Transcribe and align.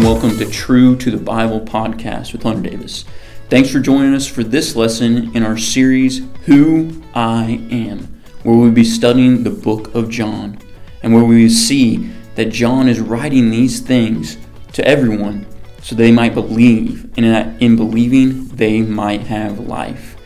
and 0.00 0.08
welcome 0.08 0.38
to 0.38 0.50
True 0.50 0.96
to 0.96 1.10
the 1.10 1.18
Bible 1.18 1.60
podcast 1.60 2.32
with 2.32 2.42
Hunter 2.42 2.70
Davis. 2.70 3.04
Thanks 3.50 3.70
for 3.70 3.80
joining 3.80 4.14
us 4.14 4.26
for 4.26 4.42
this 4.42 4.74
lesson 4.74 5.36
in 5.36 5.42
our 5.42 5.58
series, 5.58 6.22
Who 6.46 7.02
I 7.14 7.62
Am, 7.70 8.22
where 8.42 8.56
we'll 8.56 8.70
be 8.70 8.82
studying 8.82 9.42
the 9.42 9.50
book 9.50 9.94
of 9.94 10.08
John, 10.08 10.58
and 11.02 11.12
where 11.12 11.24
we 11.24 11.50
see 11.50 12.10
that 12.36 12.46
John 12.46 12.88
is 12.88 12.98
writing 12.98 13.50
these 13.50 13.80
things 13.80 14.38
to 14.72 14.82
everyone 14.88 15.46
so 15.82 15.94
they 15.94 16.10
might 16.10 16.32
believe, 16.32 17.04
and 17.18 17.26
that 17.26 17.60
in 17.60 17.76
believing, 17.76 18.48
they 18.48 18.80
might 18.80 19.26
have 19.26 19.58
life. 19.58 20.16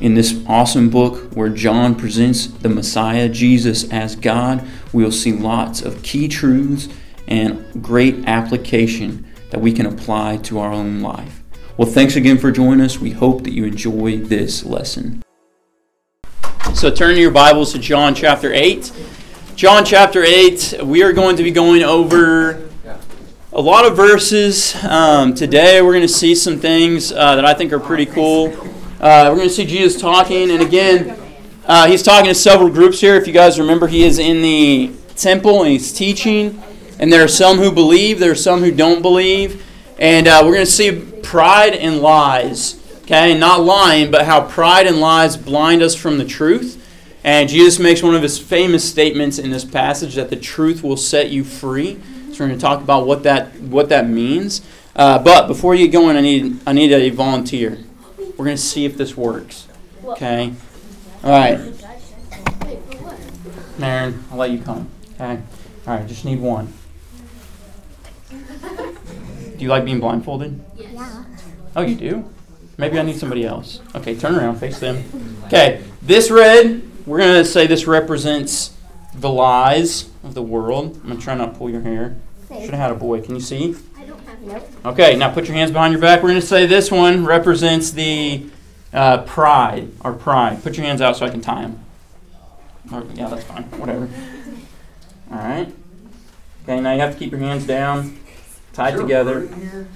In 0.00 0.14
this 0.14 0.40
awesome 0.46 0.88
book 0.88 1.32
where 1.32 1.48
John 1.48 1.96
presents 1.96 2.46
the 2.46 2.68
Messiah, 2.68 3.28
Jesus, 3.28 3.90
as 3.90 4.14
God, 4.14 4.64
we'll 4.92 5.10
see 5.10 5.32
lots 5.32 5.82
of 5.82 6.00
key 6.04 6.28
truths 6.28 6.88
and 7.30 7.82
great 7.82 8.26
application 8.26 9.26
that 9.50 9.60
we 9.60 9.72
can 9.72 9.86
apply 9.86 10.36
to 10.38 10.58
our 10.58 10.72
own 10.72 11.00
life. 11.00 11.42
Well, 11.76 11.88
thanks 11.88 12.16
again 12.16 12.36
for 12.36 12.50
joining 12.50 12.84
us. 12.84 12.98
We 12.98 13.12
hope 13.12 13.44
that 13.44 13.52
you 13.52 13.64
enjoy 13.64 14.18
this 14.18 14.64
lesson. 14.64 15.22
So, 16.74 16.90
turn 16.90 17.16
your 17.16 17.30
Bibles 17.30 17.72
to 17.72 17.78
John 17.78 18.14
chapter 18.14 18.52
8. 18.52 18.92
John 19.56 19.84
chapter 19.84 20.22
8, 20.22 20.82
we 20.84 21.02
are 21.02 21.12
going 21.12 21.36
to 21.36 21.42
be 21.42 21.50
going 21.50 21.82
over 21.82 22.68
a 23.52 23.60
lot 23.60 23.84
of 23.84 23.96
verses. 23.96 24.74
Um, 24.84 25.34
today, 25.34 25.82
we're 25.82 25.92
going 25.92 26.02
to 26.02 26.08
see 26.08 26.34
some 26.34 26.58
things 26.58 27.12
uh, 27.12 27.36
that 27.36 27.44
I 27.44 27.54
think 27.54 27.72
are 27.72 27.80
pretty 27.80 28.06
cool. 28.06 28.48
Uh, 29.00 29.28
we're 29.28 29.36
going 29.36 29.48
to 29.48 29.54
see 29.54 29.66
Jesus 29.66 30.00
talking, 30.00 30.50
and 30.50 30.62
again, 30.62 31.18
uh, 31.66 31.86
he's 31.86 32.02
talking 32.02 32.28
to 32.28 32.34
several 32.34 32.68
groups 32.68 33.00
here. 33.00 33.14
If 33.16 33.26
you 33.26 33.32
guys 33.32 33.58
remember, 33.58 33.86
he 33.86 34.04
is 34.04 34.18
in 34.18 34.42
the 34.42 34.92
temple 35.16 35.62
and 35.62 35.70
he's 35.70 35.92
teaching. 35.92 36.62
And 37.00 37.10
there 37.10 37.24
are 37.24 37.28
some 37.28 37.56
who 37.56 37.72
believe, 37.72 38.20
there 38.20 38.30
are 38.30 38.36
some 38.36 38.60
who 38.60 38.70
don't 38.70 39.00
believe. 39.00 39.66
And 39.98 40.28
uh, 40.28 40.42
we're 40.44 40.52
going 40.52 40.66
to 40.66 40.70
see 40.70 40.92
pride 41.22 41.74
and 41.74 42.00
lies. 42.00 42.76
Okay, 43.02 43.36
not 43.36 43.64
lying, 43.64 44.10
but 44.10 44.26
how 44.26 44.46
pride 44.46 44.86
and 44.86 45.00
lies 45.00 45.36
blind 45.36 45.82
us 45.82 45.96
from 45.96 46.18
the 46.18 46.24
truth. 46.24 46.76
And 47.24 47.48
Jesus 47.48 47.78
makes 47.78 48.02
one 48.02 48.14
of 48.14 48.22
his 48.22 48.38
famous 48.38 48.88
statements 48.88 49.38
in 49.38 49.50
this 49.50 49.64
passage 49.64 50.14
that 50.14 50.30
the 50.30 50.36
truth 50.36 50.82
will 50.82 50.96
set 50.96 51.30
you 51.30 51.42
free. 51.42 51.98
So 52.32 52.44
we're 52.44 52.48
going 52.48 52.50
to 52.50 52.58
talk 52.58 52.80
about 52.80 53.06
what 53.06 53.22
that 53.24 53.58
what 53.60 53.88
that 53.88 54.06
means. 54.06 54.60
Uh, 54.94 55.18
but 55.18 55.46
before 55.46 55.74
you 55.74 55.86
get 55.86 55.92
going, 55.92 56.16
I 56.16 56.20
need 56.20 56.60
I 56.66 56.72
need 56.72 56.92
a 56.92 57.10
volunteer. 57.10 57.78
We're 58.18 58.44
going 58.44 58.56
to 58.56 58.62
see 58.62 58.84
if 58.84 58.96
this 58.96 59.16
works. 59.16 59.66
Okay. 60.04 60.52
All 61.24 61.30
right. 61.30 61.58
Marin, 63.78 64.22
I'll 64.30 64.36
let 64.36 64.50
you 64.50 64.58
come. 64.60 64.88
Okay. 65.14 65.42
All 65.86 65.94
right. 65.94 66.06
Just 66.06 66.24
need 66.24 66.40
one. 66.40 66.72
Do 69.60 69.64
you 69.64 69.68
like 69.68 69.84
being 69.84 70.00
blindfolded? 70.00 70.58
Yeah. 70.74 71.22
Oh, 71.76 71.82
you 71.82 71.94
do? 71.94 72.24
Maybe 72.78 72.98
I 72.98 73.02
need 73.02 73.18
somebody 73.18 73.44
else. 73.44 73.82
Okay, 73.94 74.16
turn 74.16 74.34
around, 74.34 74.56
face 74.56 74.78
them. 74.78 75.04
Okay, 75.44 75.82
this 76.00 76.30
red, 76.30 76.80
we're 77.04 77.18
going 77.18 77.34
to 77.34 77.44
say 77.44 77.66
this 77.66 77.86
represents 77.86 78.74
the 79.14 79.28
lies 79.28 80.08
of 80.24 80.32
the 80.32 80.40
world. 80.40 80.96
I'm 81.02 81.02
going 81.02 81.18
to 81.18 81.22
try 81.22 81.34
not 81.34 81.52
to 81.52 81.58
pull 81.58 81.68
your 81.68 81.82
hair. 81.82 82.16
Should 82.48 82.70
have 82.70 82.72
had 82.72 82.90
a 82.90 82.94
boy. 82.94 83.20
Can 83.20 83.34
you 83.34 83.42
see? 83.42 83.76
I 83.98 84.04
don't 84.04 84.18
have 84.26 84.40
nope. 84.40 84.66
Okay, 84.86 85.14
now 85.14 85.30
put 85.30 85.44
your 85.44 85.56
hands 85.56 85.72
behind 85.72 85.92
your 85.92 86.00
back. 86.00 86.22
We're 86.22 86.30
going 86.30 86.40
to 86.40 86.46
say 86.46 86.64
this 86.64 86.90
one 86.90 87.26
represents 87.26 87.90
the 87.90 88.46
uh, 88.94 89.24
pride, 89.24 89.90
our 90.00 90.14
pride. 90.14 90.62
Put 90.62 90.78
your 90.78 90.86
hands 90.86 91.02
out 91.02 91.18
so 91.18 91.26
I 91.26 91.28
can 91.28 91.42
tie 91.42 91.60
them. 91.60 91.84
Or, 92.90 93.04
yeah, 93.12 93.28
that's 93.28 93.44
fine. 93.44 93.64
Whatever. 93.78 94.08
All 95.30 95.36
right. 95.36 95.70
Okay, 96.62 96.80
now 96.80 96.94
you 96.94 97.00
have 97.00 97.12
to 97.12 97.18
keep 97.18 97.30
your 97.30 97.40
hands 97.40 97.66
down, 97.66 98.19
tied 98.72 98.96
together. 98.96 99.48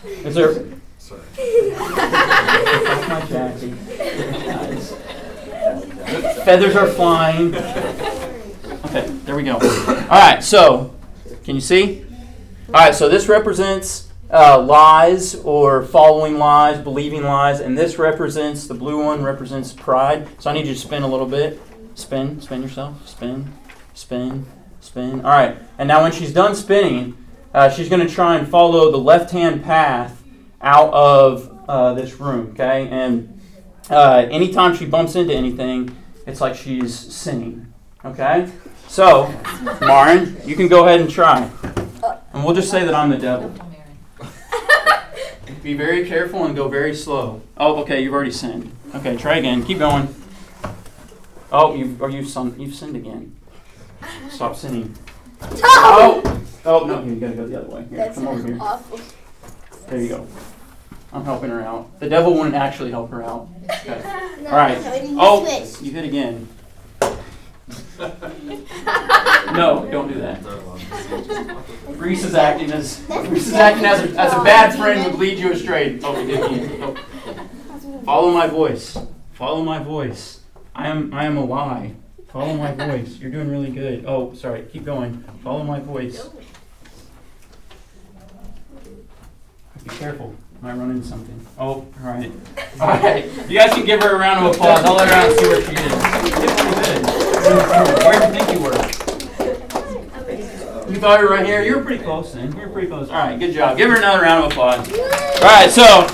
Is 0.04 0.34
there? 0.34 0.64
Sorry. 0.98 1.20
That's 1.36 3.08
my 3.08 3.26
jacket. 3.28 3.74
Feathers 6.44 6.76
are 6.76 6.88
flying. 6.88 7.54
Okay, 8.86 9.06
there 9.24 9.36
we 9.36 9.42
go. 9.42 9.54
All 9.54 10.20
right, 10.20 10.42
so 10.42 10.94
can 11.44 11.54
you 11.54 11.60
see? 11.60 12.04
All 12.68 12.74
right, 12.74 12.94
so 12.94 13.08
this 13.08 13.28
represents 13.28 14.08
uh, 14.30 14.60
lies 14.60 15.34
or 15.36 15.82
following 15.84 16.38
lies, 16.38 16.78
believing 16.80 17.22
lies, 17.22 17.60
and 17.60 17.76
this 17.76 17.98
represents 17.98 18.66
the 18.66 18.74
blue 18.74 19.04
one 19.04 19.22
represents 19.22 19.72
pride. 19.72 20.28
So 20.40 20.50
I 20.50 20.54
need 20.54 20.66
you 20.66 20.74
to 20.74 20.80
spin 20.80 21.02
a 21.02 21.08
little 21.08 21.26
bit. 21.26 21.60
Spin, 21.94 22.40
spin 22.40 22.62
yourself. 22.62 23.06
Spin, 23.08 23.52
spin, 23.94 24.46
spin. 24.80 25.20
All 25.20 25.30
right, 25.30 25.56
and 25.78 25.86
now 25.86 26.02
when 26.02 26.12
she's 26.12 26.32
done 26.32 26.54
spinning, 26.54 27.16
uh, 27.54 27.70
she's 27.70 27.88
going 27.88 28.06
to 28.06 28.12
try 28.12 28.36
and 28.36 28.46
follow 28.46 28.90
the 28.90 28.98
left-hand 28.98 29.64
path 29.64 30.22
out 30.60 30.92
of 30.92 31.50
uh, 31.68 31.94
this 31.94 32.20
room. 32.20 32.50
Okay, 32.52 32.88
and 32.88 33.40
uh, 33.88 34.26
anytime 34.30 34.76
she 34.76 34.84
bumps 34.84 35.14
into 35.14 35.32
anything, 35.32 35.96
it's 36.26 36.40
like 36.40 36.54
she's 36.54 36.94
sinning. 36.94 37.72
Okay, 38.04 38.50
so 38.88 39.32
Marin, 39.80 40.36
you 40.44 40.56
can 40.56 40.68
go 40.68 40.84
ahead 40.84 41.00
and 41.00 41.08
try, 41.08 41.48
and 42.34 42.44
we'll 42.44 42.54
just 42.54 42.70
say 42.70 42.84
that 42.84 42.94
I'm 42.94 43.08
the 43.08 43.18
devil. 43.18 43.54
Be 45.62 45.72
very 45.72 46.06
careful 46.06 46.44
and 46.44 46.54
go 46.54 46.68
very 46.68 46.94
slow. 46.94 47.40
Oh, 47.56 47.76
okay, 47.80 48.02
you've 48.02 48.12
already 48.12 48.30
sinned. 48.30 48.70
Okay, 48.94 49.16
try 49.16 49.36
again. 49.36 49.64
Keep 49.64 49.78
going. 49.78 50.14
Oh, 51.50 51.74
you 51.74 51.96
or 52.00 52.10
you 52.10 52.22
son, 52.22 52.54
you've 52.60 52.74
sinned 52.74 52.96
again. 52.96 53.34
Stop 54.28 54.56
sinning. 54.56 54.94
Oh, 55.52 56.22
oh 56.66 56.84
no, 56.86 57.02
you 57.04 57.16
gotta 57.16 57.34
go 57.34 57.46
the 57.46 57.58
other 57.60 57.68
way. 57.74 57.84
Here, 57.90 57.98
That's 57.98 58.16
come 58.16 58.28
over 58.28 58.46
here. 58.46 58.58
awful. 58.60 59.00
There 59.88 60.00
you 60.00 60.08
go. 60.08 60.26
I'm 61.12 61.24
helping 61.24 61.50
her 61.50 61.60
out. 61.62 62.00
The 62.00 62.08
devil 62.08 62.34
wouldn't 62.34 62.54
actually 62.54 62.90
help 62.90 63.10
her 63.10 63.22
out. 63.22 63.48
Okay. 63.86 64.00
No, 64.42 64.50
All 64.50 64.56
right. 64.56 64.80
no, 64.82 64.92
it 64.92 65.04
Oh, 65.18 65.44
switch. 65.70 65.86
you 65.86 65.92
hit 65.92 66.04
again. 66.04 66.48
No, 69.54 69.88
don't 69.90 70.08
do 70.12 70.18
that. 70.20 70.42
Reese 71.96 72.24
is 72.24 72.34
acting 72.34 72.72
as 72.72 73.00
Reese 73.28 73.46
is 73.48 73.52
acting 73.54 73.84
as 73.84 74.00
a, 74.00 74.08
as 74.20 74.32
a 74.32 74.42
bad 74.42 74.74
friend 74.76 75.04
would 75.04 75.14
lead 75.20 75.38
you 75.38 75.52
astray. 75.52 75.98
Oh, 76.02 76.18
we 76.20 76.26
did 76.32 76.42
again. 76.44 76.82
Oh. 76.82 78.00
Follow 78.04 78.32
my 78.32 78.48
voice. 78.48 78.98
Follow 79.32 79.62
my 79.62 79.78
voice. 79.82 80.40
I 80.74 80.88
am 80.88 81.14
I 81.14 81.24
am 81.24 81.36
a 81.36 81.44
lie. 81.44 81.94
Follow 82.34 82.54
my 82.54 82.72
voice. 82.72 83.16
You're 83.20 83.30
doing 83.30 83.48
really 83.48 83.70
good. 83.70 84.06
Oh, 84.08 84.34
sorry. 84.34 84.64
Keep 84.72 84.86
going. 84.86 85.22
Follow 85.44 85.62
my 85.62 85.78
voice. 85.78 86.30
Be 89.84 89.90
careful. 89.90 90.34
Might 90.60 90.74
run 90.74 90.90
into 90.90 91.06
something. 91.06 91.46
Oh, 91.60 91.64
all 91.70 91.86
right. 92.02 92.32
All 92.80 92.88
right. 92.88 93.24
You 93.48 93.56
guys 93.56 93.72
can 93.72 93.86
give 93.86 94.02
her 94.02 94.16
a 94.16 94.18
round 94.18 94.44
of 94.44 94.52
applause. 94.52 94.84
I'll 94.84 94.94
let 94.96 95.08
her 95.10 95.14
out 95.14 95.30
and 95.30 95.38
see 95.38 95.46
where 95.46 95.62
she 95.62 95.74
is. 95.74 95.92
Pretty 96.18 96.30
good. 96.34 97.06
Where 98.02 98.18
do 98.18 98.26
you 98.26 98.32
think 98.32 98.50
you 98.52 98.58
were? 98.64 98.74
You 100.92 100.98
thought 100.98 101.20
you 101.20 101.26
were 101.28 101.34
right 101.34 101.46
here? 101.46 101.62
You 101.62 101.76
were 101.76 101.84
pretty 101.84 102.02
close 102.02 102.32
then. 102.32 102.50
You 102.56 102.62
were 102.62 102.68
pretty 102.68 102.88
close. 102.88 103.10
All 103.10 103.14
right, 103.14 103.38
good 103.38 103.52
job. 103.54 103.76
Give 103.76 103.88
her 103.88 103.96
another 103.96 104.22
round 104.22 104.46
of 104.46 104.50
applause. 104.50 104.88
All 104.88 105.42
right, 105.42 105.70
so 105.70 106.04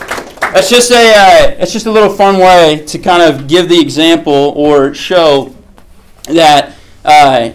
that's 0.52 0.68
just 0.68 0.90
a 0.90 0.96
uh, 0.96 1.56
that's 1.56 1.72
just 1.72 1.86
a 1.86 1.90
little 1.90 2.14
fun 2.14 2.38
way 2.38 2.84
to 2.88 2.98
kind 2.98 3.22
of 3.22 3.48
give 3.48 3.70
the 3.70 3.80
example 3.80 4.52
or 4.54 4.92
show 4.92 5.54
that 6.34 6.74
uh, 7.04 7.50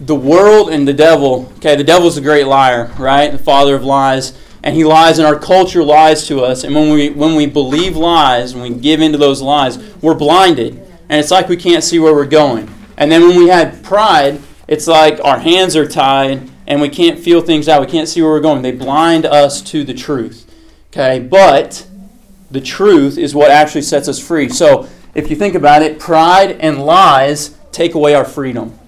the 0.00 0.14
world 0.14 0.70
and 0.70 0.86
the 0.86 0.92
devil. 0.92 1.52
Okay, 1.56 1.76
the 1.76 1.84
devil's 1.84 2.16
a 2.16 2.20
great 2.20 2.46
liar, 2.46 2.92
right? 2.98 3.30
The 3.30 3.38
father 3.38 3.74
of 3.74 3.84
lies, 3.84 4.38
and 4.62 4.74
he 4.74 4.84
lies, 4.84 5.18
and 5.18 5.26
our 5.26 5.38
culture 5.38 5.82
lies 5.82 6.26
to 6.28 6.40
us. 6.40 6.64
And 6.64 6.74
when 6.74 6.90
we 6.90 7.10
when 7.10 7.34
we 7.34 7.46
believe 7.46 7.96
lies 7.96 8.52
and 8.52 8.62
we 8.62 8.70
give 8.70 9.00
into 9.00 9.18
those 9.18 9.40
lies, 9.42 9.78
we're 10.02 10.14
blinded, 10.14 10.74
and 11.08 11.20
it's 11.20 11.30
like 11.30 11.48
we 11.48 11.56
can't 11.56 11.84
see 11.84 11.98
where 11.98 12.14
we're 12.14 12.26
going. 12.26 12.68
And 12.96 13.12
then 13.12 13.22
when 13.22 13.36
we 13.38 13.48
have 13.48 13.82
pride, 13.82 14.40
it's 14.68 14.86
like 14.86 15.20
our 15.22 15.38
hands 15.38 15.76
are 15.76 15.86
tied 15.86 16.50
and 16.66 16.80
we 16.80 16.88
can't 16.88 17.18
feel 17.18 17.40
things 17.40 17.68
out. 17.68 17.80
We 17.80 17.86
can't 17.86 18.08
see 18.08 18.22
where 18.22 18.32
we're 18.32 18.40
going. 18.40 18.62
They 18.62 18.72
blind 18.72 19.24
us 19.24 19.62
to 19.62 19.84
the 19.84 19.94
truth. 19.94 20.42
Okay, 20.88 21.20
but 21.20 21.86
the 22.50 22.60
truth 22.60 23.18
is 23.18 23.34
what 23.34 23.50
actually 23.50 23.82
sets 23.82 24.08
us 24.08 24.18
free. 24.18 24.48
So 24.48 24.88
if 25.14 25.30
you 25.30 25.36
think 25.36 25.54
about 25.54 25.82
it, 25.82 25.98
pride 25.98 26.52
and 26.60 26.84
lies 26.84 27.56
take 27.72 27.94
away 27.94 28.14
our 28.14 28.24
freedom. 28.24 28.78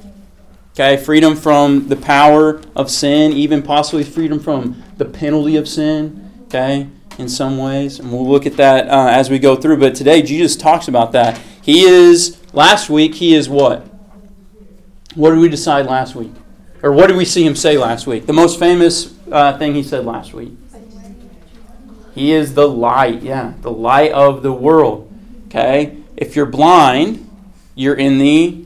Okay, 0.72 0.96
freedom 0.96 1.34
from 1.34 1.88
the 1.88 1.96
power 1.96 2.62
of 2.76 2.90
sin, 2.90 3.32
even 3.32 3.62
possibly 3.62 4.04
freedom 4.04 4.38
from 4.38 4.82
the 4.96 5.04
penalty 5.04 5.56
of 5.56 5.68
sin. 5.68 6.30
Okay, 6.46 6.88
in 7.18 7.28
some 7.28 7.58
ways, 7.58 7.98
and 7.98 8.12
we'll 8.12 8.28
look 8.28 8.46
at 8.46 8.56
that 8.56 8.88
uh, 8.88 9.08
as 9.08 9.28
we 9.28 9.38
go 9.38 9.56
through. 9.56 9.78
But 9.78 9.94
today, 9.94 10.22
Jesus 10.22 10.56
talks 10.56 10.88
about 10.88 11.12
that. 11.12 11.40
He 11.62 11.82
is 11.82 12.38
last 12.52 12.88
week. 12.88 13.16
He 13.16 13.34
is 13.34 13.48
what? 13.48 13.86
What 15.14 15.30
did 15.30 15.40
we 15.40 15.48
decide 15.48 15.86
last 15.86 16.14
week? 16.14 16.32
Or 16.82 16.92
what 16.92 17.08
did 17.08 17.16
we 17.16 17.24
see 17.24 17.44
him 17.44 17.56
say 17.56 17.76
last 17.76 18.06
week? 18.06 18.26
The 18.26 18.32
most 18.32 18.58
famous 18.58 19.14
uh, 19.32 19.58
thing 19.58 19.74
he 19.74 19.82
said 19.82 20.04
last 20.04 20.32
week. 20.32 20.52
He 22.14 22.32
is 22.32 22.54
the 22.54 22.68
light, 22.68 23.22
yeah, 23.22 23.54
the 23.60 23.70
light 23.70 24.12
of 24.12 24.42
the 24.42 24.52
world. 24.52 25.12
Okay? 25.46 25.98
If 26.16 26.36
you're 26.36 26.46
blind, 26.46 27.28
you're 27.74 27.94
in 27.94 28.18
the 28.18 28.64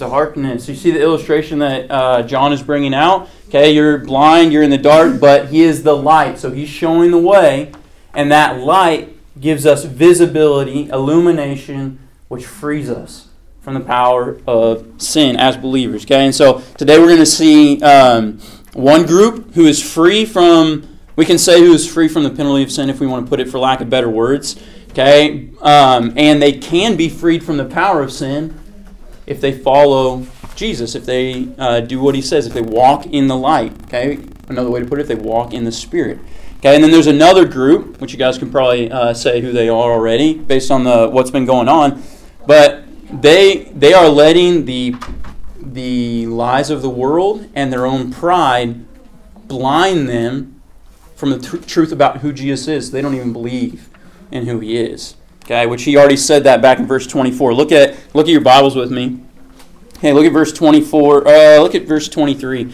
Darkness. 0.00 0.66
darkness. 0.66 0.68
You 0.68 0.74
see 0.74 0.90
the 0.90 1.02
illustration 1.02 1.58
that 1.58 1.90
uh, 1.90 2.22
John 2.22 2.52
is 2.52 2.62
bringing 2.62 2.94
out? 2.94 3.28
Okay, 3.48 3.72
you're 3.72 3.98
blind, 3.98 4.52
you're 4.52 4.62
in 4.62 4.70
the 4.70 4.78
dark, 4.78 5.20
but 5.20 5.48
he 5.48 5.62
is 5.62 5.82
the 5.82 5.96
light. 5.96 6.38
So 6.38 6.50
he's 6.50 6.68
showing 6.68 7.10
the 7.10 7.18
way, 7.18 7.72
and 8.14 8.32
that 8.32 8.60
light 8.60 9.16
gives 9.40 9.66
us 9.66 9.84
visibility, 9.84 10.88
illumination, 10.88 11.98
which 12.28 12.46
frees 12.46 12.88
us 12.88 13.28
from 13.60 13.74
the 13.74 13.80
power 13.80 14.40
of 14.46 14.86
sin 14.98 15.36
as 15.36 15.56
believers. 15.56 16.04
Okay, 16.04 16.24
and 16.24 16.34
so 16.34 16.62
today 16.78 16.98
we're 16.98 17.06
going 17.06 17.18
to 17.18 17.26
see 17.26 17.80
um, 17.82 18.38
one 18.72 19.04
group 19.04 19.54
who 19.54 19.66
is 19.66 19.82
free 19.82 20.24
from, 20.24 20.98
we 21.16 21.26
can 21.26 21.38
say 21.38 21.60
who 21.60 21.72
is 21.72 21.90
free 21.90 22.08
from 22.08 22.22
the 22.22 22.30
penalty 22.30 22.62
of 22.62 22.72
sin 22.72 22.88
if 22.88 23.00
we 23.00 23.06
want 23.06 23.26
to 23.26 23.30
put 23.30 23.40
it 23.40 23.48
for 23.48 23.58
lack 23.58 23.80
of 23.80 23.90
better 23.90 24.08
words. 24.08 24.60
Okay, 24.90 25.50
um, 25.60 26.14
and 26.16 26.42
they 26.42 26.52
can 26.52 26.96
be 26.96 27.08
freed 27.08 27.44
from 27.44 27.56
the 27.56 27.64
power 27.64 28.02
of 28.02 28.10
sin 28.10 28.59
if 29.30 29.40
they 29.40 29.52
follow 29.52 30.26
Jesus, 30.56 30.96
if 30.96 31.06
they 31.06 31.48
uh, 31.56 31.80
do 31.80 32.00
what 32.00 32.16
he 32.16 32.20
says, 32.20 32.46
if 32.46 32.52
they 32.52 32.60
walk 32.60 33.06
in 33.06 33.28
the 33.28 33.36
light. 33.36 33.72
Okay, 33.84 34.18
another 34.48 34.68
way 34.68 34.80
to 34.80 34.86
put 34.86 34.98
it, 34.98 35.02
if 35.02 35.08
they 35.08 35.14
walk 35.14 35.54
in 35.54 35.64
the 35.64 35.72
Spirit. 35.72 36.18
Okay, 36.58 36.74
and 36.74 36.82
then 36.82 36.90
there's 36.90 37.06
another 37.06 37.46
group, 37.46 38.00
which 38.00 38.12
you 38.12 38.18
guys 38.18 38.36
can 38.36 38.50
probably 38.50 38.90
uh, 38.90 39.14
say 39.14 39.40
who 39.40 39.52
they 39.52 39.68
are 39.68 39.92
already 39.92 40.34
based 40.34 40.72
on 40.72 40.82
the 40.82 41.08
what's 41.08 41.30
been 41.30 41.46
going 41.46 41.68
on, 41.68 42.02
but 42.46 42.82
they 43.22 43.70
they 43.72 43.94
are 43.94 44.08
letting 44.08 44.64
the 44.64 44.96
the 45.62 46.26
lies 46.26 46.68
of 46.68 46.82
the 46.82 46.90
world 46.90 47.48
and 47.54 47.72
their 47.72 47.86
own 47.86 48.12
pride 48.12 48.84
blind 49.46 50.08
them 50.08 50.60
from 51.14 51.30
the 51.30 51.38
tr- 51.38 51.58
truth 51.58 51.92
about 51.92 52.18
who 52.18 52.32
Jesus 52.32 52.66
is. 52.66 52.90
They 52.90 53.00
don't 53.00 53.14
even 53.14 53.32
believe 53.32 53.88
in 54.32 54.46
who 54.46 54.58
he 54.58 54.76
is. 54.76 55.14
Okay, 55.50 55.66
which 55.66 55.82
he 55.82 55.96
already 55.96 56.16
said 56.16 56.44
that 56.44 56.62
back 56.62 56.78
in 56.78 56.86
verse 56.86 57.08
24. 57.08 57.54
Look 57.54 57.72
at 57.72 57.96
look 58.14 58.28
at 58.28 58.30
your 58.30 58.40
Bibles 58.40 58.76
with 58.76 58.92
me. 58.92 59.18
Okay, 59.96 60.12
look 60.12 60.24
at 60.24 60.32
verse 60.32 60.52
24. 60.52 61.26
Uh, 61.26 61.58
look 61.58 61.74
at 61.74 61.86
verse 61.86 62.08
23. 62.08 62.66
It 62.66 62.72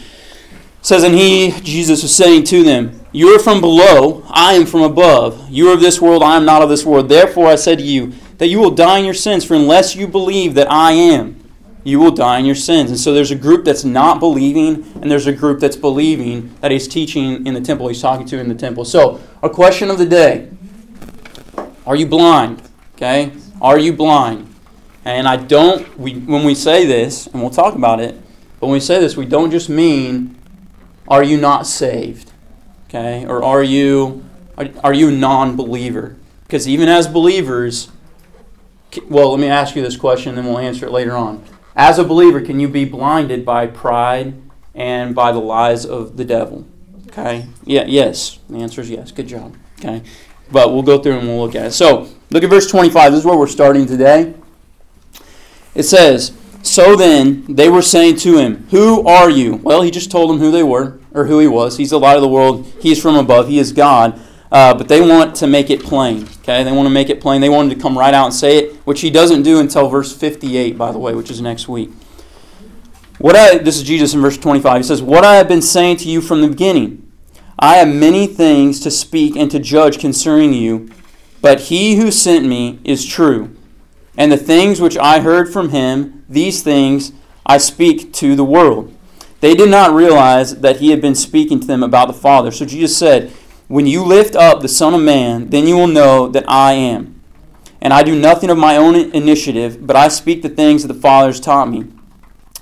says, 0.82 1.02
And 1.02 1.14
he, 1.14 1.52
Jesus, 1.62 2.02
was 2.02 2.14
saying 2.14 2.44
to 2.44 2.62
them, 2.62 3.00
You 3.12 3.28
are 3.28 3.38
from 3.38 3.62
below, 3.62 4.26
I 4.28 4.52
am 4.52 4.66
from 4.66 4.82
above. 4.82 5.48
You 5.48 5.70
are 5.70 5.72
of 5.72 5.80
this 5.80 6.02
world, 6.02 6.22
I 6.22 6.36
am 6.36 6.44
not 6.44 6.60
of 6.60 6.68
this 6.68 6.84
world. 6.84 7.08
Therefore 7.08 7.46
I 7.46 7.54
said 7.54 7.78
to 7.78 7.84
you, 7.84 8.12
that 8.36 8.48
you 8.48 8.58
will 8.58 8.72
die 8.72 8.98
in 8.98 9.06
your 9.06 9.14
sins, 9.14 9.42
for 9.42 9.54
unless 9.54 9.96
you 9.96 10.06
believe 10.06 10.52
that 10.54 10.70
I 10.70 10.92
am, 10.92 11.42
you 11.82 11.98
will 11.98 12.10
die 12.10 12.40
in 12.40 12.44
your 12.44 12.54
sins. 12.54 12.90
And 12.90 13.00
so 13.00 13.14
there's 13.14 13.30
a 13.30 13.36
group 13.36 13.64
that's 13.64 13.84
not 13.84 14.20
believing, 14.20 14.84
and 15.00 15.10
there's 15.10 15.26
a 15.26 15.32
group 15.32 15.60
that's 15.60 15.76
believing 15.76 16.54
that 16.60 16.70
he's 16.70 16.86
teaching 16.86 17.46
in 17.46 17.54
the 17.54 17.60
temple, 17.62 17.88
he's 17.88 18.02
talking 18.02 18.26
to 18.26 18.38
in 18.38 18.48
the 18.48 18.54
temple. 18.54 18.84
So, 18.84 19.18
our 19.42 19.48
question 19.48 19.90
of 19.90 19.96
the 19.96 20.04
day 20.04 20.50
Are 21.86 21.96
you 21.96 22.06
blind? 22.06 22.62
Okay? 22.96 23.32
Are 23.60 23.78
you 23.78 23.92
blind? 23.92 24.52
And 25.04 25.28
I 25.28 25.36
don't, 25.36 25.96
we, 25.98 26.14
when 26.14 26.44
we 26.44 26.54
say 26.54 26.84
this, 26.84 27.28
and 27.28 27.40
we'll 27.40 27.50
talk 27.50 27.74
about 27.74 28.00
it, 28.00 28.20
but 28.58 28.66
when 28.66 28.72
we 28.72 28.80
say 28.80 28.98
this, 28.98 29.16
we 29.16 29.24
don't 29.24 29.52
just 29.52 29.68
mean, 29.68 30.36
are 31.06 31.22
you 31.22 31.40
not 31.40 31.66
saved? 31.66 32.32
Okay? 32.88 33.24
Or 33.24 33.44
are 33.44 33.62
you, 33.62 34.24
are, 34.58 34.68
are 34.82 34.94
you 34.94 35.08
a 35.08 35.12
non 35.12 35.54
believer? 35.54 36.16
Because 36.42 36.66
even 36.66 36.88
as 36.88 37.06
believers, 37.06 37.90
well, 39.08 39.30
let 39.30 39.40
me 39.40 39.46
ask 39.46 39.76
you 39.76 39.82
this 39.82 39.96
question, 39.96 40.30
and 40.30 40.38
then 40.38 40.46
we'll 40.46 40.58
answer 40.58 40.86
it 40.86 40.92
later 40.92 41.12
on. 41.12 41.44
As 41.76 41.98
a 41.98 42.04
believer, 42.04 42.40
can 42.40 42.58
you 42.58 42.68
be 42.68 42.84
blinded 42.84 43.44
by 43.44 43.66
pride 43.66 44.34
and 44.74 45.14
by 45.14 45.30
the 45.30 45.38
lies 45.38 45.84
of 45.84 46.16
the 46.16 46.24
devil? 46.24 46.66
Okay? 47.08 47.46
Yeah, 47.64 47.84
yes. 47.86 48.38
The 48.48 48.58
answer 48.58 48.80
is 48.80 48.90
yes. 48.90 49.12
Good 49.12 49.28
job. 49.28 49.56
Okay? 49.78 50.02
But 50.50 50.72
we'll 50.72 50.82
go 50.82 50.98
through 50.98 51.18
and 51.18 51.28
we'll 51.28 51.44
look 51.44 51.54
at 51.54 51.66
it. 51.66 51.72
So, 51.72 52.08
look 52.30 52.44
at 52.44 52.50
verse 52.50 52.70
25. 52.70 53.12
This 53.12 53.20
is 53.20 53.26
where 53.26 53.36
we're 53.36 53.46
starting 53.46 53.86
today. 53.86 54.34
It 55.74 55.82
says, 55.82 56.32
So 56.62 56.96
then 56.96 57.44
they 57.48 57.68
were 57.68 57.82
saying 57.82 58.16
to 58.16 58.38
him, 58.38 58.66
Who 58.70 59.06
are 59.06 59.28
you? 59.28 59.56
Well, 59.56 59.82
he 59.82 59.90
just 59.90 60.10
told 60.10 60.30
them 60.30 60.38
who 60.38 60.50
they 60.50 60.62
were, 60.62 60.98
or 61.12 61.26
who 61.26 61.38
he 61.38 61.46
was. 61.46 61.76
He's 61.76 61.90
the 61.90 61.98
light 61.98 62.16
of 62.16 62.22
the 62.22 62.28
world. 62.28 62.66
He's 62.80 63.00
from 63.00 63.16
above. 63.16 63.48
He 63.48 63.58
is 63.58 63.72
God. 63.72 64.20
Uh, 64.50 64.72
but 64.74 64.88
they 64.88 65.00
want 65.00 65.34
to 65.36 65.46
make 65.46 65.70
it 65.70 65.82
plain. 65.82 66.26
Okay, 66.42 66.62
they 66.62 66.72
want 66.72 66.86
to 66.86 66.90
make 66.90 67.10
it 67.10 67.20
plain. 67.20 67.40
They 67.40 67.48
wanted 67.48 67.74
to 67.74 67.80
come 67.80 67.98
right 67.98 68.14
out 68.14 68.26
and 68.26 68.34
say 68.34 68.58
it, 68.58 68.76
which 68.86 69.00
he 69.00 69.10
doesn't 69.10 69.42
do 69.42 69.58
until 69.58 69.88
verse 69.88 70.16
58, 70.16 70.78
by 70.78 70.92
the 70.92 70.98
way, 70.98 71.14
which 71.14 71.30
is 71.30 71.40
next 71.40 71.68
week. 71.68 71.90
What 73.18 73.34
I 73.34 73.58
this 73.58 73.76
is 73.76 73.82
Jesus 73.82 74.14
in 74.14 74.20
verse 74.20 74.38
25. 74.38 74.76
He 74.76 74.82
says, 74.82 75.02
"What 75.02 75.24
I 75.24 75.36
have 75.36 75.48
been 75.48 75.62
saying 75.62 75.96
to 75.98 76.08
you 76.08 76.20
from 76.20 76.42
the 76.42 76.48
beginning, 76.48 77.05
I 77.58 77.76
have 77.76 77.88
many 77.88 78.26
things 78.26 78.80
to 78.80 78.90
speak 78.90 79.36
and 79.36 79.50
to 79.50 79.58
judge 79.58 79.98
concerning 79.98 80.52
you, 80.52 80.90
but 81.40 81.62
he 81.62 81.96
who 81.96 82.10
sent 82.10 82.46
me 82.46 82.78
is 82.84 83.06
true, 83.06 83.50
and 84.16 84.30
the 84.30 84.36
things 84.36 84.80
which 84.80 84.98
I 84.98 85.20
heard 85.20 85.52
from 85.52 85.70
him, 85.70 86.24
these 86.28 86.62
things 86.62 87.12
I 87.44 87.58
speak 87.58 88.12
to 88.14 88.36
the 88.36 88.44
world." 88.44 88.92
They 89.40 89.54
did 89.54 89.70
not 89.70 89.94
realize 89.94 90.56
that 90.56 90.78
he 90.78 90.90
had 90.90 91.00
been 91.00 91.14
speaking 91.14 91.60
to 91.60 91.66
them 91.66 91.82
about 91.82 92.08
the 92.08 92.14
Father. 92.14 92.50
So 92.50 92.64
Jesus 92.64 92.96
said, 92.96 93.30
when 93.68 93.86
you 93.86 94.04
lift 94.04 94.34
up 94.34 94.60
the 94.60 94.68
Son 94.68 94.94
of 94.94 95.02
Man, 95.02 95.50
then 95.50 95.66
you 95.66 95.76
will 95.76 95.86
know 95.86 96.28
that 96.28 96.44
I 96.48 96.72
am. 96.72 97.20
And 97.80 97.92
I 97.92 98.02
do 98.02 98.18
nothing 98.18 98.48
of 98.48 98.56
my 98.56 98.76
own 98.76 98.94
initiative, 98.94 99.86
but 99.86 99.96
I 99.96 100.08
speak 100.08 100.42
the 100.42 100.48
things 100.48 100.82
that 100.82 100.92
the 100.92 101.00
Father 101.00 101.28
has 101.28 101.40
taught 101.40 101.70
me. 101.70 101.84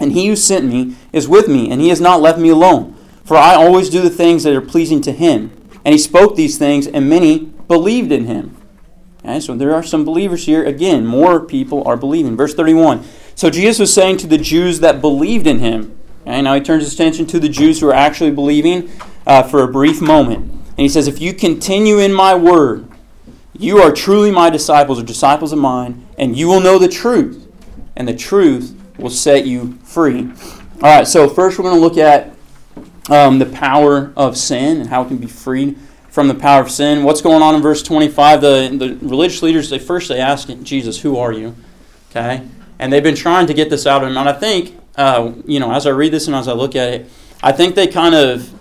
And 0.00 0.12
he 0.12 0.26
who 0.26 0.37
sent 0.37 0.64
me 0.64 0.96
is 1.12 1.29
with 1.29 1.46
me, 1.46 1.70
and 1.70 1.81
he 1.81 1.91
has 1.91 2.00
not 2.00 2.20
left 2.20 2.38
me 2.38 2.49
alone. 2.49 2.94
For 3.25 3.37
I 3.37 3.55
always 3.55 3.88
do 3.88 4.03
the 4.03 4.11
things 4.11 4.43
that 4.43 4.55
are 4.55 4.61
pleasing 4.61 5.00
to 5.03 5.12
him. 5.12 5.50
And 5.85 5.93
he 5.93 5.99
spoke 5.99 6.37
these 6.37 6.59
things, 6.59 6.87
and 6.87 7.09
many 7.09 7.38
believed 7.69 8.12
in 8.12 8.26
him. 8.26 8.56
Okay, 9.25 9.41
so 9.41 9.56
there 9.56 9.75
are 9.75 9.82
some 9.82 10.05
believers 10.05 10.44
here. 10.44 10.65
Again, 10.65 11.06
more 11.06 11.41
people 11.41 11.82
are 11.88 11.97
believing. 11.97 12.37
Verse 12.37 12.55
31. 12.55 13.05
So 13.35 13.50
Jesus 13.50 13.79
was 13.79 13.93
saying 13.93 14.19
to 14.19 14.26
the 14.26 14.38
Jews 14.38 14.81
that 14.81 15.00
believed 15.00 15.47
in 15.47 15.59
him. 15.59 15.99
Okay, 16.23 16.43
now 16.43 16.55
he 16.55 16.61
turns 16.61 16.85
his 16.85 16.94
attention 16.94 17.26
to 17.26 17.41
the 17.41 17.49
Jews 17.49 17.81
who 17.81 17.88
are 17.88 17.94
actually 17.94 18.31
believing 18.31 18.91
uh, 19.27 19.43
for 19.43 19.62
a 19.62 19.69
brief 19.69 20.00
moment. 20.00 20.50
And 20.50 20.79
he 20.79 20.88
says, 20.88 21.09
If 21.09 21.20
you 21.20 21.32
continue 21.32 21.99
in 21.99 22.12
my 22.12 22.35
word, 22.35 22.88
you 23.56 23.79
are 23.79 23.93
truly 23.93 24.31
my 24.31 24.50
disciples, 24.50 24.99
or 24.99 25.05
disciples 25.05 25.53
of 25.53 25.59
mine, 25.59 26.06
and 26.19 26.37
you 26.37 26.49
will 26.49 26.61
know 26.61 26.79
the 26.79 26.88
truth, 26.88 27.47
and 27.97 28.09
the 28.09 28.15
truth 28.15 28.79
will 28.99 29.11
set 29.11 29.47
you 29.47 29.79
free. 29.85 30.31
All 30.82 30.99
right, 30.99 31.06
so 31.06 31.29
first 31.29 31.59
we're 31.59 31.65
going 31.65 31.77
to 31.77 31.81
look 31.81 31.97
at 31.97 32.33
um, 33.11 33.39
the 33.39 33.47
power 33.47 34.12
of 34.17 34.37
sin 34.37 34.81
and 34.81 34.89
how 34.89 35.03
it 35.03 35.09
can 35.09 35.19
be 35.19 35.27
freed 35.27 35.79
from 36.09 36.29
the 36.29 36.35
power 36.35 36.62
of 36.62 36.71
sin. 36.71 37.03
What's 37.03 37.21
going 37.21 37.43
on 37.43 37.55
in 37.55 37.62
verse 37.62 37.83
25? 37.83 38.41
The, 38.41 38.77
the 38.77 39.06
religious 39.06 39.43
leaders, 39.43 39.69
they 39.71 39.79
first 39.79 40.09
they 40.09 40.21
ask 40.21 40.49
Jesus, 40.62 41.01
Who 41.01 41.17
are 41.17 41.33
you? 41.33 41.55
Okay? 42.11 42.47
And 42.79 42.93
they've 42.93 43.03
been 43.03 43.17
trying 43.17 43.47
to 43.49 43.55
get 43.55 43.71
this 43.71 43.87
out 43.87 44.03
of 44.03 44.08
him. 44.08 44.17
And 44.17 44.29
I 44.29 44.32
think, 44.32 44.79
uh, 44.96 45.32
you 45.46 45.61
know, 45.61 45.73
as 45.73 45.87
I 45.87 45.91
read 45.91 46.13
this 46.13 46.27
and 46.27 46.37
as 46.37 46.49
I 46.49 46.53
look 46.53 46.77
at 46.77 46.93
it, 46.93 47.11
I 47.43 47.53
think 47.53 47.75
they 47.75 47.87
kind 47.87 48.15
of 48.15 48.53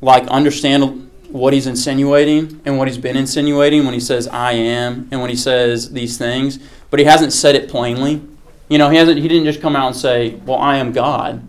like 0.00 0.26
understand 0.26 1.10
what 1.28 1.52
he's 1.52 1.66
insinuating 1.66 2.60
and 2.64 2.78
what 2.78 2.86
he's 2.86 2.98
been 2.98 3.16
insinuating 3.16 3.84
when 3.84 3.94
he 3.94 4.00
says 4.00 4.28
I 4.28 4.52
am 4.52 5.08
and 5.10 5.20
when 5.20 5.30
he 5.30 5.36
says 5.36 5.92
these 5.92 6.18
things, 6.18 6.58
but 6.90 7.00
he 7.00 7.06
hasn't 7.06 7.32
said 7.32 7.54
it 7.54 7.68
plainly. 7.68 8.22
You 8.68 8.78
know, 8.78 8.88
he 8.88 8.96
hasn't 8.96 9.18
he 9.18 9.26
didn't 9.26 9.44
just 9.44 9.60
come 9.60 9.74
out 9.74 9.88
and 9.88 9.96
say, 9.96 10.36
"Well, 10.46 10.58
I 10.58 10.76
am 10.76 10.92
God." 10.92 11.46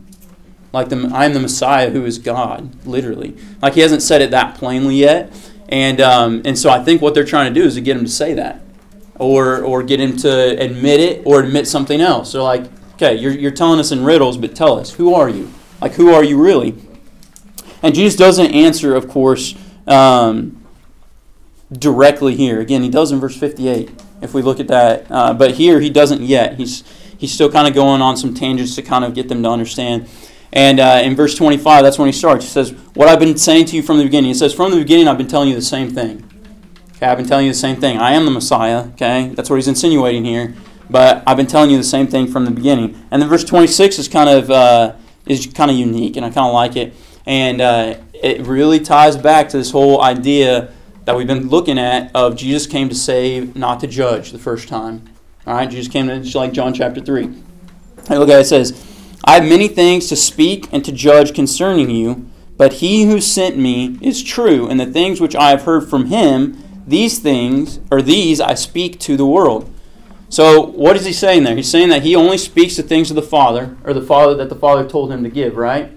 Like 0.76 0.90
the 0.90 1.10
I 1.14 1.24
am 1.24 1.34
the 1.34 1.40
Messiah 1.40 1.90
who 1.90 2.04
is 2.06 2.20
God, 2.20 2.86
literally. 2.86 3.38
Like 3.62 3.76
he 3.76 3.80
hasn't 3.80 4.02
said 4.02 4.22
it 4.22 4.32
that 4.32 4.56
plainly 4.56 4.98
yet. 4.98 5.34
And 5.70 6.02
um, 6.02 6.42
and 6.44 6.60
so 6.60 6.70
I 6.70 6.84
think 6.84 7.02
what 7.02 7.14
they're 7.14 7.24
trying 7.24 7.54
to 7.54 7.60
do 7.60 7.66
is 7.66 7.76
to 7.76 7.82
get 7.82 7.96
him 7.96 8.04
to 8.04 8.12
say 8.12 8.34
that. 8.34 8.62
Or 9.18 9.64
or 9.64 9.84
get 9.84 10.02
him 10.02 10.18
to 10.18 10.60
admit 10.60 11.00
it 11.00 11.22
or 11.26 11.42
admit 11.42 11.66
something 11.66 12.02
else. 12.02 12.32
So 12.32 12.44
like, 12.44 12.66
okay, 12.96 13.16
you're 13.16 13.32
you're 13.32 13.52
telling 13.52 13.80
us 13.80 13.94
in 13.94 14.04
riddles, 14.04 14.38
but 14.38 14.54
tell 14.54 14.78
us, 14.78 14.92
who 14.94 15.14
are 15.14 15.30
you? 15.30 15.50
Like 15.80 15.94
who 15.94 16.14
are 16.14 16.24
you 16.24 16.42
really? 16.42 16.76
And 17.82 17.96
Jesus 17.96 18.18
doesn't 18.18 18.52
answer, 18.52 18.96
of 18.96 19.08
course, 19.08 19.56
um, 19.88 20.62
directly 21.72 22.36
here. 22.36 22.60
Again, 22.60 22.84
he 22.84 22.90
does 22.90 23.12
in 23.12 23.20
verse 23.20 23.38
58, 23.38 23.92
if 24.22 24.34
we 24.34 24.42
look 24.42 24.60
at 24.60 24.68
that. 24.68 25.06
Uh, 25.10 25.34
but 25.34 25.52
here, 25.52 25.80
he 25.80 25.90
doesn't 25.90 26.22
yet. 26.22 26.56
He's, 26.56 26.84
he's 27.18 27.32
still 27.32 27.52
kind 27.52 27.68
of 27.68 27.74
going 27.74 28.02
on 28.02 28.18
some 28.18 28.34
tangents 28.34 28.76
to 28.76 28.82
kind 28.82 29.06
of 29.06 29.14
get 29.14 29.30
them 29.30 29.44
to 29.44 29.50
understand. 29.50 30.10
And 30.56 30.80
uh, 30.80 31.02
in 31.04 31.16
verse 31.16 31.36
25, 31.36 31.84
that's 31.84 32.00
when 32.00 32.08
he 32.08 32.14
starts. 32.14 32.46
He 32.46 32.50
says, 32.50 32.72
What 32.94 33.10
I've 33.10 33.20
been 33.20 33.38
saying 33.38 33.66
to 33.68 33.76
you 33.76 33.84
from 33.84 33.98
the 33.98 34.06
beginning. 34.06 34.30
He 34.30 34.34
says, 34.34 34.54
From 34.54 34.72
the 34.72 34.78
beginning, 34.78 35.08
I've 35.08 35.18
been 35.18 35.28
telling 35.28 35.50
you 35.50 35.56
the 35.56 35.62
same 35.62 35.94
thing. 35.94 36.24
Okay, 36.96 37.08
I've 37.08 37.18
been 37.18 37.28
telling 37.28 37.46
you 37.46 37.52
the 37.52 37.58
same 37.58 37.76
thing. 37.76 37.98
I 37.98 38.14
am 38.14 38.24
the 38.24 38.32
Messiah. 38.32 38.88
Okay, 38.94 39.34
that's 39.36 39.50
what 39.50 39.58
he's 39.58 39.68
insinuating 39.68 40.24
here. 40.24 40.56
But 40.90 41.24
I've 41.28 41.36
been 41.36 41.48
telling 41.48 41.72
you 41.72 41.78
the 41.78 41.84
same 41.84 42.08
thing 42.08 42.28
from 42.28 42.46
the 42.46 42.52
beginning. 42.52 43.06
And 43.12 43.22
then 43.22 43.28
verse 43.28 43.44
26 43.44 44.00
is 44.00 44.08
kind 44.08 44.30
of 44.30 44.50
uh, 44.50 44.96
is 45.26 45.46
kind 45.48 45.70
of 45.70 45.76
unique, 45.76 46.16
and 46.16 46.26
I 46.26 46.30
kind 46.30 46.48
of 46.48 46.54
like 46.54 46.78
it. 46.78 46.94
And 47.26 47.60
uh, 47.60 47.98
it 48.14 48.48
really 48.48 48.80
ties 48.80 49.18
back 49.18 49.50
to 49.50 49.58
this 49.58 49.72
whole 49.72 50.02
idea 50.02 50.72
that 51.04 51.18
we've 51.18 51.28
been 51.28 51.50
looking 51.50 51.78
at 51.78 52.16
of 52.16 52.38
Jesus 52.38 52.66
came 52.66 52.88
to 52.88 52.96
save, 52.96 53.58
not 53.58 53.82
to 53.82 53.88
judge 53.88 54.32
the 54.32 54.40
first 54.40 54.70
time. 54.70 55.04
All 55.46 55.54
right, 55.54 55.70
Jesus 55.70 55.92
came 55.92 56.08
to, 56.08 56.22
just 56.22 56.36
like 56.36 56.54
John 56.54 56.74
chapter 56.74 57.02
3. 57.02 57.24
Hey, 58.08 58.18
look 58.18 58.30
at 58.30 58.40
it, 58.40 58.42
it 58.42 58.46
says, 58.46 58.95
I 59.26 59.34
have 59.34 59.50
many 59.50 59.68
things 59.68 60.08
to 60.10 60.16
speak 60.16 60.68
and 60.72 60.86
to 60.86 60.92
judge 60.92 61.34
concerning 61.34 61.90
you, 61.90 62.30
but 62.58 62.74
he 62.74 63.06
who 63.06 63.20
sent 63.20 63.58
me 63.58 63.98
is 64.00 64.24
true, 64.24 64.68
and 64.70 64.80
the 64.80 64.86
things 64.86 65.20
which 65.20 65.36
I 65.36 65.50
have 65.50 65.64
heard 65.64 65.90
from 65.90 66.06
him, 66.06 66.64
these 66.86 67.18
things, 67.18 67.80
or 67.92 68.04
these 68.04 68.40
I 68.40 68.54
speak 68.54 69.00
to 69.02 69.18
the 69.18 69.26
world. 69.26 69.74
So 70.30 70.62
what 70.62 70.96
is 70.96 71.06
he 71.06 71.12
saying 71.12 71.44
there? 71.44 71.56
He's 71.56 71.70
saying 71.70 71.90
that 71.90 72.04
he 72.04 72.16
only 72.16 72.38
speaks 72.38 72.78
the 72.78 72.84
things 72.84 73.10
of 73.10 73.16
the 73.16 73.24
Father, 73.24 73.76
or 73.84 73.94
the 73.94 74.02
Father 74.02 74.36
that 74.36 74.50
the 74.50 74.56
Father 74.56 74.88
told 74.88 75.12
him 75.12 75.24
to 75.24 75.30
give, 75.30 75.58
right? 75.58 75.92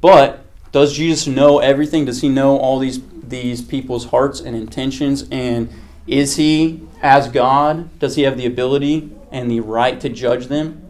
But 0.00 0.44
does 0.72 0.96
Jesus 0.96 1.26
know 1.26 1.58
everything? 1.58 2.04
Does 2.04 2.20
he 2.20 2.28
know 2.28 2.56
all 2.56 2.78
these 2.78 3.00
these 3.30 3.62
people's 3.62 4.06
hearts 4.06 4.40
and 4.40 4.56
intentions? 4.56 5.26
And 5.30 5.68
is 6.06 6.36
he, 6.36 6.86
as 7.02 7.28
God, 7.28 7.98
does 7.98 8.16
he 8.16 8.22
have 8.22 8.36
the 8.36 8.46
ability 8.46 9.10
and 9.30 9.50
the 9.50 9.60
right 9.60 10.00
to 10.00 10.08
judge 10.08 10.46
them? 10.46 10.89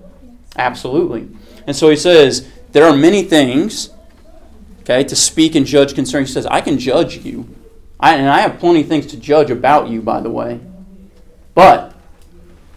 Absolutely. 0.56 1.28
And 1.66 1.76
so 1.76 1.90
he 1.90 1.96
says, 1.96 2.48
there 2.72 2.84
are 2.84 2.96
many 2.96 3.22
things, 3.22 3.90
okay, 4.80 5.04
to 5.04 5.16
speak 5.16 5.54
and 5.54 5.66
judge 5.66 5.94
concerning. 5.94 6.26
He 6.26 6.32
says, 6.32 6.46
I 6.46 6.60
can 6.60 6.78
judge 6.78 7.18
you. 7.18 7.48
I, 7.98 8.14
and 8.14 8.28
I 8.28 8.40
have 8.40 8.58
plenty 8.58 8.80
of 8.80 8.88
things 8.88 9.06
to 9.06 9.16
judge 9.16 9.50
about 9.50 9.88
you, 9.88 10.00
by 10.00 10.20
the 10.20 10.30
way. 10.30 10.60
But 11.54 11.94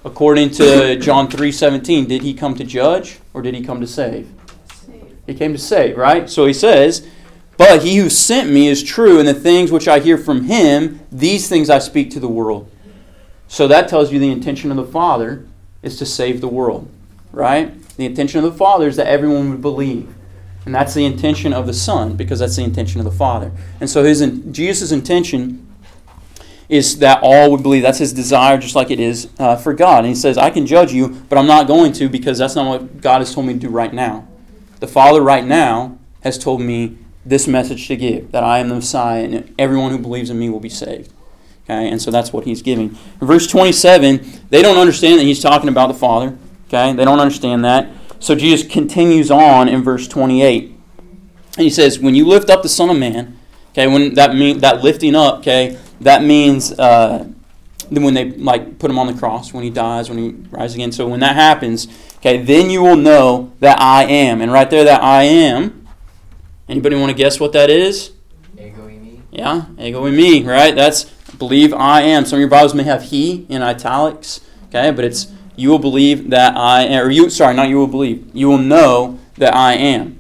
according 0.04 0.52
to 0.52 0.96
John 1.02 1.30
3:17, 1.30 2.08
did 2.08 2.22
he 2.22 2.34
come 2.34 2.56
to 2.56 2.64
judge 2.64 3.20
or 3.34 3.42
did 3.42 3.56
he 3.56 3.64
come 3.64 3.80
to 3.80 3.88
save? 3.88 4.30
save? 4.74 5.18
He 5.26 5.34
came 5.34 5.54
to 5.54 5.60
save, 5.60 5.98
right? 5.98 6.30
So 6.30 6.46
he 6.46 6.54
says, 6.54 7.08
"But 7.56 7.84
he 7.84 7.98
who 7.98 8.10
sent 8.10 8.50
me 8.50 8.68
is 8.68 8.84
true, 8.84 9.20
and 9.20 9.28
the 9.28 9.34
things 9.34 9.72
which 9.72 9.88
I 9.88 10.00
hear 10.00 10.18
from 10.18 10.46
him, 10.46 11.00
these 11.12 11.48
things 11.48 11.70
I 11.70 11.80
speak 11.80 12.12
to 12.12 12.20
the 12.20 12.28
world." 12.28 12.70
So 13.48 13.68
that 13.68 13.88
tells 13.88 14.12
you 14.12 14.20
the 14.20 14.32
intention 14.32 14.72
of 14.72 14.78
the 14.78 14.86
Father 14.86 15.46
is 15.82 15.98
to 16.00 16.06
save 16.06 16.42
the 16.42 16.48
world, 16.48 16.90
right? 17.34 17.78
The 17.98 18.06
intention 18.06 18.44
of 18.44 18.50
the 18.50 18.58
Father 18.58 18.88
is 18.88 18.96
that 18.96 19.08
everyone 19.08 19.50
would 19.50 19.62
believe. 19.62 20.14
And 20.66 20.74
that's 20.74 20.94
the 20.94 21.04
intention 21.04 21.52
of 21.52 21.68
the 21.68 21.74
Son, 21.74 22.16
because 22.16 22.40
that's 22.40 22.56
the 22.56 22.64
intention 22.64 23.02
of 23.02 23.06
the 23.06 23.12
Father. 23.12 23.52
And 23.82 23.90
so 23.90 24.04
his 24.04 24.22
Jesus' 24.52 24.94
intention 24.94 25.68
is 26.70 27.00
that 27.00 27.20
all 27.22 27.52
would 27.52 27.62
believe. 27.62 27.84
That's 27.84 28.00
his 28.00 28.14
desire, 28.14 28.58
just 28.58 28.76
like 28.76 28.90
it 28.90 29.00
is 29.00 29.30
uh, 29.38 29.58
for 29.58 29.74
God. 29.74 30.00
And 30.00 30.08
he 30.08 30.16
says, 30.16 30.38
I 30.38 30.50
can 30.50 30.66
judge 30.66 30.94
you, 30.94 31.10
but 31.28 31.38
I'm 31.38 31.48
not 31.48 31.68
going 31.68 31.92
to 31.94 32.08
because 32.08 32.38
that's 32.38 32.56
not 32.56 32.68
what 32.68 33.02
God 33.02 33.20
has 33.20 33.34
told 33.34 33.48
me 33.48 33.54
to 33.54 33.60
do 33.60 33.70
right 33.70 33.94
now. 33.94 34.26
The 34.80 34.88
Father, 34.88 35.22
right 35.22 35.44
now, 35.44 35.98
has 36.22 36.38
told 36.38 36.62
me 36.62 36.98
this 37.26 37.48
message 37.48 37.88
to 37.88 37.96
give 37.98 38.32
that 38.32 38.44
I 38.44 38.60
am 38.60 38.70
the 38.70 38.76
Messiah, 38.76 39.24
and 39.24 39.54
everyone 39.60 39.92
who 39.92 39.98
believes 39.98 40.30
in 40.30 40.40
me 40.40 40.50
will 40.50 40.60
be 40.60 40.70
saved. 40.70 41.12
Okay, 41.66 41.90
and 41.90 42.02
so 42.02 42.12
that's 42.12 42.34
what 42.34 42.46
he's 42.46 42.62
giving. 42.62 42.98
In 43.22 43.28
verse 43.28 43.48
27, 43.48 44.42
they 44.50 44.62
don't 44.62 44.78
understand 44.78 45.20
that 45.20 45.24
he's 45.24 45.42
talking 45.42 45.70
about 45.70 45.88
the 45.88 45.94
Father. 45.94 46.38
Okay, 46.74 46.94
they 46.94 47.06
don't 47.06 47.20
understand 47.20 47.64
that. 47.66 47.88
So 48.20 48.34
Jesus 48.34 48.68
continues 48.68 49.30
on 49.30 49.70
in 49.70 49.84
verse 49.84 50.08
28. 50.08 50.76
And 51.58 51.64
he 51.64 51.70
says, 51.70 52.00
When 52.00 52.16
you 52.16 52.26
lift 52.26 52.50
up 52.50 52.64
the 52.64 52.70
Son 52.70 52.90
of 52.90 52.98
Man, 52.98 53.38
okay, 53.72 53.86
when 53.86 54.16
that 54.16 54.34
mean 54.34 54.60
that 54.62 54.84
lifting 54.84 55.14
up, 55.14 55.40
okay, 55.40 55.78
that 56.02 56.24
means 56.24 56.72
uh, 56.72 57.28
when 57.90 58.16
they 58.16 58.32
like 58.32 58.80
put 58.80 58.90
him 58.90 58.98
on 58.98 59.06
the 59.06 59.14
cross, 59.14 59.54
when 59.54 59.64
he 59.64 59.70
dies, 59.70 60.10
when 60.10 60.18
he 60.18 60.30
rises 60.50 60.74
again. 60.74 60.92
So 60.92 61.08
when 61.08 61.20
that 61.20 61.36
happens, 61.36 61.88
okay, 62.18 62.42
then 62.42 62.72
you 62.72 62.82
will 62.82 62.96
know 62.96 63.54
that 63.60 63.80
I 63.80 64.06
am. 64.06 64.42
And 64.42 64.52
right 64.52 64.70
there, 64.70 64.84
that 64.84 65.04
I 65.04 65.24
am. 65.24 65.88
Anybody 66.68 66.96
want 66.96 67.12
to 67.12 67.16
guess 67.16 67.40
what 67.40 67.52
that 67.54 67.70
is? 67.70 68.14
Ego 68.58 68.88
eimi. 68.88 69.20
Yeah, 69.30 69.66
ego 69.78 70.02
eimi, 70.06 70.44
right? 70.44 70.74
That's 70.74 71.04
believe 71.38 71.72
I 71.72 72.02
am. 72.02 72.26
Some 72.26 72.38
of 72.38 72.40
your 72.40 72.50
Bibles 72.50 72.74
may 72.74 72.84
have 72.84 73.04
he 73.04 73.46
in 73.48 73.62
italics, 73.62 74.42
okay, 74.70 74.90
but 74.90 75.06
it's 75.06 75.32
you 75.56 75.70
will 75.70 75.80
believe 75.80 76.30
that 76.32 76.56
I 76.56 76.98
or 76.98 77.10
you, 77.10 77.30
sorry, 77.30 77.54
not 77.54 77.70
you 77.70 77.78
will 77.78 77.88
believe. 77.88 78.30
You 78.34 78.50
will 78.50 78.58
know 78.58 79.20
that 79.38 79.56
I 79.56 79.74
am. 79.74 80.20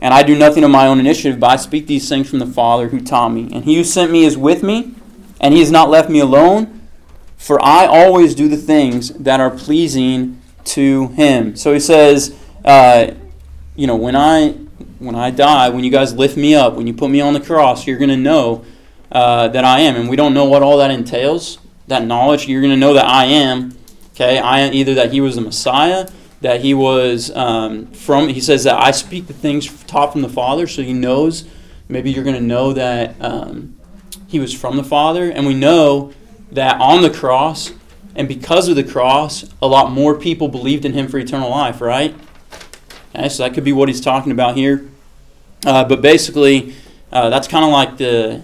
And 0.00 0.14
I 0.14 0.22
do 0.22 0.36
nothing 0.36 0.62
of 0.62 0.70
my 0.70 0.86
own 0.86 1.00
initiative, 1.00 1.40
but 1.40 1.50
I 1.50 1.56
speak 1.56 1.86
these 1.86 2.08
things 2.08 2.30
from 2.30 2.38
the 2.38 2.46
Father 2.46 2.88
who 2.88 3.00
taught 3.00 3.30
me. 3.30 3.48
And 3.52 3.64
he 3.64 3.76
who 3.76 3.84
sent 3.84 4.12
me 4.12 4.24
is 4.24 4.36
with 4.36 4.62
me, 4.62 4.94
and 5.40 5.52
he 5.52 5.60
has 5.60 5.70
not 5.72 5.90
left 5.90 6.08
me 6.08 6.20
alone, 6.20 6.88
for 7.36 7.60
I 7.64 7.86
always 7.86 8.34
do 8.34 8.48
the 8.48 8.56
things 8.56 9.10
that 9.10 9.40
are 9.40 9.50
pleasing 9.50 10.40
to 10.64 11.08
him. 11.08 11.56
So 11.56 11.72
he 11.72 11.80
says, 11.80 12.36
uh, 12.64 13.12
you 13.74 13.86
know, 13.86 13.96
when 13.96 14.14
I 14.14 14.54
when 14.98 15.14
I 15.14 15.30
die, 15.30 15.68
when 15.68 15.84
you 15.84 15.90
guys 15.90 16.14
lift 16.14 16.36
me 16.36 16.54
up, 16.54 16.74
when 16.74 16.86
you 16.86 16.94
put 16.94 17.10
me 17.10 17.20
on 17.20 17.32
the 17.32 17.40
cross, 17.40 17.86
you're 17.86 17.98
going 17.98 18.10
to 18.10 18.16
know 18.16 18.64
uh, 19.12 19.48
that 19.48 19.64
I 19.64 19.80
am. 19.80 19.96
And 19.96 20.08
we 20.08 20.16
don't 20.16 20.34
know 20.34 20.44
what 20.44 20.62
all 20.62 20.78
that 20.78 20.90
entails. 20.90 21.58
That 21.86 22.04
knowledge, 22.04 22.48
you're 22.48 22.60
going 22.60 22.72
to 22.72 22.76
know 22.76 22.94
that 22.94 23.06
I 23.06 23.26
am. 23.26 23.77
Okay, 24.20 24.40
I 24.40 24.68
either 24.70 24.94
that 24.94 25.12
he 25.12 25.20
was 25.20 25.36
the 25.36 25.42
Messiah, 25.42 26.08
that 26.40 26.60
he 26.60 26.74
was 26.74 27.30
um, 27.36 27.86
from. 27.92 28.26
He 28.26 28.40
says 28.40 28.64
that 28.64 28.74
I 28.74 28.90
speak 28.90 29.28
the 29.28 29.32
things 29.32 29.84
taught 29.84 30.10
from 30.10 30.22
the 30.22 30.28
Father, 30.28 30.66
so 30.66 30.82
he 30.82 30.92
knows. 30.92 31.44
Maybe 31.88 32.10
you're 32.10 32.24
going 32.24 32.34
to 32.34 32.42
know 32.42 32.72
that 32.72 33.14
um, 33.20 33.78
he 34.26 34.40
was 34.40 34.52
from 34.52 34.76
the 34.76 34.82
Father, 34.82 35.30
and 35.30 35.46
we 35.46 35.54
know 35.54 36.12
that 36.50 36.80
on 36.80 37.02
the 37.02 37.10
cross, 37.10 37.72
and 38.16 38.26
because 38.26 38.66
of 38.66 38.74
the 38.74 38.82
cross, 38.82 39.44
a 39.62 39.68
lot 39.68 39.92
more 39.92 40.18
people 40.18 40.48
believed 40.48 40.84
in 40.84 40.94
him 40.94 41.06
for 41.06 41.18
eternal 41.18 41.48
life. 41.48 41.80
Right? 41.80 42.12
Okay, 43.14 43.28
so 43.28 43.44
that 43.44 43.54
could 43.54 43.62
be 43.62 43.72
what 43.72 43.88
he's 43.88 44.00
talking 44.00 44.32
about 44.32 44.56
here. 44.56 44.90
Uh, 45.64 45.84
but 45.84 46.02
basically, 46.02 46.74
uh, 47.12 47.30
that's 47.30 47.46
kind 47.46 47.64
of 47.64 47.70
like 47.70 47.98
the 47.98 48.42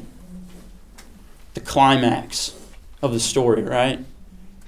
the 1.55 1.61
climax 1.61 2.55
of 3.03 3.13
the 3.13 3.19
story, 3.19 3.65
right? 3.65 3.99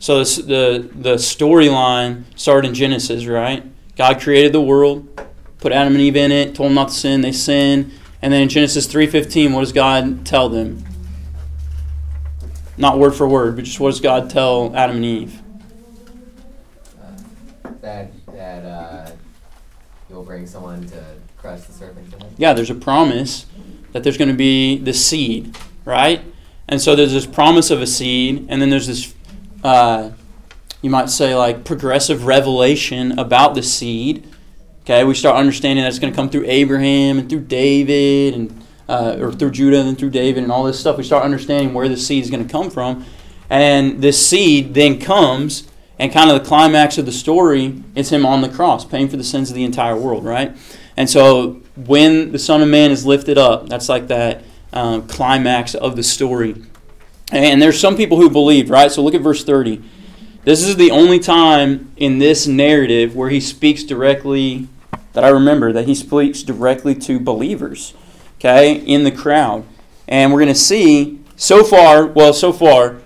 So 0.07 0.23
the 0.23 0.89
the 0.95 1.15
storyline 1.15 2.27
started 2.37 2.69
in 2.69 2.75
Genesis, 2.75 3.27
right? 3.27 3.65
God 3.97 4.21
created 4.21 4.53
the 4.53 4.61
world, 4.61 5.21
put 5.59 5.73
Adam 5.73 5.95
and 5.95 6.01
Eve 6.01 6.15
in 6.15 6.31
it, 6.31 6.55
told 6.55 6.69
them 6.69 6.77
not 6.77 6.91
to 6.91 6.95
sin. 6.95 7.23
They 7.23 7.33
sin, 7.33 7.91
and 8.23 8.33
then 8.33 8.43
in 8.43 8.49
Genesis 8.49 8.87
three 8.87 9.09
fifteen, 9.09 9.53
what 9.53 9.63
does 9.63 9.73
God 9.73 10.25
tell 10.25 10.49
them? 10.49 10.85
Not 12.79 13.01
word 13.01 13.17
for 13.17 13.27
word, 13.27 13.57
but 13.57 13.65
just 13.65 13.81
what 13.81 13.91
does 13.91 13.99
God 13.99 14.31
tell 14.31 14.73
Adam 14.77 14.95
and 14.95 15.05
Eve? 15.05 15.43
Uh, 17.03 17.71
that 17.81 18.13
that 18.29 18.65
uh, 18.65 19.11
you'll 20.09 20.23
bring 20.23 20.47
someone 20.47 20.87
to 20.87 21.05
crush 21.37 21.63
the 21.63 21.73
serpent's 21.73 22.13
head. 22.13 22.33
Yeah, 22.39 22.53
there's 22.53 22.71
a 22.71 22.77
promise 22.77 23.47
that 23.91 24.05
there's 24.05 24.19
going 24.19 24.29
to 24.29 24.37
be 24.37 24.79
the 24.79 24.93
seed, 24.93 25.59
right? 25.85 26.23
And 26.69 26.81
so 26.81 26.95
there's 26.95 27.13
this 27.13 27.27
promise 27.27 27.73
of 27.73 27.83
a 27.83 27.89
seed, 27.89 28.47
and 28.49 28.63
then 28.63 28.71
there's 28.71 28.87
this 28.87 29.13
uh, 29.67 30.13
you 30.83 30.91
might 30.91 31.11
say, 31.11 31.35
like 31.35 31.65
progressive 31.65 32.27
revelation 32.27 33.19
about 33.19 33.55
the 33.55 33.63
seed. 33.63 34.27
Okay, 34.83 35.03
we 35.05 35.15
start 35.15 35.37
understanding 35.37 35.83
that 35.83 35.89
it's 35.89 35.99
going 35.99 36.13
to 36.13 36.17
come 36.17 36.31
through 36.31 36.45
Abraham 36.47 37.19
and 37.19 37.29
through 37.29 37.41
David 37.41 38.35
and 38.35 38.63
uh, 38.89 39.17
or 39.19 39.33
through 39.33 39.51
Judah 39.51 39.81
and 39.81 39.99
through 39.99 40.11
David 40.11 40.45
and 40.45 40.53
all 40.53 40.63
this 40.63 40.79
stuff. 40.79 40.97
We 40.97 41.03
start 41.03 41.25
understanding 41.25 41.75
where 41.75 41.89
the 41.89 41.97
seed 41.97 42.23
is 42.23 42.31
going 42.31 42.47
to 42.47 42.51
come 42.51 42.71
from, 42.71 43.05
and 43.51 44.01
this 44.01 44.25
seed 44.25 44.75
then 44.75 45.01
comes, 45.01 45.69
and 45.99 46.13
kind 46.13 46.31
of 46.31 46.41
the 46.41 46.49
climax 46.49 46.99
of 46.99 47.07
the 47.07 47.13
story 47.13 47.83
is 47.97 48.11
him 48.11 48.25
on 48.25 48.43
the 48.43 48.49
cross, 48.49 48.85
paying 48.85 49.09
for 49.09 49.17
the 49.17 49.25
sins 49.25 49.51
of 49.51 49.57
the 49.57 49.65
entire 49.65 49.97
world, 49.97 50.25
right? 50.25 50.57
And 50.97 51.11
so 51.11 51.61
when 51.75 52.31
the 52.33 52.39
Son 52.39 52.63
of 52.63 52.69
Man 52.69 52.93
is 52.93 53.05
lifted 53.05 53.39
up, 53.39 53.69
that's 53.69 53.89
like 53.89 54.07
that 54.09 54.45
uh, 54.73 55.01
climax 55.01 55.75
of 55.75 55.97
the 55.97 56.03
story. 56.03 56.55
And 57.33 57.61
there's 57.61 57.81
some 57.81 57.97
people 57.97 58.19
who 58.19 58.31
believe, 58.31 58.71
right? 58.71 58.91
So 58.91 59.03
look 59.03 59.15
at 59.15 59.21
verse 59.21 59.45
30. 59.45 59.83
This 60.45 60.63
is 60.63 60.77
the 60.77 60.93
only 60.93 61.19
time 61.19 61.93
in 61.97 62.19
this 62.19 62.47
narrative 62.47 63.17
where 63.17 63.31
he 63.31 63.41
speaks 63.41 63.83
directly, 63.83 64.69
that 65.13 65.25
I 65.25 65.29
remember, 65.29 65.73
that 65.73 65.87
he 65.87 65.95
speaks 65.95 66.45
directly 66.45 66.95
to 66.95 67.19
believers, 67.19 67.95
okay, 68.39 68.77
in 68.77 69.03
the 69.03 69.11
crowd. 69.11 69.65
And 70.07 70.33
we're 70.33 70.39
going 70.39 70.55
to 70.55 70.55
see, 70.55 71.19
so 71.35 71.65
far, 71.65 72.07
well, 72.07 72.33
so 72.33 72.53
far, 72.53 72.99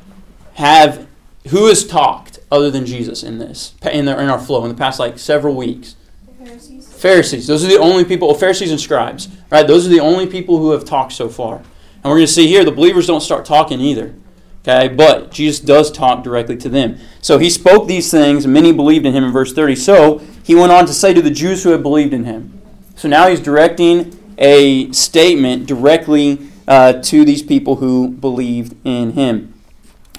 have, 0.55 1.09
who 1.49 1.69
has 1.69 1.87
talked 1.87 2.41
other 2.53 2.71
than 2.71 2.85
Jesus 2.85 3.23
in 3.23 3.39
this, 3.39 3.75
in, 3.91 4.05
the, 4.05 4.21
in 4.21 4.29
our 4.29 4.39
flow, 4.39 4.63
in 4.65 4.69
the 4.69 4.77
past 4.77 4.99
like 4.99 5.19
several 5.19 5.55
weeks? 5.55 5.97
Pharisees. 6.45 6.93
Pharisees. 6.93 7.47
Those 7.47 7.65
are 7.65 7.69
the 7.69 7.79
only 7.79 8.05
people, 8.05 8.29
well, 8.29 8.37
Pharisees 8.37 8.71
and 8.71 8.81
scribes, 8.81 9.29
right? 9.51 9.67
Those 9.67 9.87
are 9.87 9.91
the 9.91 10.01
only 10.01 10.27
people 10.27 10.59
who 10.59 10.73
have 10.73 10.85
talked 10.85 11.13
so 11.13 11.31
far. 11.31 11.63
And 12.03 12.11
we're 12.11 12.17
going 12.17 12.27
to 12.27 12.33
see 12.33 12.47
here 12.47 12.65
the 12.65 12.73
believers 12.73 13.07
don't 13.07 13.21
start 13.21 13.45
talking 13.45 13.81
either. 13.81 14.15
Okay, 14.63 14.89
but 14.89 15.31
Jesus 15.31 15.59
does 15.59 15.91
talk 15.91 16.23
directly 16.23 16.57
to 16.59 16.69
them. 16.69 16.99
So 17.23 17.39
he 17.39 17.49
spoke 17.49 17.89
these 17.89 18.11
things, 18.11 18.45
and 18.45 18.53
many 18.53 18.73
believed 18.73 19.07
in 19.07 19.15
him 19.15 19.25
in 19.25 19.33
verse 19.33 19.55
30. 19.55 19.75
So 19.77 20.19
he 20.43 20.55
went 20.55 20.71
on 20.71 20.85
to 20.87 20.93
say 20.93 21.15
to 21.15 21.23
the 21.23 21.31
Jews 21.31 21.65
who 21.65 21.71
had 21.71 21.83
believed 21.83 22.13
in 22.13 22.25
him. 22.25 22.61
So 22.95 23.09
now 23.09 23.29
he's 23.29 23.41
directing 23.41 24.19
a 24.37 24.93
statement 24.93 25.67
directly 25.67 26.51
uh, 26.69 26.95
to 26.95 27.25
these 27.25 27.43
people 27.43 27.77
who 27.77 28.09
believed 28.09 28.75
in 28.85 29.13
him. 29.13 29.55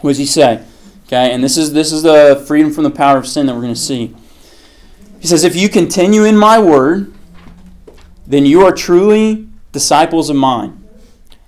What 0.02 0.12
does 0.12 0.18
he 0.18 0.26
say? 0.26 0.66
Okay, 1.06 1.32
and 1.32 1.44
this 1.44 1.58
is 1.58 1.74
this 1.74 1.92
is 1.92 2.04
the 2.04 2.44
freedom 2.48 2.72
from 2.72 2.84
the 2.84 2.92
power 2.92 3.18
of 3.18 3.28
sin 3.28 3.46
that 3.46 3.54
we're 3.54 3.62
going 3.62 3.74
to 3.74 3.80
see. 3.80 4.16
He 5.20 5.28
says, 5.28 5.44
If 5.44 5.56
you 5.56 5.70
continue 5.70 6.24
in 6.24 6.36
my 6.36 6.58
word, 6.58 7.14
then 8.26 8.46
you 8.46 8.66
are 8.66 8.72
truly 8.72 9.48
disciples 9.72 10.30
of 10.32 10.36
mine 10.36 10.81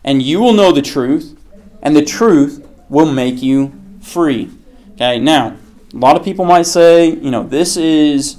and 0.03 0.21
you 0.21 0.39
will 0.39 0.53
know 0.53 0.71
the 0.71 0.81
truth, 0.81 1.37
and 1.81 1.95
the 1.95 2.03
truth 2.03 2.67
will 2.89 3.11
make 3.11 3.41
you 3.41 3.73
free. 4.01 4.49
Okay, 4.93 5.19
now, 5.19 5.57
a 5.93 5.97
lot 5.97 6.15
of 6.15 6.23
people 6.23 6.45
might 6.45 6.65
say, 6.65 7.09
you 7.09 7.31
know, 7.31 7.43
this 7.43 7.77
is 7.77 8.37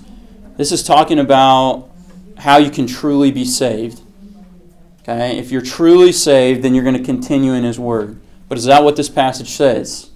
this 0.56 0.71
is 0.71 0.83
talking 0.83 1.18
about 1.18 1.88
how 2.38 2.59
you 2.59 2.71
can 2.71 2.87
truly 2.87 3.30
be 3.30 3.44
saved. 3.44 4.00
Okay, 5.02 5.38
if 5.38 5.50
you're 5.50 5.62
truly 5.62 6.12
saved, 6.12 6.62
then 6.62 6.75
you're 6.75 6.85
going 6.85 6.97
to 6.97 7.04
continue 7.04 7.52
in 7.52 7.64
His 7.64 7.78
Word. 7.78 8.21
But 8.49 8.59
is 8.59 8.64
that 8.64 8.85
what 8.85 8.97
this 8.97 9.09
passage 9.09 9.50
says? 9.50 10.11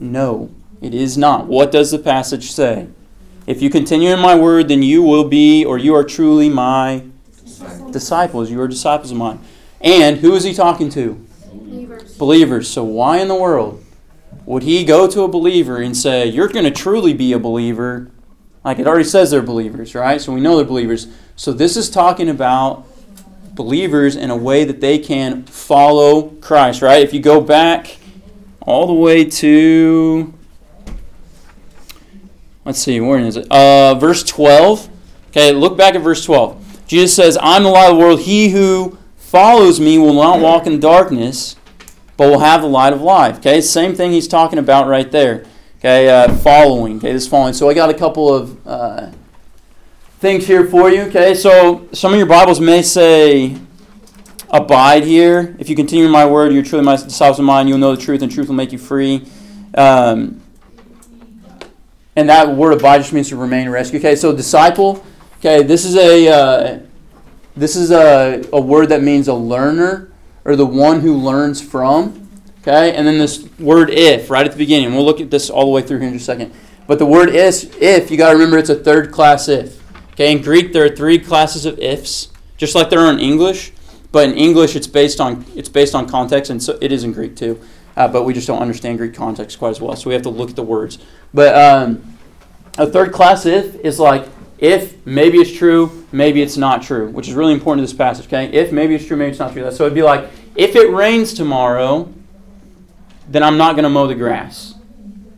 No. 0.00 0.50
It 0.80 0.94
is 0.94 1.18
not. 1.18 1.46
What 1.46 1.72
does 1.72 1.90
the 1.90 1.98
passage 1.98 2.52
say? 2.52 2.88
If 3.46 3.62
you 3.62 3.70
continue 3.70 4.10
in 4.10 4.20
my 4.20 4.34
word, 4.34 4.68
then 4.68 4.82
you 4.82 5.02
will 5.02 5.24
be, 5.24 5.64
or 5.64 5.78
you 5.78 5.94
are 5.94 6.04
truly 6.04 6.48
my 6.48 7.04
disciples. 7.90 8.50
You 8.50 8.60
are 8.60 8.68
disciples 8.68 9.10
of 9.10 9.16
mine. 9.16 9.40
And 9.80 10.18
who 10.18 10.34
is 10.34 10.44
he 10.44 10.52
talking 10.52 10.88
to? 10.90 11.24
Believers. 11.52 12.16
Believers. 12.16 12.68
So 12.68 12.84
why 12.84 13.18
in 13.18 13.28
the 13.28 13.34
world 13.34 13.84
would 14.44 14.62
he 14.62 14.84
go 14.84 15.06
to 15.06 15.22
a 15.22 15.28
believer 15.28 15.76
and 15.76 15.96
say, 15.96 16.26
You're 16.26 16.48
going 16.48 16.64
to 16.64 16.70
truly 16.70 17.12
be 17.12 17.32
a 17.32 17.38
believer? 17.38 18.10
Like 18.64 18.78
it 18.78 18.86
already 18.86 19.04
says 19.04 19.30
they're 19.30 19.42
believers, 19.42 19.94
right? 19.94 20.20
So 20.20 20.32
we 20.32 20.40
know 20.40 20.56
they're 20.56 20.64
believers. 20.64 21.06
So 21.36 21.52
this 21.52 21.76
is 21.76 21.88
talking 21.88 22.28
about 22.28 22.86
believers 23.54 24.16
in 24.16 24.30
a 24.30 24.36
way 24.36 24.64
that 24.64 24.80
they 24.80 24.98
can 24.98 25.44
follow 25.44 26.30
Christ, 26.40 26.82
right? 26.82 27.02
If 27.02 27.14
you 27.14 27.20
go 27.20 27.40
back 27.40 27.96
all 28.60 28.86
the 28.86 28.92
way 28.92 29.24
to 29.24 30.34
let's 32.68 32.78
see, 32.78 33.00
where 33.00 33.18
is 33.18 33.36
it? 33.36 33.50
Uh, 33.50 33.94
verse 33.94 34.22
12. 34.22 34.90
Okay, 35.28 35.52
look 35.52 35.78
back 35.78 35.94
at 35.94 36.02
verse 36.02 36.22
12. 36.24 36.82
Jesus 36.86 37.16
says, 37.16 37.38
I'm 37.40 37.62
the 37.62 37.70
light 37.70 37.90
of 37.90 37.96
the 37.96 38.00
world. 38.00 38.20
He 38.20 38.50
who 38.50 38.97
follows 39.28 39.78
me 39.78 39.98
will 39.98 40.14
not 40.14 40.40
walk 40.40 40.66
in 40.66 40.80
darkness, 40.80 41.54
but 42.16 42.30
will 42.30 42.40
have 42.40 42.62
the 42.62 42.66
light 42.66 42.94
of 42.94 43.02
life. 43.02 43.36
Okay, 43.38 43.60
same 43.60 43.94
thing 43.94 44.10
he's 44.10 44.26
talking 44.26 44.58
about 44.58 44.88
right 44.88 45.10
there. 45.10 45.44
Okay, 45.78 46.08
uh, 46.08 46.34
following. 46.36 46.96
Okay, 46.96 47.12
this 47.12 47.28
following. 47.28 47.52
So 47.52 47.68
I 47.68 47.74
got 47.74 47.90
a 47.90 47.94
couple 47.94 48.34
of 48.34 48.66
uh, 48.66 49.10
things 50.18 50.46
here 50.46 50.64
for 50.64 50.88
you. 50.88 51.02
Okay, 51.02 51.34
so 51.34 51.86
some 51.92 52.12
of 52.12 52.18
your 52.18 52.26
Bibles 52.26 52.58
may 52.58 52.80
say 52.80 53.58
abide 54.48 55.04
here. 55.04 55.54
If 55.58 55.68
you 55.68 55.76
continue 55.76 56.06
in 56.06 56.10
my 56.10 56.24
word, 56.24 56.54
you're 56.54 56.64
truly 56.64 56.84
my 56.84 56.96
disciples 56.96 57.38
of 57.38 57.44
mine. 57.44 57.68
You'll 57.68 57.78
know 57.78 57.94
the 57.94 58.02
truth, 58.02 58.22
and 58.22 58.32
truth 58.32 58.48
will 58.48 58.54
make 58.54 58.72
you 58.72 58.78
free. 58.78 59.26
Um, 59.74 60.40
and 62.16 62.30
that 62.30 62.56
word 62.56 62.72
abide 62.72 62.98
just 62.98 63.12
means 63.12 63.28
to 63.28 63.36
remain 63.36 63.68
rescue. 63.68 63.98
Okay, 63.98 64.16
so 64.16 64.34
disciple. 64.34 65.04
Okay, 65.38 65.62
this 65.62 65.84
is 65.84 65.96
a 65.96 66.28
uh, 66.28 66.87
this 67.58 67.76
is 67.76 67.90
a, 67.90 68.42
a 68.52 68.60
word 68.60 68.90
that 68.90 69.02
means 69.02 69.28
a 69.28 69.34
learner 69.34 70.10
or 70.44 70.56
the 70.56 70.66
one 70.66 71.00
who 71.00 71.14
learns 71.14 71.60
from. 71.60 72.28
Okay, 72.62 72.94
and 72.94 73.06
then 73.06 73.18
this 73.18 73.48
word 73.58 73.90
if 73.90 74.30
right 74.30 74.44
at 74.44 74.52
the 74.52 74.58
beginning. 74.58 74.94
We'll 74.94 75.04
look 75.04 75.20
at 75.20 75.30
this 75.30 75.48
all 75.48 75.64
the 75.64 75.70
way 75.70 75.82
through 75.82 76.00
here 76.00 76.08
in 76.08 76.14
just 76.14 76.24
a 76.24 76.32
second. 76.32 76.52
But 76.86 76.98
the 76.98 77.06
word 77.06 77.30
is 77.30 77.64
if 77.80 78.10
you 78.10 78.16
got 78.16 78.28
to 78.28 78.34
remember 78.34 78.58
it's 78.58 78.70
a 78.70 78.74
third 78.74 79.12
class 79.12 79.48
if. 79.48 79.82
Okay, 80.12 80.32
in 80.32 80.42
Greek 80.42 80.72
there 80.72 80.84
are 80.84 80.88
three 80.88 81.18
classes 81.18 81.64
of 81.64 81.78
ifs, 81.78 82.28
just 82.56 82.74
like 82.74 82.90
there 82.90 83.00
are 83.00 83.12
in 83.12 83.20
English. 83.20 83.72
But 84.10 84.28
in 84.28 84.36
English 84.36 84.74
it's 84.74 84.86
based 84.86 85.20
on 85.20 85.44
it's 85.54 85.68
based 85.68 85.94
on 85.94 86.08
context, 86.08 86.50
and 86.50 86.62
so 86.62 86.78
it 86.80 86.92
is 86.92 87.04
in 87.04 87.12
Greek 87.12 87.36
too. 87.36 87.60
Uh, 87.96 88.06
but 88.08 88.22
we 88.22 88.32
just 88.32 88.46
don't 88.46 88.60
understand 88.60 88.98
Greek 88.98 89.14
context 89.14 89.58
quite 89.58 89.70
as 89.70 89.80
well, 89.80 89.96
so 89.96 90.08
we 90.08 90.14
have 90.14 90.22
to 90.22 90.30
look 90.30 90.50
at 90.50 90.56
the 90.56 90.62
words. 90.62 90.98
But 91.34 91.54
um, 91.54 92.18
a 92.76 92.86
third 92.86 93.12
class 93.12 93.44
if 93.44 93.74
is 93.76 93.98
like 93.98 94.28
if 94.58 95.04
maybe 95.06 95.38
it's 95.38 95.52
true, 95.52 95.97
maybe 96.12 96.42
it's 96.42 96.56
not 96.56 96.82
true, 96.82 97.08
which 97.08 97.28
is 97.28 97.34
really 97.34 97.52
important 97.52 97.86
to 97.86 97.90
this 97.90 97.96
passage. 97.96 98.26
Okay, 98.26 98.46
if 98.52 98.72
maybe 98.72 98.94
it's 98.94 99.06
true, 99.06 99.16
maybe 99.16 99.30
it's 99.30 99.38
not 99.38 99.52
true. 99.52 99.70
So 99.70 99.84
it'd 99.84 99.94
be 99.94 100.02
like 100.02 100.28
if 100.54 100.74
it 100.74 100.90
rains 100.90 101.34
tomorrow, 101.34 102.12
then 103.28 103.42
I'm 103.42 103.56
not 103.56 103.74
going 103.74 103.84
to 103.84 103.90
mow 103.90 104.06
the 104.06 104.14
grass. 104.14 104.74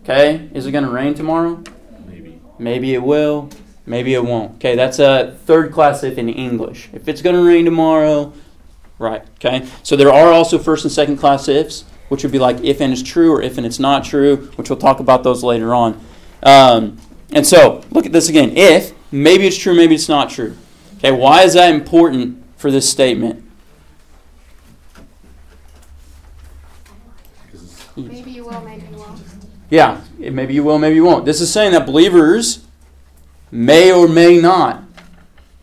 Okay, 0.02 0.48
is 0.54 0.66
it 0.66 0.72
going 0.72 0.84
to 0.84 0.90
rain 0.90 1.14
tomorrow? 1.14 1.62
Maybe. 2.06 2.40
Maybe 2.58 2.94
it 2.94 3.02
will. 3.02 3.50
Maybe 3.86 4.14
it 4.14 4.24
won't. 4.24 4.54
Okay, 4.56 4.76
that's 4.76 4.98
a 4.98 5.36
third 5.44 5.72
class 5.72 6.02
if 6.02 6.18
in 6.18 6.28
English. 6.28 6.88
If 6.92 7.08
it's 7.08 7.22
going 7.22 7.36
to 7.36 7.42
rain 7.42 7.64
tomorrow, 7.64 8.32
right? 8.98 9.22
Okay, 9.34 9.66
so 9.82 9.96
there 9.96 10.12
are 10.12 10.32
also 10.32 10.58
first 10.58 10.84
and 10.84 10.92
second 10.92 11.16
class 11.16 11.48
ifs, 11.48 11.84
which 12.08 12.22
would 12.22 12.32
be 12.32 12.38
like 12.38 12.62
if 12.62 12.80
and 12.80 12.92
it's 12.92 13.02
true 13.02 13.32
or 13.32 13.42
if 13.42 13.56
and 13.58 13.66
it's 13.66 13.78
not 13.78 14.04
true, 14.04 14.48
which 14.56 14.70
we'll 14.70 14.78
talk 14.78 15.00
about 15.00 15.24
those 15.24 15.42
later 15.42 15.74
on. 15.74 16.00
Um, 16.42 16.98
and 17.32 17.46
so, 17.46 17.82
look 17.90 18.06
at 18.06 18.12
this 18.12 18.28
again. 18.28 18.56
If, 18.56 18.92
maybe 19.10 19.46
it's 19.46 19.56
true, 19.56 19.74
maybe 19.74 19.94
it's 19.94 20.08
not 20.08 20.30
true. 20.30 20.56
Okay, 20.98 21.12
why 21.12 21.42
is 21.42 21.54
that 21.54 21.72
important 21.74 22.44
for 22.56 22.70
this 22.70 22.88
statement? 22.88 23.44
Maybe 27.96 28.30
you 28.30 28.44
will, 28.44 28.60
maybe 28.60 28.86
you 28.90 28.96
won't. 28.96 29.20
Yeah, 29.68 30.00
maybe 30.18 30.54
you 30.54 30.64
will, 30.64 30.78
maybe 30.78 30.94
you 30.94 31.04
won't. 31.04 31.24
This 31.24 31.40
is 31.40 31.52
saying 31.52 31.72
that 31.72 31.86
believers 31.86 32.66
may 33.50 33.92
or 33.92 34.08
may 34.08 34.40
not, 34.40 34.84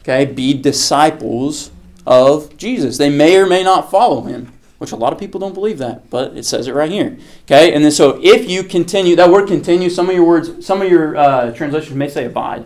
okay, 0.01 0.25
be 0.25 0.53
disciples 0.53 1.71
of 2.05 2.55
Jesus. 2.57 2.97
They 2.97 3.09
may 3.09 3.37
or 3.37 3.45
may 3.45 3.63
not 3.63 3.91
follow 3.91 4.21
him, 4.21 4.53
which 4.77 4.91
a 4.91 4.95
lot 4.95 5.13
of 5.13 5.19
people 5.19 5.39
don't 5.39 5.53
believe 5.53 5.77
that, 5.79 6.09
but 6.09 6.37
it 6.37 6.45
says 6.45 6.67
it 6.67 6.73
right 6.73 6.91
here. 6.91 7.17
Okay, 7.43 7.73
and 7.73 7.83
then 7.83 7.91
so 7.91 8.19
if 8.23 8.49
you 8.49 8.63
continue, 8.63 9.15
that 9.15 9.29
word 9.29 9.47
continue, 9.47 9.89
some 9.89 10.09
of 10.09 10.15
your 10.15 10.25
words, 10.25 10.65
some 10.65 10.81
of 10.81 10.89
your 10.89 11.15
uh, 11.15 11.51
translations 11.51 11.95
may 11.95 12.09
say 12.09 12.25
abide. 12.25 12.65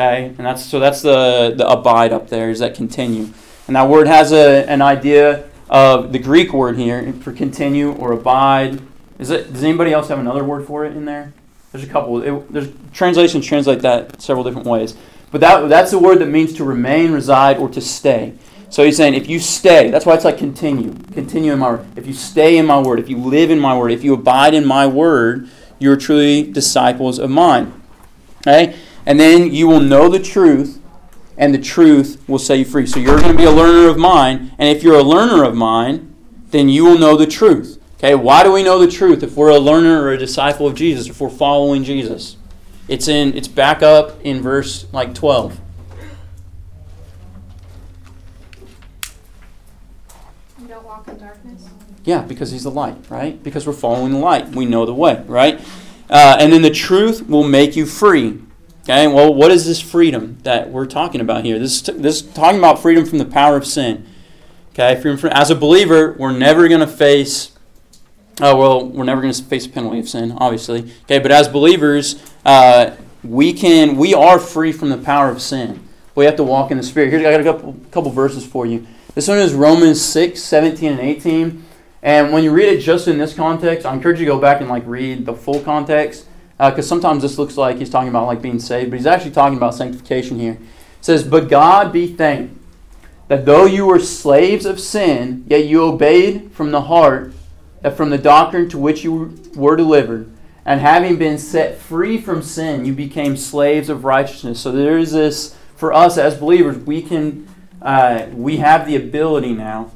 Okay, 0.00 0.34
and 0.38 0.38
that's 0.38 0.64
so 0.64 0.80
that's 0.80 1.02
the 1.02 1.52
the 1.54 1.68
abide 1.68 2.10
up 2.10 2.30
there 2.30 2.48
is 2.48 2.60
that 2.60 2.74
continue, 2.74 3.28
and 3.66 3.76
that 3.76 3.86
word 3.86 4.06
has 4.06 4.32
a 4.32 4.64
an 4.66 4.80
idea 4.80 5.44
of 5.68 6.10
the 6.10 6.18
Greek 6.18 6.54
word 6.54 6.78
here 6.78 7.12
for 7.20 7.34
continue 7.34 7.92
or 7.92 8.12
abide. 8.12 8.80
Is 9.18 9.28
it? 9.28 9.52
Does 9.52 9.62
anybody 9.62 9.92
else 9.92 10.08
have 10.08 10.18
another 10.18 10.42
word 10.42 10.66
for 10.66 10.86
it 10.86 10.96
in 10.96 11.04
there? 11.04 11.34
There's 11.70 11.84
a 11.84 11.86
couple. 11.86 12.22
It, 12.22 12.50
there's 12.50 12.68
translations 12.94 13.44
translate 13.44 13.80
that 13.82 14.22
several 14.22 14.42
different 14.42 14.66
ways, 14.66 14.96
but 15.32 15.42
that 15.42 15.68
that's 15.68 15.90
the 15.90 15.98
word 15.98 16.20
that 16.20 16.30
means 16.30 16.54
to 16.54 16.64
remain, 16.64 17.12
reside, 17.12 17.58
or 17.58 17.68
to 17.68 17.82
stay. 17.82 18.32
So 18.70 18.82
he's 18.82 18.96
saying 18.96 19.12
if 19.12 19.28
you 19.28 19.38
stay, 19.38 19.90
that's 19.90 20.06
why 20.06 20.14
it's 20.14 20.24
like 20.24 20.38
continue, 20.38 20.94
continue 21.12 21.52
in 21.52 21.58
my 21.58 21.72
word. 21.72 21.86
If 21.98 22.06
you 22.06 22.14
stay 22.14 22.56
in 22.56 22.64
my 22.64 22.80
word, 22.80 23.00
if 23.00 23.10
you 23.10 23.18
live 23.18 23.50
in 23.50 23.60
my 23.60 23.76
word, 23.76 23.92
if 23.92 24.02
you 24.02 24.14
abide 24.14 24.54
in 24.54 24.64
my 24.64 24.86
word, 24.86 25.50
you're 25.78 25.96
truly 25.96 26.50
disciples 26.50 27.18
of 27.18 27.28
mine. 27.28 27.74
Okay, 28.46 28.74
and 29.06 29.18
then 29.18 29.52
you 29.52 29.66
will 29.66 29.80
know 29.80 30.08
the 30.08 30.18
truth, 30.18 30.80
and 31.36 31.54
the 31.54 31.58
truth 31.58 32.22
will 32.28 32.38
set 32.38 32.58
you 32.58 32.64
free. 32.64 32.86
So 32.86 33.00
you're 33.00 33.18
going 33.18 33.32
to 33.32 33.38
be 33.38 33.44
a 33.44 33.50
learner 33.50 33.88
of 33.88 33.96
mine, 33.96 34.52
and 34.58 34.68
if 34.68 34.82
you're 34.82 34.98
a 34.98 35.02
learner 35.02 35.42
of 35.44 35.54
mine, 35.54 36.14
then 36.50 36.68
you 36.68 36.84
will 36.84 36.98
know 36.98 37.16
the 37.16 37.26
truth. 37.26 37.80
Okay, 37.98 38.14
why 38.14 38.42
do 38.42 38.52
we 38.52 38.62
know 38.62 38.78
the 38.78 38.90
truth 38.90 39.22
if 39.22 39.36
we're 39.36 39.50
a 39.50 39.58
learner 39.58 40.02
or 40.02 40.12
a 40.12 40.18
disciple 40.18 40.66
of 40.66 40.74
Jesus, 40.74 41.08
if 41.08 41.20
we're 41.20 41.28
following 41.28 41.84
Jesus? 41.84 42.36
It's 42.88 43.08
in 43.08 43.36
it's 43.36 43.46
back 43.46 43.82
up 43.82 44.20
in 44.24 44.40
verse 44.40 44.86
like 44.92 45.14
12. 45.14 45.60
You 50.60 50.66
don't 50.66 50.84
walk 50.84 51.06
in 51.08 51.18
darkness. 51.18 51.68
Yeah, 52.04 52.22
because 52.22 52.50
he's 52.50 52.64
the 52.64 52.70
light, 52.70 52.96
right? 53.08 53.42
Because 53.42 53.66
we're 53.66 53.72
following 53.74 54.12
the 54.12 54.18
light. 54.18 54.48
We 54.48 54.64
know 54.64 54.86
the 54.86 54.94
way, 54.94 55.22
right? 55.26 55.60
Uh, 56.08 56.38
and 56.40 56.52
then 56.52 56.62
the 56.62 56.70
truth 56.70 57.28
will 57.28 57.44
make 57.44 57.76
you 57.76 57.86
free. 57.86 58.40
Okay, 58.90 59.06
well, 59.06 59.32
what 59.32 59.52
is 59.52 59.66
this 59.66 59.80
freedom 59.80 60.38
that 60.42 60.68
we're 60.70 60.84
talking 60.84 61.20
about 61.20 61.44
here? 61.44 61.60
This, 61.60 61.80
this 61.80 62.22
is 62.22 62.32
talking 62.32 62.58
about 62.58 62.80
freedom 62.80 63.06
from 63.06 63.18
the 63.18 63.24
power 63.24 63.56
of 63.56 63.64
sin. 63.64 64.04
Okay, 64.72 65.00
freedom 65.00 65.16
from, 65.16 65.30
as 65.30 65.48
a 65.48 65.54
believer, 65.54 66.16
we're 66.18 66.36
never 66.36 66.66
going 66.66 66.80
to 66.80 66.88
face, 66.88 67.52
oh, 68.40 68.56
well, 68.56 68.84
we're 68.84 69.04
never 69.04 69.20
going 69.20 69.32
to 69.32 69.44
face 69.44 69.64
a 69.64 69.68
penalty 69.68 70.00
of 70.00 70.08
sin, 70.08 70.32
obviously. 70.32 70.92
Okay, 71.04 71.20
but 71.20 71.30
as 71.30 71.46
believers, 71.46 72.20
uh, 72.44 72.96
we 73.22 73.52
can, 73.52 73.96
we 73.96 74.12
are 74.12 74.40
free 74.40 74.72
from 74.72 74.88
the 74.88 74.98
power 74.98 75.28
of 75.28 75.40
sin. 75.40 75.88
We 76.16 76.24
have 76.24 76.34
to 76.34 76.42
walk 76.42 76.72
in 76.72 76.76
the 76.76 76.82
Spirit. 76.82 77.12
Here, 77.12 77.20
I 77.20 77.30
got 77.30 77.40
a 77.40 77.44
couple, 77.44 77.76
couple 77.92 78.10
verses 78.10 78.44
for 78.44 78.66
you. 78.66 78.88
This 79.14 79.28
one 79.28 79.38
is 79.38 79.54
Romans 79.54 80.02
6, 80.02 80.42
17, 80.42 80.90
and 80.90 81.00
18. 81.00 81.64
And 82.02 82.32
when 82.32 82.42
you 82.42 82.50
read 82.50 82.68
it 82.68 82.80
just 82.80 83.06
in 83.06 83.18
this 83.18 83.34
context, 83.34 83.86
I 83.86 83.94
encourage 83.94 84.18
you 84.18 84.26
to 84.26 84.32
go 84.32 84.40
back 84.40 84.60
and 84.60 84.68
like 84.68 84.82
read 84.84 85.26
the 85.26 85.34
full 85.34 85.60
context 85.60 86.26
because 86.68 86.84
uh, 86.84 86.88
sometimes 86.88 87.22
this 87.22 87.38
looks 87.38 87.56
like 87.56 87.78
he's 87.78 87.88
talking 87.88 88.10
about 88.10 88.26
like 88.26 88.42
being 88.42 88.58
saved, 88.60 88.90
but 88.90 88.98
he's 88.98 89.06
actually 89.06 89.30
talking 89.30 89.56
about 89.56 89.74
sanctification 89.74 90.38
here. 90.38 90.52
It 90.52 91.04
says, 91.04 91.22
"But 91.22 91.48
God 91.48 91.90
be 91.90 92.06
thanked 92.06 92.58
that 93.28 93.46
though 93.46 93.64
you 93.64 93.86
were 93.86 93.98
slaves 93.98 94.66
of 94.66 94.78
sin, 94.78 95.44
yet 95.48 95.64
you 95.64 95.82
obeyed 95.82 96.52
from 96.52 96.70
the 96.70 96.82
heart, 96.82 97.32
that 97.80 97.96
from 97.96 98.10
the 98.10 98.18
doctrine 98.18 98.68
to 98.68 98.78
which 98.78 99.02
you 99.02 99.38
were 99.54 99.74
delivered, 99.74 100.30
and 100.66 100.82
having 100.82 101.16
been 101.16 101.38
set 101.38 101.78
free 101.78 102.20
from 102.20 102.42
sin, 102.42 102.84
you 102.84 102.92
became 102.92 103.38
slaves 103.38 103.88
of 103.88 104.04
righteousness." 104.04 104.60
So 104.60 104.70
there 104.70 104.98
is 104.98 105.12
this 105.12 105.56
for 105.76 105.94
us 105.94 106.18
as 106.18 106.36
believers. 106.36 106.76
We 106.76 107.00
can 107.00 107.48
uh, 107.80 108.26
we 108.34 108.58
have 108.58 108.86
the 108.86 108.96
ability 108.96 109.54
now 109.54 109.92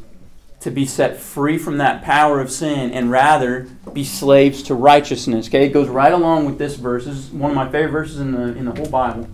to 0.65 0.71
be 0.71 0.87
set 0.87 1.19
free 1.19 1.59
from 1.59 1.77
that 1.77 2.03
power 2.03 2.41
of 2.41 2.51
sin 2.51 2.91
and 2.91 3.11
rather 3.11 3.69
be 3.93 4.03
slaves 4.03 4.63
to 4.63 4.75
righteousness. 4.75 5.47
Okay, 5.47 5.67
it 5.67 5.75
goes 5.75 5.91
right 5.91 6.13
along 6.13 6.47
with 6.47 6.57
this 6.57 6.77
verse. 6.77 7.05
This 7.05 7.17
is 7.17 7.31
one 7.31 7.51
of 7.51 7.55
my 7.55 7.71
favorite 7.71 7.93
verses 7.93 8.19
in 8.19 8.33
the 8.33 8.57
in 8.57 8.65
the 8.65 8.73
whole 8.73 8.89
Bible. 8.89 9.29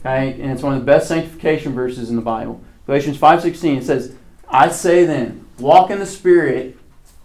Okay, 0.00 0.32
and 0.32 0.50
it's 0.50 0.64
one 0.64 0.74
of 0.74 0.80
the 0.80 0.84
best 0.84 1.06
sanctification 1.06 1.74
verses 1.74 2.10
in 2.10 2.16
the 2.16 2.22
Bible. 2.22 2.60
Galatians 2.86 3.16
5:16 3.16 3.78
it 3.78 3.84
says, 3.84 4.14
"I 4.48 4.68
say 4.68 5.04
then, 5.04 5.44
walk 5.60 5.92
in 5.92 6.00
the 6.00 6.06
spirit, 6.06 6.76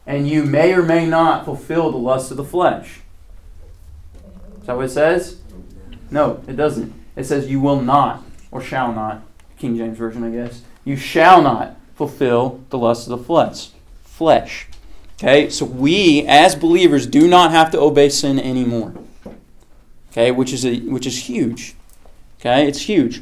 and 0.06 0.28
you 0.28 0.44
may 0.44 0.72
or 0.72 0.84
may 0.84 1.08
not 1.08 1.44
fulfill 1.44 1.90
the 1.90 1.98
lust 1.98 2.30
of 2.30 2.38
the 2.38 2.44
flesh." 2.44 3.02
Is 4.62 4.68
that 4.68 4.76
what 4.76 4.86
it 4.86 4.90
says? 4.90 5.38
No, 6.12 6.42
it 6.48 6.56
doesn't. 6.56 6.94
It 7.16 7.26
says 7.26 7.50
you 7.50 7.60
will 7.60 7.82
not 7.82 8.24
or 8.52 8.62
shall 8.62 8.94
not. 8.94 9.24
King 9.58 9.76
James 9.76 9.98
version, 9.98 10.24
I 10.24 10.30
guess. 10.30 10.62
You 10.86 10.96
shall 10.96 11.42
not 11.42 11.79
fulfill 12.00 12.64
the 12.70 12.78
lust 12.78 13.10
of 13.10 13.20
the 13.20 13.26
flesh. 13.26 13.72
Flesh. 14.04 14.68
Okay, 15.18 15.50
so 15.50 15.66
we 15.66 16.26
as 16.26 16.56
believers 16.56 17.06
do 17.06 17.28
not 17.28 17.52
have 17.52 17.72
to 17.72 17.80
obey 17.80 18.08
sin 18.08 18.40
anymore. 18.40 18.94
Okay, 20.10 20.32
which 20.32 20.54
is 20.54 20.66
a, 20.66 20.80
which 20.80 21.06
is 21.06 21.28
huge. 21.28 21.76
Okay, 22.40 22.66
it's 22.66 22.84
huge. 22.84 23.22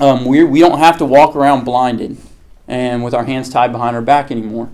Um, 0.00 0.24
we 0.24 0.42
we 0.42 0.58
don't 0.58 0.80
have 0.80 0.98
to 0.98 1.04
walk 1.04 1.36
around 1.36 1.64
blinded 1.64 2.16
and 2.66 3.04
with 3.04 3.14
our 3.14 3.24
hands 3.26 3.48
tied 3.48 3.70
behind 3.70 3.94
our 3.94 4.02
back 4.02 4.32
anymore. 4.32 4.70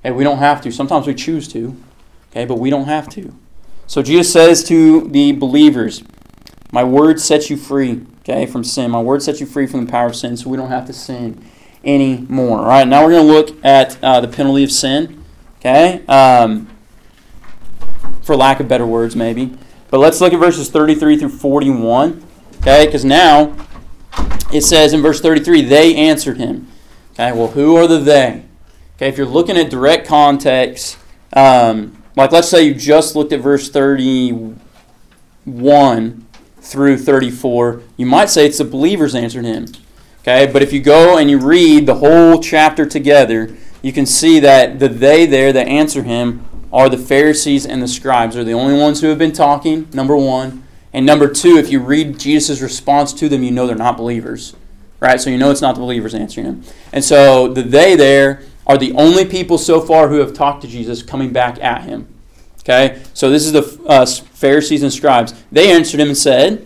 Okay, 0.00 0.12
we 0.12 0.24
don't 0.24 0.38
have 0.38 0.62
to. 0.62 0.72
Sometimes 0.72 1.06
we 1.06 1.14
choose 1.14 1.46
to. 1.48 1.76
Okay, 2.30 2.46
but 2.46 2.54
we 2.54 2.70
don't 2.70 2.86
have 2.86 3.06
to. 3.10 3.34
So 3.86 4.00
Jesus 4.02 4.32
says 4.32 4.64
to 4.64 5.08
the 5.08 5.32
believers, 5.32 6.02
"My 6.72 6.84
word 6.84 7.20
sets 7.20 7.50
you 7.50 7.58
free." 7.58 8.00
Okay, 8.20 8.46
from 8.46 8.64
sin. 8.64 8.90
My 8.90 9.02
word 9.02 9.22
sets 9.22 9.40
you 9.40 9.46
free 9.46 9.66
from 9.66 9.84
the 9.84 9.92
power 9.92 10.06
of 10.06 10.16
sin, 10.16 10.38
so 10.38 10.48
we 10.48 10.56
don't 10.56 10.70
have 10.70 10.86
to 10.86 10.94
sin 10.94 11.36
anymore. 11.84 12.60
All 12.60 12.66
right, 12.66 12.86
now 12.86 13.04
we're 13.04 13.10
going 13.10 13.26
to 13.26 13.32
look 13.32 13.64
at 13.64 14.02
uh, 14.02 14.20
the 14.20 14.28
penalty 14.28 14.64
of 14.64 14.70
sin. 14.70 15.24
Okay, 15.58 16.04
um, 16.06 16.68
for 18.22 18.36
lack 18.36 18.60
of 18.60 18.68
better 18.68 18.86
words, 18.86 19.14
maybe. 19.14 19.56
But 19.90 19.98
let's 19.98 20.20
look 20.20 20.32
at 20.32 20.40
verses 20.40 20.70
33 20.70 21.18
through 21.18 21.28
41. 21.28 22.24
Okay, 22.56 22.86
because 22.86 23.04
now 23.04 23.54
it 24.52 24.62
says 24.62 24.92
in 24.92 25.02
verse 25.02 25.20
33, 25.20 25.62
they 25.62 25.94
answered 25.94 26.38
him. 26.38 26.68
Okay, 27.12 27.32
well, 27.32 27.48
who 27.48 27.76
are 27.76 27.86
the 27.86 27.98
they? 27.98 28.44
Okay, 28.96 29.08
if 29.08 29.18
you're 29.18 29.26
looking 29.26 29.56
at 29.56 29.70
direct 29.70 30.06
context, 30.06 30.98
um, 31.34 32.02
like 32.16 32.32
let's 32.32 32.48
say 32.48 32.62
you 32.62 32.74
just 32.74 33.16
looked 33.16 33.32
at 33.32 33.40
verse 33.40 33.68
31 33.68 36.26
through 36.60 36.98
34, 36.98 37.82
you 37.96 38.06
might 38.06 38.30
say 38.30 38.46
it's 38.46 38.58
the 38.58 38.64
believers 38.64 39.14
answered 39.14 39.44
him. 39.44 39.66
Okay, 40.22 40.48
but 40.52 40.62
if 40.62 40.72
you 40.72 40.78
go 40.78 41.18
and 41.18 41.28
you 41.28 41.38
read 41.38 41.86
the 41.86 41.96
whole 41.96 42.40
chapter 42.40 42.86
together, 42.86 43.56
you 43.82 43.92
can 43.92 44.06
see 44.06 44.38
that 44.38 44.78
the 44.78 44.88
they 44.88 45.26
there 45.26 45.52
that 45.52 45.66
answer 45.66 46.04
him 46.04 46.46
are 46.72 46.88
the 46.88 46.96
Pharisees 46.96 47.66
and 47.66 47.82
the 47.82 47.88
scribes. 47.88 48.36
They're 48.36 48.44
the 48.44 48.52
only 48.52 48.78
ones 48.78 49.00
who 49.00 49.08
have 49.08 49.18
been 49.18 49.32
talking, 49.32 49.88
number 49.92 50.16
one. 50.16 50.62
And 50.92 51.04
number 51.04 51.26
two, 51.26 51.56
if 51.56 51.70
you 51.70 51.80
read 51.80 52.20
Jesus' 52.20 52.60
response 52.60 53.12
to 53.14 53.28
them, 53.28 53.42
you 53.42 53.50
know 53.50 53.66
they're 53.66 53.74
not 53.74 53.96
believers. 53.96 54.54
Right? 55.00 55.20
So 55.20 55.28
you 55.28 55.38
know 55.38 55.50
it's 55.50 55.60
not 55.60 55.74
the 55.74 55.80
believers 55.80 56.14
answering 56.14 56.46
him. 56.46 56.62
And 56.92 57.02
so 57.02 57.48
the 57.48 57.62
they 57.62 57.96
there 57.96 58.42
are 58.64 58.78
the 58.78 58.92
only 58.92 59.24
people 59.24 59.58
so 59.58 59.80
far 59.80 60.06
who 60.06 60.18
have 60.18 60.32
talked 60.34 60.62
to 60.62 60.68
Jesus 60.68 61.02
coming 61.02 61.32
back 61.32 61.58
at 61.60 61.82
him. 61.82 62.06
Okay? 62.60 63.02
So 63.12 63.28
this 63.28 63.44
is 63.44 63.50
the 63.50 63.82
uh, 63.88 64.06
Pharisees 64.06 64.84
and 64.84 64.92
scribes. 64.92 65.34
They 65.50 65.72
answered 65.72 65.98
him 65.98 66.08
and 66.08 66.16
said, 66.16 66.64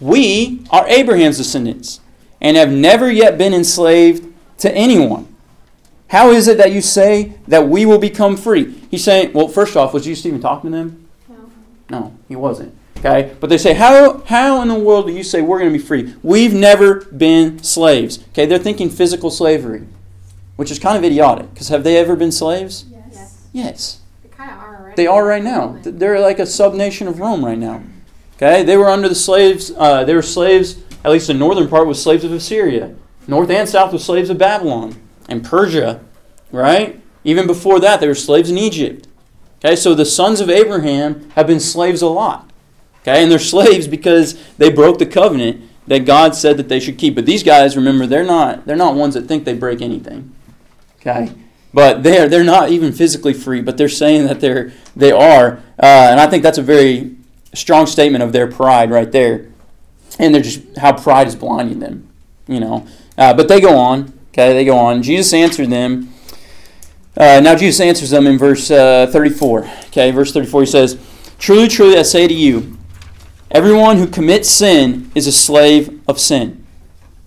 We 0.00 0.66
are 0.70 0.88
Abraham's 0.88 1.36
descendants 1.36 2.00
and 2.40 2.56
have 2.56 2.70
never 2.70 3.10
yet 3.10 3.38
been 3.38 3.52
enslaved 3.52 4.32
to 4.58 4.74
anyone. 4.74 5.26
How 6.08 6.30
is 6.30 6.48
it 6.48 6.58
that 6.58 6.72
you 6.72 6.82
say 6.82 7.34
that 7.46 7.68
we 7.68 7.86
will 7.86 7.98
become 7.98 8.36
free? 8.36 8.72
He's 8.90 9.04
saying, 9.04 9.32
well, 9.32 9.46
first 9.46 9.76
off, 9.76 9.94
was 9.94 10.04
Jesus 10.04 10.26
even 10.26 10.40
talking 10.40 10.72
to 10.72 10.76
them? 10.76 11.08
No. 11.28 11.50
No, 11.88 12.18
he 12.28 12.34
wasn't. 12.34 12.74
Okay? 12.98 13.34
But 13.38 13.48
they 13.48 13.58
say, 13.58 13.74
how, 13.74 14.22
how 14.26 14.60
in 14.60 14.68
the 14.68 14.74
world 14.74 15.06
do 15.06 15.12
you 15.12 15.22
say 15.22 15.40
we're 15.40 15.58
going 15.58 15.72
to 15.72 15.78
be 15.78 15.84
free? 15.84 16.14
We've 16.22 16.52
never 16.52 17.04
been 17.06 17.62
slaves. 17.62 18.18
Okay? 18.30 18.44
They're 18.46 18.58
thinking 18.58 18.90
physical 18.90 19.30
slavery, 19.30 19.86
which 20.56 20.70
is 20.70 20.78
kind 20.78 20.98
of 20.98 21.04
idiotic 21.04 21.54
because 21.54 21.68
have 21.68 21.84
they 21.84 21.96
ever 21.96 22.16
been 22.16 22.32
slaves? 22.32 22.86
Yes. 22.90 23.46
Yes. 23.52 24.00
They 24.22 24.28
kind 24.30 24.50
of 24.50 24.58
are 24.58 24.76
already. 24.78 24.96
They 24.96 25.06
are 25.06 25.24
right 25.24 25.44
now. 25.44 25.78
They're 25.82 26.20
like 26.20 26.38
a 26.38 26.46
sub-nation 26.46 27.06
of 27.06 27.20
Rome 27.20 27.44
right 27.44 27.58
now. 27.58 27.82
Okay? 28.36 28.64
They 28.64 28.76
were 28.76 28.90
under 28.90 29.08
the 29.08 29.14
slaves, 29.14 29.70
uh, 29.76 30.04
they 30.04 30.14
were 30.14 30.22
slaves, 30.22 30.82
at 31.04 31.10
least 31.10 31.26
the 31.26 31.34
northern 31.34 31.68
part 31.68 31.86
was 31.86 32.02
slaves 32.02 32.24
of 32.24 32.32
Assyria. 32.32 32.94
North 33.26 33.50
and 33.50 33.68
south 33.68 33.92
were 33.92 33.98
slaves 33.98 34.30
of 34.30 34.38
Babylon 34.38 34.96
and 35.28 35.44
Persia, 35.44 36.00
right? 36.50 37.00
Even 37.24 37.46
before 37.46 37.80
that, 37.80 38.00
they 38.00 38.08
were 38.08 38.14
slaves 38.14 38.50
in 38.50 38.58
Egypt. 38.58 39.06
Okay, 39.58 39.76
so 39.76 39.94
the 39.94 40.06
sons 40.06 40.40
of 40.40 40.48
Abraham 40.48 41.30
have 41.30 41.46
been 41.46 41.60
slaves 41.60 42.02
a 42.02 42.08
lot. 42.08 42.50
Okay, 43.02 43.22
and 43.22 43.30
they're 43.30 43.38
slaves 43.38 43.86
because 43.86 44.38
they 44.56 44.70
broke 44.70 44.98
the 44.98 45.06
covenant 45.06 45.62
that 45.86 46.04
God 46.04 46.34
said 46.34 46.56
that 46.56 46.68
they 46.68 46.80
should 46.80 46.98
keep. 46.98 47.14
But 47.14 47.26
these 47.26 47.42
guys, 47.42 47.76
remember, 47.76 48.06
they're 48.06 48.24
not 48.24 48.66
they're 48.66 48.76
not 48.76 48.94
ones 48.94 49.14
that 49.14 49.26
think 49.26 49.44
they 49.44 49.54
break 49.54 49.82
anything. 49.82 50.34
Okay, 51.00 51.32
but 51.72 52.02
they're 52.02 52.28
they're 52.28 52.44
not 52.44 52.70
even 52.70 52.92
physically 52.92 53.34
free, 53.34 53.60
but 53.60 53.76
they're 53.76 53.88
saying 53.88 54.26
that 54.26 54.40
they're 54.40 54.72
they 54.96 55.12
are, 55.12 55.58
uh, 55.78 56.08
and 56.10 56.20
I 56.20 56.26
think 56.26 56.42
that's 56.42 56.58
a 56.58 56.62
very 56.62 57.16
strong 57.54 57.86
statement 57.86 58.22
of 58.22 58.32
their 58.32 58.46
pride 58.46 58.90
right 58.90 59.10
there, 59.10 59.49
and 60.20 60.34
they're 60.34 60.42
just 60.42 60.60
how 60.76 60.92
pride 60.92 61.26
is 61.26 61.34
blinding 61.34 61.80
them, 61.80 62.08
you 62.46 62.60
know. 62.60 62.86
Uh, 63.16 63.34
but 63.34 63.48
they 63.48 63.60
go 63.60 63.76
on. 63.76 64.12
Okay, 64.28 64.52
they 64.52 64.64
go 64.64 64.76
on. 64.76 65.02
Jesus 65.02 65.32
answered 65.32 65.70
them. 65.70 66.12
Uh, 67.16 67.40
now 67.40 67.56
Jesus 67.56 67.80
answers 67.80 68.10
them 68.10 68.26
in 68.26 68.38
verse 68.38 68.70
uh, 68.70 69.08
34. 69.10 69.64
Okay, 69.86 70.10
verse 70.10 70.32
34 70.32 70.60
he 70.60 70.66
says, 70.66 70.98
Truly, 71.38 71.68
truly, 71.68 71.96
I 71.98 72.02
say 72.02 72.28
to 72.28 72.34
you, 72.34 72.76
everyone 73.50 73.96
who 73.96 74.06
commits 74.06 74.48
sin 74.48 75.10
is 75.14 75.26
a 75.26 75.32
slave 75.32 76.00
of 76.06 76.20
sin. 76.20 76.64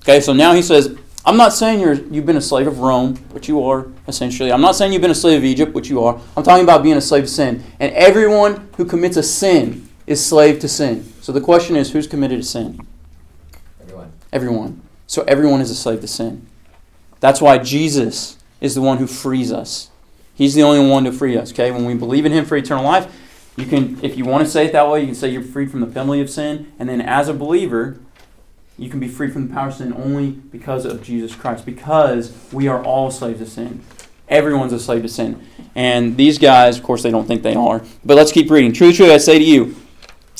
Okay, 0.04 0.22
so 0.22 0.32
now 0.32 0.54
he 0.54 0.62
says, 0.62 0.98
I'm 1.26 1.38
not 1.38 1.54
saying 1.54 1.80
you're, 1.80 1.94
you've 1.94 2.26
been 2.26 2.38
a 2.38 2.42
slave 2.42 2.68
of 2.68 2.80
Rome, 2.80 3.16
which 3.32 3.48
you 3.48 3.64
are, 3.64 3.88
essentially. 4.08 4.52
I'm 4.52 4.62
not 4.62 4.76
saying 4.76 4.94
you've 4.94 5.02
been 5.02 5.12
a 5.12 5.16
slave 5.16 5.38
of 5.38 5.46
Egypt, 5.46 5.74
which 5.74 5.90
you 5.90 6.04
are. 6.04 6.20
I'm 6.38 6.44
talking 6.44 6.64
about 6.64 6.84
being 6.84 6.98
a 6.98 7.02
slave 7.02 7.24
of 7.24 7.30
sin. 7.30 7.64
And 7.80 7.94
everyone 7.94 8.70
who 8.78 8.86
commits 8.86 9.18
a 9.18 9.24
sin 9.24 9.90
is 10.06 10.26
slave 10.26 10.60
to 10.60 10.68
sin. 10.68 11.12
So 11.22 11.32
the 11.32 11.42
question 11.42 11.76
is, 11.76 11.92
who's 11.92 12.08
committed 12.08 12.39
a 12.39 12.44
sin? 12.44 12.80
Everyone. 13.82 14.12
Everyone. 14.32 14.82
So 15.08 15.24
everyone 15.24 15.62
is 15.62 15.70
a 15.70 15.76
slave 15.76 16.02
to 16.02 16.08
sin. 16.08 16.46
That's 17.20 17.42
why 17.42 17.58
Jesus 17.58 18.38
is 18.60 18.76
the 18.76 18.82
one 18.82 18.98
who 18.98 19.08
frees 19.08 19.52
us. 19.52 19.89
He's 20.36 20.56
the 20.56 20.63
only 20.63 20.89
one 20.89 21.04
to 21.04 21.12
free 21.12 21.38
us. 21.38 21.52
Okay, 21.52 21.72
when 21.72 21.86
we 21.86 21.94
believe 21.94 22.26
in 22.26 22.32
Him 22.32 22.46
for 22.46 22.58
eternal 22.58 22.84
life, 22.84 23.13
you 23.56 23.66
can, 23.66 24.04
if 24.04 24.18
you 24.18 24.26
want 24.26 24.44
to 24.44 24.50
say 24.50 24.66
it 24.66 24.72
that 24.72 24.89
way, 24.89 25.02
you 25.02 25.06
can 25.06 25.16
say 25.16 25.30
you're 25.30 25.44
freed 25.44 25.70
from 25.70 25.82
the 25.82 25.88
penalty 25.88 26.22
of 26.22 26.30
sin, 26.30 26.72
and 26.80 26.89
then 26.89 27.02
as 27.02 27.28
a 27.28 27.34
believer, 27.34 28.00
you 28.78 28.89
can 28.89 29.00
be 29.00 29.08
freed 29.08 29.32
from 29.32 29.48
the 29.48 29.54
power 29.54 29.68
of 29.68 29.76
sin 29.76 29.94
only 29.94 30.32
because 30.32 30.86
of 30.86 31.04
Jesus 31.04 31.36
Christ. 31.36 31.66
Because 31.66 32.36
we 32.52 32.68
are 32.68 32.84
all 32.84 33.12
slaves 33.12 33.39
to 33.39 33.46
sin. 33.46 33.84
Everyone's 34.28 34.74
a 34.74 34.80
slave 34.80 35.04
to 35.04 35.10
sin. 35.10 35.46
And 35.76 36.18
these 36.18 36.39
guys, 36.39 36.78
of 36.78 36.84
course, 36.84 37.04
they 37.04 37.12
don't 37.12 37.28
think 37.28 37.44
they 37.44 37.54
are. 37.54 37.84
But 38.04 38.18
let's 38.18 38.32
keep 38.32 38.50
reading. 38.50 38.74
Truly, 38.74 38.94
truly, 38.94 39.13
I 39.13 39.18
say 39.18 39.38
to 39.38 39.46
you, 39.46 39.76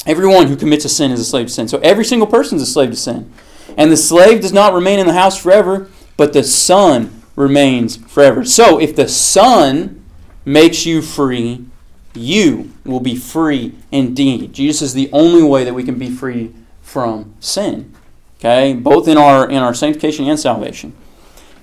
everyone 0.06 0.48
who 0.48 0.56
commits 0.56 0.86
a 0.86 0.90
sin 0.90 1.12
is 1.12 1.20
a 1.20 1.26
slave 1.26 1.48
to 1.48 1.54
sin. 1.54 1.68
So 1.68 1.80
every 1.80 2.06
single 2.06 2.28
person 2.28 2.58
is 2.58 2.64
a 2.64 2.68
slave 2.68 2.92
to 2.92 2.96
sin. 2.96 3.32
And 3.78 3.92
the 3.92 3.98
slave 3.98 4.42
does 4.42 4.54
not 4.54 4.74
remain 4.74 5.00
in 5.00 5.08
the 5.08 5.14
house 5.14 5.38
forever, 5.38 5.90
but 6.18 6.34
the 6.34 6.44
son 6.44 7.24
remains 7.36 7.98
forever. 7.98 8.46
So 8.46 8.80
if 8.80 8.96
the 8.96 9.08
son 9.08 10.04
makes 10.46 10.86
you 10.86 11.02
free, 11.02 11.66
you 12.14 12.72
will 12.86 13.00
be 13.00 13.16
free 13.16 13.76
indeed. 13.92 14.54
Jesus 14.54 14.82
is 14.82 14.94
the 14.94 15.10
only 15.12 15.42
way 15.42 15.64
that 15.64 15.74
we 15.74 15.84
can 15.84 15.98
be 15.98 16.10
free 16.10 16.54
from 16.82 17.34
sin. 17.40 17.94
Okay? 18.40 18.74
Both 18.74 19.08
in 19.08 19.18
our 19.18 19.50
in 19.50 19.58
our 19.58 19.74
sanctification 19.74 20.28
and 20.28 20.40
salvation. 20.40 20.94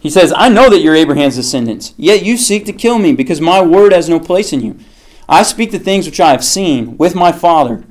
He 0.00 0.08
says, 0.08 0.32
I 0.34 0.48
know 0.48 0.70
that 0.70 0.80
you're 0.80 0.96
Abraham's 0.96 1.36
descendants, 1.36 1.92
yet 1.98 2.24
you 2.24 2.38
seek 2.38 2.64
to 2.64 2.72
kill 2.72 2.98
me, 2.98 3.12
because 3.12 3.38
my 3.38 3.60
word 3.60 3.92
has 3.92 4.08
no 4.08 4.18
place 4.18 4.50
in 4.50 4.62
you. 4.62 4.78
I 5.28 5.42
speak 5.42 5.72
the 5.72 5.78
things 5.78 6.06
which 6.06 6.20
I 6.20 6.30
have 6.30 6.42
seen 6.42 6.96
with 6.96 7.14
my 7.14 7.32
Father. 7.32 7.84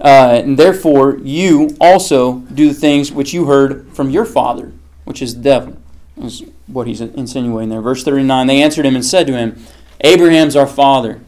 Uh, 0.00 0.42
and 0.44 0.58
therefore, 0.58 1.18
you 1.18 1.76
also 1.80 2.40
do 2.40 2.68
the 2.68 2.74
things 2.74 3.10
which 3.10 3.32
you 3.32 3.46
heard 3.46 3.90
from 3.92 4.10
your 4.10 4.24
father, 4.24 4.72
which 5.04 5.22
is 5.22 5.36
the 5.36 5.42
devil, 5.42 5.76
is 6.20 6.42
what 6.66 6.86
he's 6.86 7.00
insinuating 7.00 7.70
there. 7.70 7.80
Verse 7.80 8.04
39 8.04 8.46
They 8.46 8.62
answered 8.62 8.84
him 8.84 8.94
and 8.94 9.04
said 9.04 9.26
to 9.26 9.32
him, 9.32 9.64
Abraham's 10.00 10.56
our 10.56 10.66
father. 10.66 11.20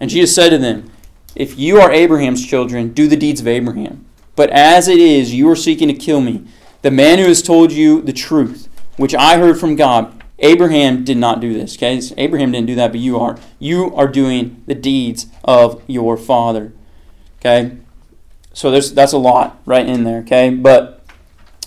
And 0.00 0.10
Jesus 0.10 0.34
said 0.34 0.50
to 0.50 0.58
them, 0.58 0.90
If 1.34 1.58
you 1.58 1.78
are 1.78 1.90
Abraham's 1.90 2.46
children, 2.46 2.92
do 2.92 3.08
the 3.08 3.16
deeds 3.16 3.40
of 3.40 3.48
Abraham. 3.48 4.06
But 4.36 4.50
as 4.50 4.88
it 4.88 4.98
is, 4.98 5.34
you 5.34 5.48
are 5.50 5.56
seeking 5.56 5.88
to 5.88 5.94
kill 5.94 6.20
me, 6.20 6.44
the 6.82 6.90
man 6.90 7.18
who 7.18 7.26
has 7.26 7.42
told 7.42 7.72
you 7.72 8.00
the 8.02 8.12
truth, 8.12 8.68
which 8.96 9.14
I 9.14 9.38
heard 9.38 9.58
from 9.58 9.76
God. 9.76 10.18
Abraham 10.38 11.04
did 11.04 11.18
not 11.18 11.40
do 11.40 11.52
this. 11.52 11.76
Okay, 11.76 12.00
Abraham 12.16 12.50
didn't 12.50 12.66
do 12.66 12.74
that, 12.74 12.90
but 12.90 13.00
you 13.00 13.16
are. 13.18 13.38
You 13.60 13.94
are 13.94 14.08
doing 14.08 14.62
the 14.66 14.74
deeds 14.74 15.26
of 15.44 15.80
your 15.86 16.16
father. 16.16 16.72
Okay, 17.38 17.76
so 18.52 18.70
there's 18.70 18.92
that's 18.92 19.12
a 19.12 19.18
lot 19.18 19.60
right 19.66 19.86
in 19.86 20.04
there. 20.04 20.20
Okay, 20.20 20.50
but 20.50 21.04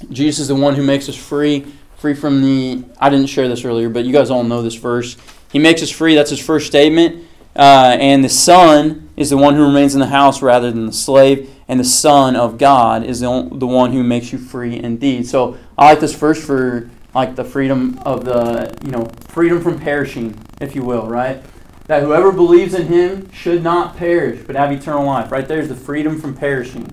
Jesus 0.09 0.39
is 0.39 0.47
the 0.47 0.55
one 0.55 0.75
who 0.75 0.83
makes 0.83 1.09
us 1.09 1.15
free, 1.15 1.65
free 1.97 2.13
from 2.13 2.41
the. 2.41 2.83
I 2.99 3.09
didn't 3.09 3.27
share 3.27 3.47
this 3.47 3.65
earlier, 3.65 3.89
but 3.89 4.05
you 4.05 4.13
guys 4.13 4.29
all 4.29 4.43
know 4.43 4.61
this 4.61 4.75
verse. 4.75 5.17
He 5.51 5.59
makes 5.59 5.81
us 5.81 5.89
free. 5.89 6.15
That's 6.15 6.29
his 6.29 6.43
first 6.43 6.67
statement. 6.67 7.25
Uh, 7.55 7.95
and 7.99 8.23
the 8.23 8.29
son 8.29 9.09
is 9.15 9.29
the 9.29 9.37
one 9.37 9.55
who 9.55 9.65
remains 9.65 9.93
in 9.93 10.01
the 10.01 10.07
house 10.07 10.41
rather 10.41 10.71
than 10.71 10.87
the 10.87 10.93
slave. 10.93 11.49
And 11.67 11.79
the 11.79 11.85
Son 11.85 12.35
of 12.35 12.57
God 12.57 13.03
is 13.03 13.21
the, 13.21 13.49
the 13.51 13.65
one 13.65 13.91
who 13.91 14.03
makes 14.03 14.31
you 14.31 14.37
free 14.37 14.77
indeed. 14.77 15.27
So 15.27 15.57
I 15.77 15.89
like 15.89 15.99
this 15.99 16.13
verse 16.13 16.43
for 16.43 16.89
like 17.13 17.35
the 17.35 17.43
freedom 17.43 17.97
of 18.05 18.25
the 18.25 18.77
you 18.83 18.91
know 18.91 19.09
freedom 19.29 19.61
from 19.61 19.79
perishing, 19.79 20.37
if 20.61 20.75
you 20.75 20.83
will, 20.83 21.07
right? 21.07 21.43
That 21.87 22.01
whoever 22.01 22.31
believes 22.31 22.73
in 22.73 22.87
Him 22.87 23.31
should 23.31 23.63
not 23.63 23.95
perish, 23.95 24.41
but 24.45 24.55
have 24.55 24.71
eternal 24.71 25.05
life. 25.05 25.31
Right 25.31 25.47
there's 25.47 25.69
the 25.69 25.75
freedom 25.75 26.19
from 26.19 26.35
perishing. 26.35 26.89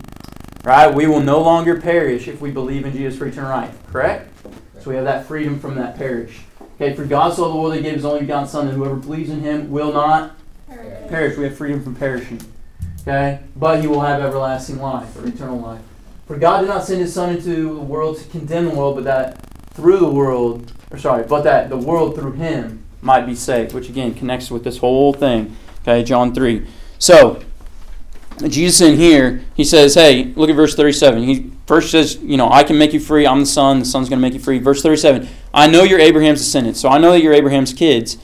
Right? 0.65 0.93
We 0.93 1.07
will 1.07 1.21
no 1.21 1.41
longer 1.41 1.81
perish 1.81 2.29
if 2.29 2.41
we 2.41 2.51
believe 2.51 2.85
in 2.85 2.93
Jesus 2.93 3.19
for 3.19 3.27
eternal 3.27 3.51
life. 3.51 3.77
Correct? 3.87 4.29
So 4.81 4.91
we 4.91 4.97
have 4.97 5.05
that 5.05 5.27
freedom 5.27 5.59
from 5.59 5.77
that 5.77 5.97
perish. 5.97 6.43
Okay, 6.75 6.95
for 6.95 7.05
God 7.05 7.35
so 7.35 7.43
loved 7.43 7.55
the 7.55 7.59
world 7.61 7.73
that 7.73 7.77
he 7.77 7.83
gave 7.83 7.95
his 7.95 8.05
only 8.05 8.21
begotten 8.21 8.49
Son, 8.49 8.67
that 8.67 8.75
whoever 8.75 8.97
believes 8.97 9.31
in 9.31 9.41
him 9.41 9.71
will 9.71 9.93
not 9.93 10.37
perish. 11.09 11.37
We 11.37 11.45
have 11.45 11.57
freedom 11.57 11.83
from 11.83 11.95
perishing. 11.95 12.41
Okay? 13.03 13.41
But 13.57 13.81
he 13.81 13.87
will 13.87 14.01
have 14.01 14.21
everlasting 14.21 14.81
life 14.81 15.17
or 15.17 15.27
eternal 15.27 15.59
life. 15.59 15.83
For 16.27 16.37
God 16.37 16.61
did 16.61 16.69
not 16.69 16.85
send 16.85 17.01
his 17.01 17.13
Son 17.15 17.37
into 17.37 17.75
the 17.75 17.81
world 17.81 18.19
to 18.19 18.29
condemn 18.31 18.67
the 18.67 18.75
world, 18.75 18.97
but 18.97 19.05
that 19.05 19.39
through 19.75 19.99
the 19.99 20.11
world, 20.11 20.73
or 20.91 20.99
sorry, 20.99 21.25
but 21.25 21.43
that 21.43 21.69
the 21.69 21.77
world 21.77 22.15
through 22.15 22.33
him 22.33 22.82
might 23.03 23.27
be 23.27 23.35
saved, 23.35 23.75
which 23.75 23.89
again 23.89 24.15
connects 24.15 24.51
with 24.51 24.65
this 24.65 24.79
whole 24.79 25.13
thing. 25.13 25.55
Okay, 25.83 26.03
John 26.03 26.33
3. 26.33 26.67
So, 26.99 27.43
Jesus 28.49 28.81
in 28.81 28.97
here, 28.97 29.43
he 29.55 29.65
says, 29.65 29.95
hey, 29.95 30.33
look 30.37 30.49
at 30.49 30.57
verse 30.57 30.75
37. 30.75 31.23
He 31.25 31.53
first 31.67 31.91
says, 31.91 32.17
you 32.23 32.37
know, 32.37 32.51
I 32.51 32.63
can 32.63 32.79
make 32.79 32.93
you 32.93 33.01
free. 33.01 33.27
I'm 33.27 33.41
the 33.41 33.47
Son. 33.47 33.81
The 33.81 33.85
Son's 33.85 34.09
going 34.09 34.19
to 34.19 34.23
make 34.23 34.35
you 34.35 34.41
free. 34.41 34.59
Verse 34.59 34.83
37. 34.83 35.29
I 35.53 35.67
know 35.67 35.83
you're 35.83 35.99
Abraham's 35.99 36.41
descendants, 36.41 36.81
so 36.81 36.89
I 36.89 36.99
know 36.99 37.13
that 37.13 37.23
you're 37.23 37.33
Abraham's 37.33 37.73
kids, 37.73 38.17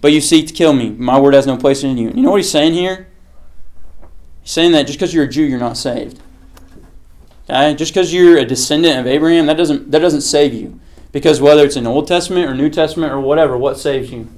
but 0.00 0.12
you 0.12 0.20
seek 0.20 0.48
to 0.48 0.54
kill 0.54 0.72
me. 0.72 0.90
My 0.90 1.20
word 1.20 1.34
has 1.34 1.46
no 1.46 1.56
place 1.56 1.84
in 1.84 1.96
you. 1.96 2.08
You 2.08 2.22
know 2.22 2.30
what 2.30 2.38
he's 2.38 2.50
saying 2.50 2.72
here? 2.72 3.06
He's 4.42 4.50
saying 4.50 4.72
that 4.72 4.86
just 4.86 4.98
because 4.98 5.14
you're 5.14 5.24
a 5.24 5.28
Jew, 5.28 5.44
you're 5.44 5.60
not 5.60 5.76
saved. 5.76 6.20
Okay? 7.48 7.74
Just 7.74 7.92
because 7.92 8.12
you're 8.12 8.38
a 8.38 8.44
descendant 8.44 8.98
of 8.98 9.06
Abraham, 9.06 9.46
that 9.46 9.56
doesn't 9.56 9.90
that 9.90 10.00
doesn't 10.00 10.22
save 10.22 10.54
you. 10.54 10.80
Because 11.12 11.40
whether 11.40 11.64
it's 11.64 11.76
in 11.76 11.86
Old 11.86 12.08
Testament 12.08 12.50
or 12.50 12.54
New 12.54 12.70
Testament 12.70 13.12
or 13.12 13.20
whatever, 13.20 13.56
what 13.56 13.78
saves 13.78 14.10
you? 14.10 14.28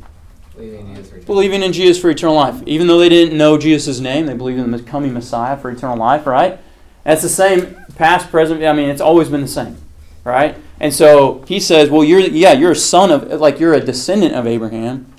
Believing 0.57 0.83
in 0.89 0.93
Jesus 0.93 1.09
for 1.09 1.17
eternal 1.17 1.27
Believing 1.27 1.63
in 1.63 1.73
Jesus 1.73 1.99
for 2.01 2.11
eternal 2.11 2.35
life. 2.35 2.63
Even 2.67 2.87
though 2.87 2.99
they 2.99 3.09
didn't 3.09 3.37
know 3.37 3.57
Jesus' 3.57 4.01
name, 4.01 4.27
they 4.27 4.35
believed 4.35 4.61
in 4.61 4.71
the 4.71 4.83
coming 4.83 5.13
Messiah 5.13 5.57
for 5.57 5.71
eternal 5.71 5.97
life, 5.97 6.27
right? 6.27 6.59
That's 7.05 7.23
the 7.23 7.29
same 7.29 7.77
past, 7.97 8.31
present. 8.31 8.63
I 8.65 8.73
mean, 8.73 8.89
it's 8.89 9.01
always 9.01 9.29
been 9.29 9.41
the 9.41 9.49
same, 9.49 9.77
right? 10.25 10.57
And 10.81 10.93
so 10.93 11.45
he 11.47 11.61
says, 11.61 11.91
well, 11.91 12.03
you're 12.03 12.21
yeah, 12.21 12.53
you're 12.53 12.73
a 12.73 12.77
son 12.77 13.11
of 13.11 13.41
like 13.41 13.61
you're 13.61 13.75
a 13.75 13.81
descendant 13.81 14.35
of 14.35 14.47
Abraham, 14.47 15.13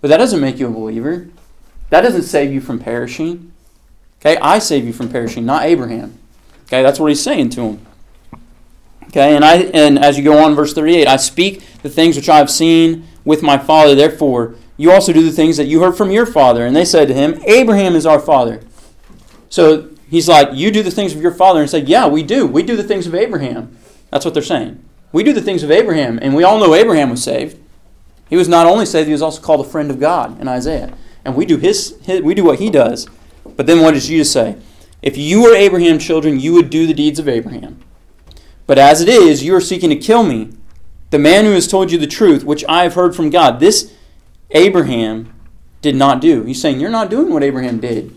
but 0.00 0.08
that 0.08 0.18
doesn't 0.18 0.40
make 0.40 0.58
you 0.58 0.66
a 0.66 0.70
believer. 0.70 1.28
That 1.90 2.02
doesn't 2.02 2.24
save 2.24 2.52
you 2.52 2.60
from 2.60 2.78
perishing. 2.78 3.52
Okay, 4.20 4.36
I 4.38 4.58
save 4.58 4.84
you 4.84 4.92
from 4.92 5.08
perishing, 5.08 5.44
not 5.44 5.64
Abraham. 5.64 6.18
Okay, 6.66 6.82
that's 6.82 6.98
what 6.98 7.08
he's 7.08 7.22
saying 7.22 7.50
to 7.50 7.60
him. 7.62 7.86
Okay, 9.12 9.36
and 9.36 9.44
I 9.44 9.56
and 9.74 9.98
as 9.98 10.16
you 10.16 10.24
go 10.24 10.38
on, 10.42 10.54
verse 10.54 10.72
38, 10.72 11.06
I 11.06 11.16
speak 11.16 11.62
the 11.82 11.90
things 11.90 12.16
which 12.16 12.30
I 12.30 12.38
have 12.38 12.50
seen 12.50 13.06
with 13.26 13.42
my 13.42 13.58
father, 13.58 13.94
therefore 13.94 14.54
you 14.78 14.90
also 14.90 15.12
do 15.12 15.22
the 15.22 15.30
things 15.30 15.58
that 15.58 15.66
you 15.66 15.82
heard 15.82 15.96
from 15.96 16.10
your 16.10 16.24
father. 16.24 16.64
And 16.64 16.74
they 16.74 16.86
said 16.86 17.08
to 17.08 17.14
him, 17.14 17.38
Abraham 17.46 17.94
is 17.94 18.06
our 18.06 18.18
father. 18.18 18.62
So 19.50 19.90
he's 20.08 20.28
like, 20.28 20.48
You 20.54 20.70
do 20.70 20.82
the 20.82 20.90
things 20.90 21.14
of 21.14 21.20
your 21.20 21.34
father, 21.34 21.60
and 21.60 21.68
said, 21.68 21.90
Yeah, 21.90 22.06
we 22.06 22.22
do. 22.22 22.46
We 22.46 22.62
do 22.62 22.74
the 22.74 22.82
things 22.82 23.06
of 23.06 23.14
Abraham. 23.14 23.76
That's 24.10 24.24
what 24.24 24.32
they're 24.32 24.42
saying. 24.42 24.82
We 25.12 25.22
do 25.22 25.34
the 25.34 25.42
things 25.42 25.62
of 25.62 25.70
Abraham, 25.70 26.18
and 26.22 26.34
we 26.34 26.42
all 26.42 26.58
know 26.58 26.74
Abraham 26.74 27.10
was 27.10 27.22
saved. 27.22 27.58
He 28.30 28.36
was 28.36 28.48
not 28.48 28.66
only 28.66 28.86
saved, 28.86 29.08
he 29.08 29.12
was 29.12 29.20
also 29.20 29.42
called 29.42 29.60
a 29.60 29.68
friend 29.68 29.90
of 29.90 30.00
God 30.00 30.40
in 30.40 30.48
Isaiah. 30.48 30.96
And 31.22 31.36
we 31.36 31.44
do 31.44 31.58
his, 31.58 31.98
his 32.02 32.22
we 32.22 32.34
do 32.34 32.44
what 32.44 32.60
he 32.60 32.70
does. 32.70 33.06
But 33.44 33.66
then 33.66 33.82
what 33.82 33.92
does 33.92 34.08
Jesus 34.08 34.32
say? 34.32 34.56
If 35.02 35.18
you 35.18 35.42
were 35.42 35.54
Abraham's 35.54 36.04
children, 36.04 36.40
you 36.40 36.54
would 36.54 36.70
do 36.70 36.86
the 36.86 36.94
deeds 36.94 37.18
of 37.18 37.28
Abraham. 37.28 37.84
But 38.66 38.78
as 38.78 39.00
it 39.00 39.08
is, 39.08 39.42
you 39.42 39.54
are 39.54 39.60
seeking 39.60 39.90
to 39.90 39.96
kill 39.96 40.22
me, 40.22 40.50
the 41.10 41.18
man 41.18 41.44
who 41.44 41.52
has 41.52 41.66
told 41.66 41.92
you 41.92 41.98
the 41.98 42.06
truth, 42.06 42.44
which 42.44 42.64
I 42.68 42.84
have 42.84 42.94
heard 42.94 43.14
from 43.14 43.30
God. 43.30 43.60
This 43.60 43.92
Abraham 44.52 45.32
did 45.82 45.96
not 45.96 46.20
do. 46.20 46.44
He's 46.44 46.60
saying, 46.60 46.80
You're 46.80 46.90
not 46.90 47.10
doing 47.10 47.32
what 47.32 47.42
Abraham 47.42 47.80
did. 47.80 48.16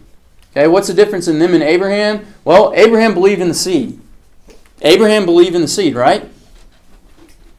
Okay, 0.51 0.67
what's 0.67 0.88
the 0.88 0.93
difference 0.93 1.27
in 1.27 1.39
them 1.39 1.53
and 1.53 1.63
Abraham? 1.63 2.25
Well, 2.45 2.71
Abraham 2.75 3.13
believed 3.13 3.41
in 3.41 3.49
the 3.49 3.53
seed. 3.53 3.99
Abraham 4.81 5.25
believed 5.25 5.55
in 5.55 5.62
the 5.62 5.67
seed, 5.67 5.95
right? 5.95 6.29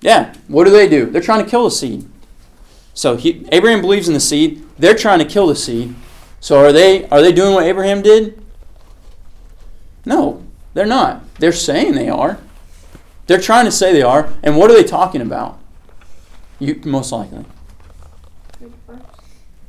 Yeah. 0.00 0.34
What 0.48 0.64
do 0.64 0.70
they 0.70 0.88
do? 0.88 1.06
They're 1.06 1.20
trying 1.20 1.44
to 1.44 1.50
kill 1.50 1.64
the 1.64 1.70
seed. 1.70 2.08
So 2.94 3.16
he, 3.16 3.46
Abraham 3.52 3.82
believes 3.82 4.08
in 4.08 4.14
the 4.14 4.20
seed. 4.20 4.64
They're 4.78 4.94
trying 4.94 5.18
to 5.18 5.24
kill 5.26 5.48
the 5.48 5.56
seed. 5.56 5.94
So 6.40 6.58
are 6.58 6.72
they 6.72 7.06
are 7.08 7.20
they 7.20 7.32
doing 7.32 7.54
what 7.54 7.64
Abraham 7.64 8.00
did? 8.00 8.42
No, 10.06 10.44
they're 10.72 10.86
not. 10.86 11.22
They're 11.34 11.52
saying 11.52 11.94
they 11.94 12.08
are. 12.08 12.38
They're 13.26 13.40
trying 13.40 13.64
to 13.64 13.72
say 13.72 13.92
they 13.92 14.02
are. 14.02 14.32
And 14.42 14.56
what 14.56 14.70
are 14.70 14.74
they 14.74 14.84
talking 14.84 15.20
about? 15.20 15.58
You 16.58 16.80
most 16.84 17.12
likely. 17.12 17.44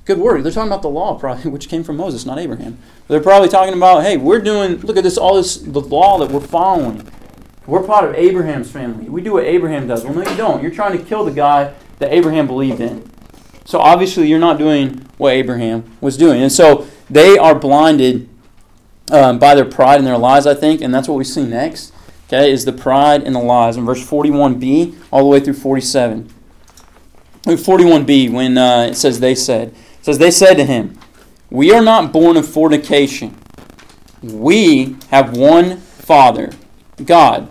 Good. 0.05 0.19
Word. 0.19 0.43
They're 0.43 0.53
talking 0.53 0.69
about 0.69 0.83
the 0.83 0.89
law, 0.89 1.19
probably, 1.19 1.51
which 1.51 1.67
came 1.67 1.83
from 1.83 1.97
Moses, 1.97 2.25
not 2.25 2.39
Abraham. 2.39 2.77
They're 3.09 3.19
probably 3.19 3.49
talking 3.49 3.73
about, 3.73 4.03
hey, 4.03 4.15
we're 4.15 4.39
doing. 4.39 4.79
Look 4.79 4.95
at 4.95 5.03
this, 5.03 5.17
all 5.17 5.35
this, 5.35 5.57
the 5.57 5.81
law 5.81 6.17
that 6.19 6.31
we're 6.31 6.39
following. 6.39 7.05
We're 7.65 7.83
part 7.83 8.05
of 8.05 8.15
Abraham's 8.15 8.71
family. 8.71 9.09
We 9.09 9.21
do 9.21 9.33
what 9.33 9.43
Abraham 9.43 9.87
does. 9.87 10.05
Well, 10.05 10.13
no, 10.13 10.21
you 10.21 10.37
don't. 10.37 10.61
You're 10.61 10.71
trying 10.71 10.97
to 10.97 11.03
kill 11.03 11.25
the 11.25 11.31
guy 11.31 11.73
that 11.99 12.13
Abraham 12.13 12.47
believed 12.47 12.79
in. 12.79 13.09
So 13.65 13.79
obviously, 13.79 14.29
you're 14.29 14.39
not 14.39 14.57
doing 14.57 15.05
what 15.17 15.33
Abraham 15.33 15.83
was 15.99 16.15
doing. 16.15 16.41
And 16.41 16.51
so 16.51 16.87
they 17.09 17.37
are 17.37 17.53
blinded 17.53 18.29
um, 19.11 19.39
by 19.39 19.55
their 19.55 19.65
pride 19.65 19.97
and 19.97 20.07
their 20.07 20.17
lies, 20.17 20.47
I 20.47 20.53
think, 20.53 20.79
and 20.79 20.93
that's 20.93 21.09
what 21.09 21.17
we 21.17 21.25
see 21.25 21.45
next. 21.45 21.93
Okay, 22.27 22.51
is 22.51 22.65
the 22.65 22.73
pride 22.73 23.23
and 23.23 23.35
the 23.35 23.39
lies 23.39 23.77
in 23.77 23.85
verse 23.85 24.05
41b 24.05 24.95
all 25.11 25.21
the 25.23 25.29
way 25.29 25.39
through 25.39 25.53
47. 25.53 26.29
Look, 27.45 27.59
41b 27.59 28.31
when 28.31 28.57
uh, 28.57 28.87
it 28.91 28.95
says 28.95 29.19
they 29.19 29.33
said, 29.35 29.73
says 30.01 30.17
they 30.17 30.31
said 30.31 30.55
to 30.55 30.65
him, 30.65 30.99
"We 31.49 31.71
are 31.71 31.81
not 31.81 32.11
born 32.11 32.35
of 32.35 32.47
fornication. 32.47 33.37
We 34.21 34.97
have 35.09 35.37
one 35.37 35.77
Father, 35.77 36.51
God." 37.03 37.49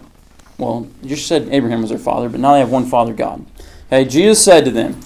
Well, 0.59 0.89
you 1.03 1.11
just 1.11 1.27
said 1.27 1.49
Abraham 1.51 1.83
was 1.83 1.91
their 1.91 1.99
father, 1.99 2.29
but 2.29 2.41
now 2.41 2.55
they 2.55 2.61
have 2.61 2.71
one 2.71 2.87
Father, 2.87 3.13
God. 3.13 3.45
Okay, 3.87 4.05
Jesus 4.05 4.43
said 4.43 4.65
to 4.65 4.71
them, 4.71 5.01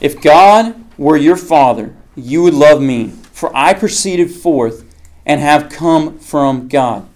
If 0.00 0.20
God 0.20 0.82
were 0.96 1.16
your 1.16 1.36
Father, 1.36 1.94
you 2.16 2.42
would 2.42 2.54
love 2.54 2.80
me, 2.80 3.08
for 3.32 3.54
I 3.54 3.74
proceeded 3.74 4.30
forth 4.30 4.84
and 5.26 5.40
have 5.40 5.68
come 5.68 6.18
from 6.18 6.68
God. 6.68 7.06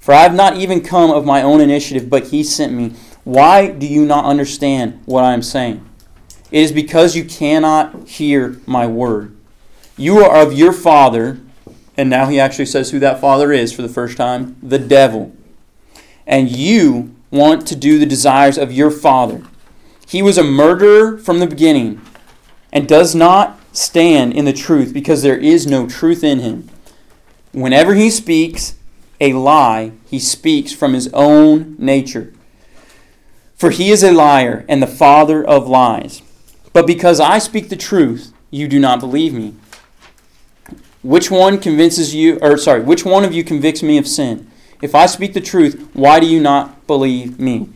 For 0.00 0.12
I 0.12 0.22
have 0.22 0.34
not 0.34 0.56
even 0.56 0.80
come 0.80 1.10
of 1.10 1.24
my 1.24 1.42
own 1.42 1.60
initiative, 1.60 2.10
but 2.10 2.28
He 2.28 2.42
sent 2.42 2.72
me. 2.72 2.94
Why 3.22 3.68
do 3.68 3.86
you 3.86 4.04
not 4.04 4.24
understand 4.24 5.00
what 5.06 5.22
I 5.22 5.32
am 5.32 5.42
saying? 5.42 5.86
It 6.50 6.62
is 6.62 6.72
because 6.72 7.14
you 7.14 7.24
cannot 7.24 8.08
hear 8.08 8.60
my 8.66 8.86
word. 8.86 9.36
You 9.96 10.18
are 10.24 10.42
of 10.42 10.52
your 10.52 10.72
father, 10.72 11.38
and 11.96 12.10
now 12.10 12.26
he 12.26 12.40
actually 12.40 12.66
says 12.66 12.90
who 12.90 12.98
that 12.98 13.20
father 13.20 13.52
is 13.52 13.72
for 13.72 13.82
the 13.82 13.88
first 13.88 14.16
time 14.16 14.56
the 14.62 14.78
devil 14.78 15.36
and 16.30 16.48
you 16.48 17.14
want 17.32 17.66
to 17.66 17.76
do 17.76 17.98
the 17.98 18.06
desires 18.06 18.56
of 18.56 18.72
your 18.72 18.90
father. 18.90 19.42
He 20.06 20.22
was 20.22 20.38
a 20.38 20.44
murderer 20.44 21.18
from 21.18 21.40
the 21.40 21.46
beginning 21.46 22.00
and 22.72 22.88
does 22.88 23.16
not 23.16 23.60
stand 23.72 24.32
in 24.34 24.44
the 24.44 24.52
truth 24.52 24.94
because 24.94 25.22
there 25.22 25.36
is 25.36 25.66
no 25.66 25.88
truth 25.88 26.22
in 26.22 26.38
him. 26.38 26.68
Whenever 27.52 27.94
he 27.94 28.10
speaks 28.10 28.76
a 29.20 29.34
lie, 29.34 29.92
he 30.06 30.18
speaks 30.18 30.72
from 30.72 30.94
his 30.94 31.08
own 31.12 31.76
nature. 31.78 32.32
For 33.54 33.70
he 33.70 33.90
is 33.90 34.02
a 34.02 34.12
liar 34.12 34.64
and 34.68 34.82
the 34.82 34.86
father 34.86 35.44
of 35.44 35.68
lies. 35.68 36.22
But 36.72 36.86
because 36.86 37.20
I 37.20 37.38
speak 37.38 37.68
the 37.68 37.76
truth, 37.76 38.32
you 38.50 38.68
do 38.68 38.78
not 38.78 39.00
believe 39.00 39.34
me. 39.34 39.54
Which 41.02 41.30
one 41.30 41.58
convinces 41.58 42.14
you, 42.14 42.38
or 42.40 42.56
sorry, 42.56 42.80
which 42.80 43.04
one 43.04 43.24
of 43.24 43.32
you 43.32 43.44
convicts 43.44 43.82
me 43.82 43.98
of 43.98 44.08
sin? 44.08 44.50
If 44.82 44.94
I 44.94 45.06
speak 45.06 45.34
the 45.34 45.40
truth, 45.40 45.90
why 45.92 46.20
do 46.20 46.26
you 46.26 46.40
not 46.40 46.86
believe 46.86 47.38
me? 47.38 47.68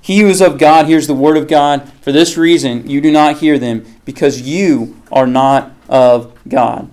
He 0.00 0.20
who 0.20 0.28
is 0.28 0.40
of 0.40 0.58
God 0.58 0.86
hears 0.86 1.06
the 1.06 1.14
word 1.14 1.36
of 1.36 1.48
God. 1.48 1.90
For 2.02 2.12
this 2.12 2.36
reason, 2.36 2.88
you 2.88 3.00
do 3.00 3.10
not 3.10 3.38
hear 3.38 3.58
them, 3.58 3.84
because 4.04 4.42
you 4.42 5.00
are 5.10 5.26
not 5.26 5.72
of 5.88 6.36
God. 6.48 6.90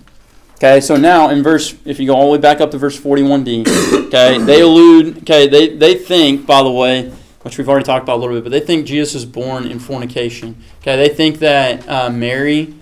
Okay, 0.64 0.80
so 0.80 0.96
now 0.96 1.30
in 1.30 1.42
verse, 1.42 1.76
if 1.86 2.00
you 2.00 2.06
go 2.06 2.14
all 2.14 2.28
the 2.28 2.34
way 2.34 2.38
back 2.38 2.62
up 2.62 2.70
to 2.70 2.78
verse 2.78 2.96
41d, 3.00 4.06
okay, 4.10 4.38
they 4.38 4.62
allude, 4.62 5.18
okay, 5.24 5.48
they, 5.48 5.76
they 5.76 5.96
think, 5.96 6.46
by 6.46 6.62
the 6.62 6.70
way, 6.70 7.10
which 7.42 7.58
we've 7.58 7.68
already 7.68 7.84
talked 7.84 8.04
about 8.04 8.18
a 8.18 8.22
little 8.22 8.36
bit, 8.36 8.44
but 8.44 8.52
they 8.52 8.60
think 8.60 8.86
Jesus 8.86 9.16
is 9.16 9.26
born 9.26 9.66
in 9.66 9.80
fornication. 9.80 10.62
Okay, 10.82 10.96
they 10.98 11.10
think 11.10 11.40
that 11.40 11.90
uh, 11.90 12.12
Mary 12.12 12.76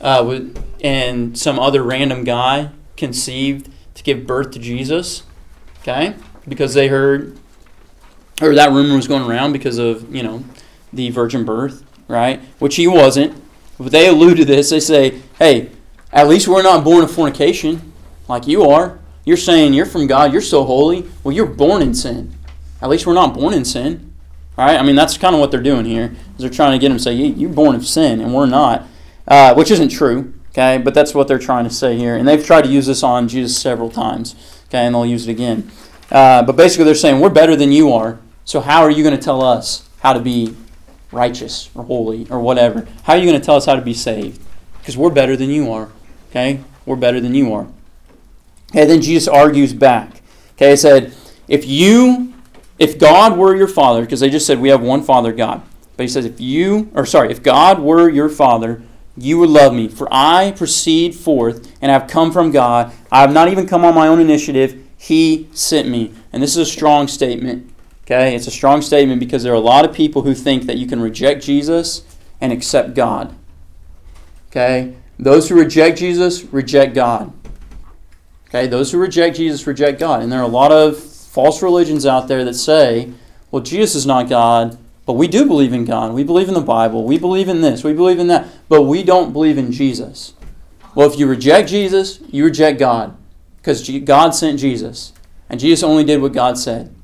uh, 0.00 0.40
and 0.80 1.36
some 1.36 1.58
other 1.58 1.82
random 1.82 2.24
guy 2.24 2.70
conceived 2.96 3.70
to 3.92 4.02
give 4.02 4.26
birth 4.26 4.52
to 4.52 4.58
Jesus. 4.58 5.22
Okay, 5.80 6.14
because 6.48 6.72
they 6.72 6.88
heard, 6.88 7.38
or 8.40 8.54
that 8.54 8.72
rumor 8.72 8.96
was 8.96 9.06
going 9.06 9.30
around 9.30 9.52
because 9.52 9.76
of 9.76 10.14
you 10.14 10.22
know 10.22 10.44
the 10.94 11.10
virgin 11.10 11.44
birth, 11.44 11.84
right? 12.08 12.40
Which 12.58 12.76
he 12.76 12.86
wasn't. 12.86 13.38
But 13.78 13.92
they 13.92 14.08
allude 14.08 14.38
to 14.38 14.46
this. 14.46 14.70
They 14.70 14.80
say, 14.80 15.20
"Hey, 15.38 15.68
at 16.12 16.28
least 16.28 16.48
we're 16.48 16.62
not 16.62 16.84
born 16.84 17.04
of 17.04 17.10
fornication, 17.10 17.92
like 18.28 18.46
you 18.46 18.62
are. 18.62 18.98
You're 19.24 19.36
saying 19.36 19.74
you're 19.74 19.86
from 19.86 20.06
God. 20.06 20.32
You're 20.32 20.40
so 20.40 20.64
holy. 20.64 21.06
Well, 21.22 21.34
you're 21.34 21.46
born 21.46 21.82
in 21.82 21.94
sin. 21.94 22.32
At 22.80 22.88
least 22.88 23.06
we're 23.06 23.14
not 23.14 23.34
born 23.34 23.52
in 23.52 23.64
sin, 23.64 24.14
right? 24.56 24.78
I 24.78 24.82
mean, 24.82 24.96
that's 24.96 25.18
kind 25.18 25.34
of 25.34 25.40
what 25.40 25.50
they're 25.50 25.62
doing 25.62 25.84
here. 25.84 26.16
Is 26.36 26.38
they're 26.38 26.48
trying 26.48 26.72
to 26.72 26.78
get 26.78 26.90
him 26.90 26.96
to 26.96 27.02
say, 27.02 27.12
"Yeah, 27.12 27.34
"You're 27.34 27.50
born 27.50 27.74
of 27.74 27.86
sin, 27.86 28.20
and 28.20 28.32
we're 28.32 28.46
not," 28.46 28.86
uh, 29.26 29.54
which 29.54 29.70
isn't 29.70 29.90
true. 29.90 30.32
Okay, 30.50 30.78
but 30.78 30.94
that's 30.94 31.14
what 31.14 31.28
they're 31.28 31.38
trying 31.38 31.64
to 31.64 31.70
say 31.70 31.96
here, 31.96 32.16
and 32.16 32.26
they've 32.26 32.44
tried 32.44 32.62
to 32.62 32.70
use 32.70 32.86
this 32.86 33.02
on 33.02 33.28
Jesus 33.28 33.56
several 33.56 33.90
times. 33.90 34.34
Okay, 34.68 34.78
and 34.78 34.94
they'll 34.94 35.04
use 35.04 35.28
it 35.28 35.30
again. 35.30 35.70
Uh, 36.10 36.42
but 36.42 36.56
basically, 36.56 36.84
they're 36.84 36.94
saying 36.94 37.20
we're 37.20 37.28
better 37.28 37.54
than 37.54 37.70
you 37.70 37.92
are. 37.92 38.18
So 38.44 38.60
how 38.60 38.80
are 38.80 38.90
you 38.90 39.02
going 39.02 39.16
to 39.16 39.22
tell 39.22 39.42
us 39.42 39.86
how 40.00 40.14
to 40.14 40.20
be 40.20 40.56
righteous 41.12 41.68
or 41.74 41.84
holy 41.84 42.26
or 42.30 42.40
whatever? 42.40 42.88
How 43.02 43.12
are 43.12 43.18
you 43.18 43.26
going 43.26 43.38
to 43.38 43.44
tell 43.44 43.56
us 43.56 43.66
how 43.66 43.74
to 43.74 43.82
be 43.82 43.92
saved? 43.92 44.40
Because 44.78 44.96
we're 44.96 45.10
better 45.10 45.36
than 45.36 45.50
you 45.50 45.70
are. 45.70 45.90
Okay, 46.30 46.60
we're 46.84 46.96
better 46.96 47.20
than 47.20 47.34
you 47.34 47.52
are. 47.52 47.66
Okay, 48.70 48.84
then 48.84 49.00
Jesus 49.00 49.28
argues 49.28 49.72
back. 49.72 50.22
Okay, 50.52 50.70
he 50.70 50.76
said, 50.76 51.14
if 51.46 51.66
you, 51.66 52.34
if 52.78 52.98
God 52.98 53.38
were 53.38 53.56
your 53.56 53.68
father, 53.68 54.02
because 54.02 54.20
they 54.20 54.30
just 54.30 54.46
said 54.46 54.58
we 54.58 54.68
have 54.68 54.82
one 54.82 55.02
father, 55.02 55.32
God. 55.32 55.62
But 55.96 56.04
he 56.04 56.08
says, 56.08 56.24
if 56.24 56.40
you, 56.40 56.90
or 56.94 57.06
sorry, 57.06 57.30
if 57.30 57.42
God 57.42 57.80
were 57.80 58.08
your 58.08 58.28
father, 58.28 58.82
you 59.16 59.38
would 59.38 59.50
love 59.50 59.74
me, 59.74 59.88
for 59.88 60.06
I 60.12 60.52
proceed 60.52 61.14
forth 61.14 61.76
and 61.82 61.90
have 61.90 62.08
come 62.08 62.30
from 62.30 62.52
God. 62.52 62.92
I 63.10 63.22
have 63.22 63.32
not 63.32 63.48
even 63.48 63.66
come 63.66 63.84
on 63.84 63.94
my 63.94 64.06
own 64.06 64.20
initiative. 64.20 64.84
He 64.96 65.48
sent 65.52 65.88
me. 65.88 66.12
And 66.32 66.42
this 66.42 66.52
is 66.52 66.68
a 66.68 66.70
strong 66.70 67.08
statement. 67.08 67.72
Okay, 68.04 68.34
it's 68.34 68.46
a 68.46 68.52
strong 68.52 68.80
statement 68.80 69.20
because 69.20 69.42
there 69.42 69.52
are 69.52 69.56
a 69.56 69.60
lot 69.60 69.84
of 69.84 69.94
people 69.94 70.22
who 70.22 70.34
think 70.34 70.64
that 70.64 70.78
you 70.78 70.86
can 70.86 71.00
reject 71.00 71.42
Jesus 71.42 72.04
and 72.40 72.52
accept 72.52 72.94
God. 72.94 73.34
Okay, 74.50 74.94
those 75.18 75.48
who 75.48 75.56
reject 75.56 75.98
Jesus 75.98 76.44
reject 76.44 76.94
God. 76.94 77.32
Okay, 78.48 78.66
those 78.66 78.92
who 78.92 78.98
reject 78.98 79.36
Jesus 79.36 79.66
reject 79.66 79.98
God. 79.98 80.22
And 80.22 80.32
there 80.32 80.38
are 80.38 80.44
a 80.44 80.48
lot 80.48 80.72
of 80.72 80.98
false 80.98 81.62
religions 81.62 82.06
out 82.06 82.28
there 82.28 82.44
that 82.44 82.54
say, 82.54 83.12
well, 83.50 83.62
Jesus 83.62 83.94
is 83.94 84.06
not 84.06 84.28
God, 84.28 84.78
but 85.04 85.14
we 85.14 85.28
do 85.28 85.46
believe 85.46 85.72
in 85.72 85.84
God. 85.84 86.12
We 86.12 86.24
believe 86.24 86.48
in 86.48 86.54
the 86.54 86.60
Bible. 86.60 87.04
We 87.04 87.18
believe 87.18 87.48
in 87.48 87.60
this. 87.60 87.84
We 87.84 87.92
believe 87.92 88.18
in 88.18 88.28
that. 88.28 88.48
But 88.68 88.82
we 88.82 89.02
don't 89.02 89.32
believe 89.32 89.58
in 89.58 89.72
Jesus. 89.72 90.34
Well, 90.94 91.10
if 91.10 91.18
you 91.18 91.26
reject 91.26 91.68
Jesus, 91.68 92.20
you 92.28 92.44
reject 92.44 92.78
God 92.78 93.16
because 93.58 93.88
God 94.00 94.30
sent 94.30 94.58
Jesus. 94.58 95.12
And 95.50 95.60
Jesus 95.60 95.82
only 95.82 96.04
did 96.04 96.20
what 96.20 96.32
God 96.32 96.58
said. 96.58 96.94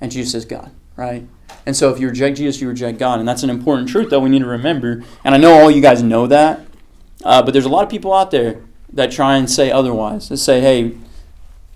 And 0.00 0.10
Jesus 0.10 0.34
is 0.34 0.44
God, 0.44 0.70
right? 0.96 1.26
And 1.66 1.74
so 1.74 1.90
if 1.90 1.98
you 1.98 2.08
reject 2.08 2.36
Jesus, 2.36 2.60
you 2.60 2.68
reject 2.68 2.98
God. 2.98 3.18
And 3.18 3.28
that's 3.28 3.42
an 3.42 3.50
important 3.50 3.88
truth 3.88 4.10
that 4.10 4.20
we 4.20 4.28
need 4.28 4.40
to 4.40 4.46
remember. 4.46 5.02
And 5.24 5.34
I 5.34 5.38
know 5.38 5.54
all 5.54 5.70
you 5.70 5.80
guys 5.80 6.02
know 6.02 6.26
that. 6.26 6.60
Uh, 7.24 7.42
but 7.42 7.52
there's 7.52 7.64
a 7.64 7.70
lot 7.70 7.82
of 7.82 7.90
people 7.90 8.12
out 8.12 8.30
there 8.30 8.60
that 8.92 9.10
try 9.10 9.36
and 9.36 9.50
say 9.50 9.70
otherwise. 9.70 10.28
That 10.28 10.36
say, 10.36 10.60
hey, 10.60 10.96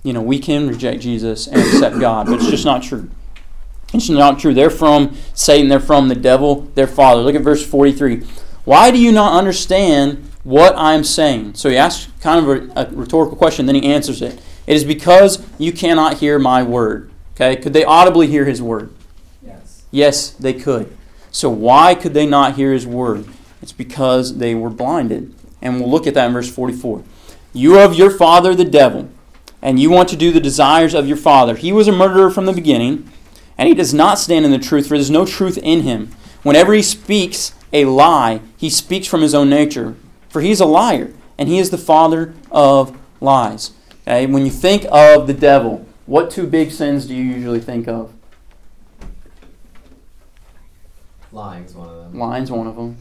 you 0.02 0.12
know, 0.12 0.22
we 0.22 0.38
can 0.38 0.68
reject 0.68 1.02
Jesus 1.02 1.46
and 1.46 1.60
accept 1.60 1.98
God. 1.98 2.26
But 2.26 2.36
it's 2.36 2.50
just 2.50 2.64
not 2.64 2.82
true. 2.82 3.10
It's 3.92 4.08
not 4.08 4.38
true. 4.38 4.54
They're 4.54 4.70
from 4.70 5.16
Satan. 5.34 5.68
They're 5.68 5.80
from 5.80 6.08
the 6.08 6.14
devil, 6.14 6.62
their 6.74 6.86
father. 6.86 7.22
Look 7.22 7.34
at 7.34 7.42
verse 7.42 7.64
43. 7.64 8.24
Why 8.64 8.90
do 8.90 8.98
you 8.98 9.12
not 9.12 9.32
understand 9.32 10.30
what 10.44 10.74
I'm 10.76 11.02
saying? 11.02 11.54
So 11.54 11.70
he 11.70 11.76
asks 11.76 12.12
kind 12.20 12.46
of 12.46 12.76
a, 12.76 12.82
a 12.82 12.94
rhetorical 12.94 13.36
question, 13.36 13.66
then 13.66 13.74
he 13.74 13.84
answers 13.84 14.20
it. 14.20 14.40
It 14.66 14.76
is 14.76 14.84
because 14.84 15.44
you 15.58 15.72
cannot 15.72 16.18
hear 16.18 16.38
my 16.38 16.62
word. 16.62 17.10
Okay? 17.34 17.56
Could 17.56 17.72
they 17.72 17.84
audibly 17.84 18.26
hear 18.26 18.44
his 18.44 18.60
word? 18.60 18.92
Yes. 19.42 19.84
Yes, 19.90 20.30
they 20.30 20.52
could. 20.52 20.94
So 21.30 21.48
why 21.48 21.94
could 21.94 22.12
they 22.12 22.26
not 22.26 22.56
hear 22.56 22.72
his 22.72 22.86
word? 22.86 23.26
It's 23.62 23.72
because 23.72 24.36
they 24.36 24.54
were 24.54 24.70
blinded. 24.70 25.34
And 25.60 25.80
we'll 25.80 25.90
look 25.90 26.06
at 26.06 26.14
that 26.14 26.26
in 26.26 26.32
verse 26.32 26.50
44. 26.50 27.02
You 27.52 27.76
are 27.76 27.84
of 27.84 27.94
your 27.94 28.10
father, 28.10 28.54
the 28.54 28.64
devil, 28.64 29.08
and 29.60 29.80
you 29.80 29.90
want 29.90 30.08
to 30.10 30.16
do 30.16 30.30
the 30.30 30.40
desires 30.40 30.94
of 30.94 31.08
your 31.08 31.16
father. 31.16 31.56
He 31.56 31.72
was 31.72 31.88
a 31.88 31.92
murderer 31.92 32.30
from 32.30 32.46
the 32.46 32.52
beginning, 32.52 33.10
and 33.56 33.68
he 33.68 33.74
does 33.74 33.92
not 33.92 34.18
stand 34.18 34.44
in 34.44 34.52
the 34.52 34.58
truth, 34.58 34.86
for 34.86 34.94
there 34.94 35.00
is 35.00 35.10
no 35.10 35.26
truth 35.26 35.58
in 35.58 35.82
him. 35.82 36.12
Whenever 36.42 36.72
he 36.74 36.82
speaks 36.82 37.52
a 37.72 37.86
lie, 37.86 38.40
he 38.56 38.70
speaks 38.70 39.06
from 39.06 39.22
his 39.22 39.34
own 39.34 39.50
nature, 39.50 39.96
for 40.28 40.40
he 40.40 40.50
is 40.50 40.60
a 40.60 40.66
liar, 40.66 41.12
and 41.36 41.48
he 41.48 41.58
is 41.58 41.70
the 41.70 41.78
father 41.78 42.34
of 42.50 42.96
lies. 43.20 43.72
Okay? 44.02 44.26
When 44.26 44.44
you 44.44 44.50
think 44.50 44.86
of 44.90 45.26
the 45.26 45.34
devil, 45.34 45.86
what 46.06 46.30
two 46.30 46.46
big 46.46 46.70
sins 46.70 47.06
do 47.06 47.14
you 47.14 47.24
usually 47.24 47.60
think 47.60 47.88
of? 47.88 48.12
Lying 51.32 51.64
is 51.64 51.74
one 51.74 51.88
of 51.88 51.96
them. 51.96 52.18
Lying's 52.18 52.50
one 52.50 52.66
of 52.66 52.76
them. 52.76 52.96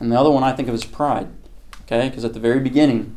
And 0.00 0.10
the 0.10 0.18
other 0.18 0.30
one 0.30 0.42
I 0.42 0.52
think 0.52 0.68
of 0.68 0.74
is 0.74 0.84
pride. 0.84 1.28
Okay? 1.86 2.08
Because 2.08 2.24
at 2.24 2.34
the 2.34 2.40
very 2.40 2.60
beginning, 2.60 3.16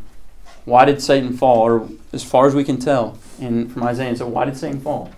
why 0.66 0.86
did 0.86 1.02
Satan 1.02 1.36
fall? 1.36 1.62
Or 1.62 1.90
as 2.14 2.24
far 2.24 2.48
as 2.48 2.56
we 2.56 2.64
can 2.64 2.78
tell 2.78 3.18
in 3.40 3.70
from 3.70 3.84
Isaiah, 3.84 4.16
so 4.16 4.28
why 4.28 4.46
did 4.46 4.58
Satan 4.58 4.80
fall? 4.80 5.12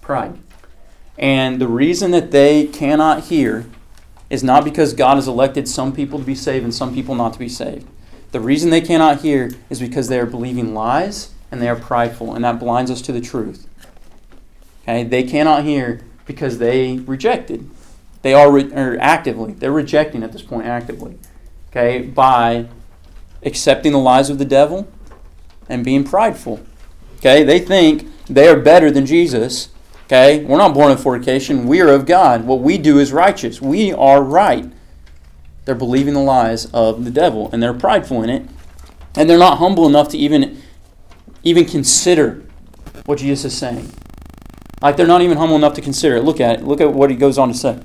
Pride. 0.00 0.38
And 1.16 1.60
the 1.60 1.68
reason 1.68 2.10
that 2.12 2.30
they 2.30 2.66
cannot 2.66 3.24
hear 3.24 3.66
is 4.30 4.44
not 4.44 4.64
because 4.64 4.92
God 4.92 5.16
has 5.16 5.26
elected 5.26 5.68
some 5.68 5.92
people 5.92 6.18
to 6.18 6.24
be 6.24 6.34
saved 6.34 6.64
and 6.64 6.74
some 6.74 6.94
people 6.94 7.14
not 7.14 7.32
to 7.32 7.38
be 7.38 7.48
saved. 7.48 7.86
The 8.30 8.40
reason 8.40 8.70
they 8.70 8.82
cannot 8.82 9.22
hear 9.22 9.50
is 9.70 9.80
because 9.80 10.08
they 10.08 10.18
are 10.18 10.26
believing 10.26 10.74
lies 10.74 11.30
and 11.50 11.62
they 11.62 11.68
are 11.68 11.76
prideful, 11.76 12.34
and 12.34 12.44
that 12.44 12.60
blinds 12.60 12.90
us 12.90 13.00
to 13.02 13.12
the 13.12 13.22
truth. 13.22 13.66
Okay? 14.82 15.02
They 15.02 15.22
cannot 15.22 15.64
hear 15.64 16.02
because 16.26 16.58
they 16.58 16.98
rejected. 16.98 17.68
They 18.20 18.34
are 18.34 18.52
re- 18.52 18.70
actively, 18.98 19.52
they're 19.54 19.72
rejecting 19.72 20.22
at 20.22 20.32
this 20.32 20.42
point 20.42 20.66
actively. 20.66 21.18
Okay? 21.78 22.02
By 22.02 22.66
accepting 23.42 23.92
the 23.92 23.98
lies 23.98 24.30
of 24.30 24.38
the 24.38 24.44
devil 24.44 24.88
and 25.68 25.84
being 25.84 26.04
prideful. 26.04 26.60
Okay? 27.18 27.44
They 27.44 27.60
think 27.60 28.08
they 28.26 28.48
are 28.48 28.58
better 28.58 28.90
than 28.90 29.06
Jesus. 29.06 29.68
Okay? 30.06 30.44
We're 30.44 30.58
not 30.58 30.74
born 30.74 30.90
of 30.90 31.00
fornication. 31.00 31.66
We 31.68 31.80
are 31.80 31.88
of 31.88 32.04
God. 32.04 32.44
What 32.44 32.60
we 32.60 32.78
do 32.78 32.98
is 32.98 33.12
righteous. 33.12 33.62
We 33.62 33.92
are 33.92 34.22
right. 34.22 34.70
They're 35.64 35.74
believing 35.74 36.14
the 36.14 36.20
lies 36.20 36.66
of 36.72 37.04
the 37.04 37.10
devil 37.10 37.50
and 37.52 37.62
they're 37.62 37.74
prideful 37.74 38.22
in 38.22 38.30
it. 38.30 38.48
And 39.14 39.28
they're 39.28 39.38
not 39.38 39.58
humble 39.58 39.86
enough 39.86 40.08
to 40.10 40.18
even 40.18 40.62
even 41.44 41.64
consider 41.64 42.44
what 43.06 43.18
Jesus 43.18 43.52
is 43.52 43.58
saying. 43.58 43.90
Like 44.82 44.96
they're 44.96 45.06
not 45.06 45.22
even 45.22 45.38
humble 45.38 45.56
enough 45.56 45.74
to 45.74 45.80
consider 45.80 46.16
it. 46.16 46.24
Look 46.24 46.40
at 46.40 46.60
it. 46.60 46.64
Look 46.64 46.80
at 46.80 46.92
what 46.92 47.10
he 47.10 47.16
goes 47.16 47.38
on 47.38 47.48
to 47.48 47.54
say. 47.54 47.80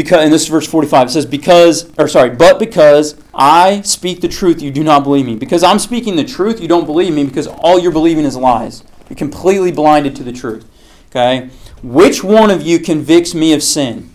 Because 0.00 0.24
in 0.24 0.30
this 0.30 0.44
is 0.44 0.48
verse 0.48 0.66
45, 0.66 1.08
it 1.08 1.10
says, 1.10 1.26
Because 1.26 1.92
or 1.98 2.08
sorry, 2.08 2.30
but 2.30 2.58
because 2.58 3.22
I 3.34 3.82
speak 3.82 4.22
the 4.22 4.28
truth, 4.28 4.62
you 4.62 4.70
do 4.70 4.82
not 4.82 5.04
believe 5.04 5.26
me. 5.26 5.36
Because 5.36 5.62
I'm 5.62 5.78
speaking 5.78 6.16
the 6.16 6.24
truth, 6.24 6.58
you 6.58 6.68
don't 6.68 6.86
believe 6.86 7.12
me, 7.12 7.24
because 7.24 7.46
all 7.46 7.78
you're 7.78 7.92
believing 7.92 8.24
is 8.24 8.34
lies. 8.34 8.82
You're 9.10 9.18
completely 9.18 9.72
blinded 9.72 10.16
to 10.16 10.24
the 10.24 10.32
truth. 10.32 10.66
Okay? 11.10 11.50
Which 11.82 12.24
one 12.24 12.50
of 12.50 12.62
you 12.62 12.78
convicts 12.78 13.34
me 13.34 13.52
of 13.52 13.62
sin? 13.62 14.08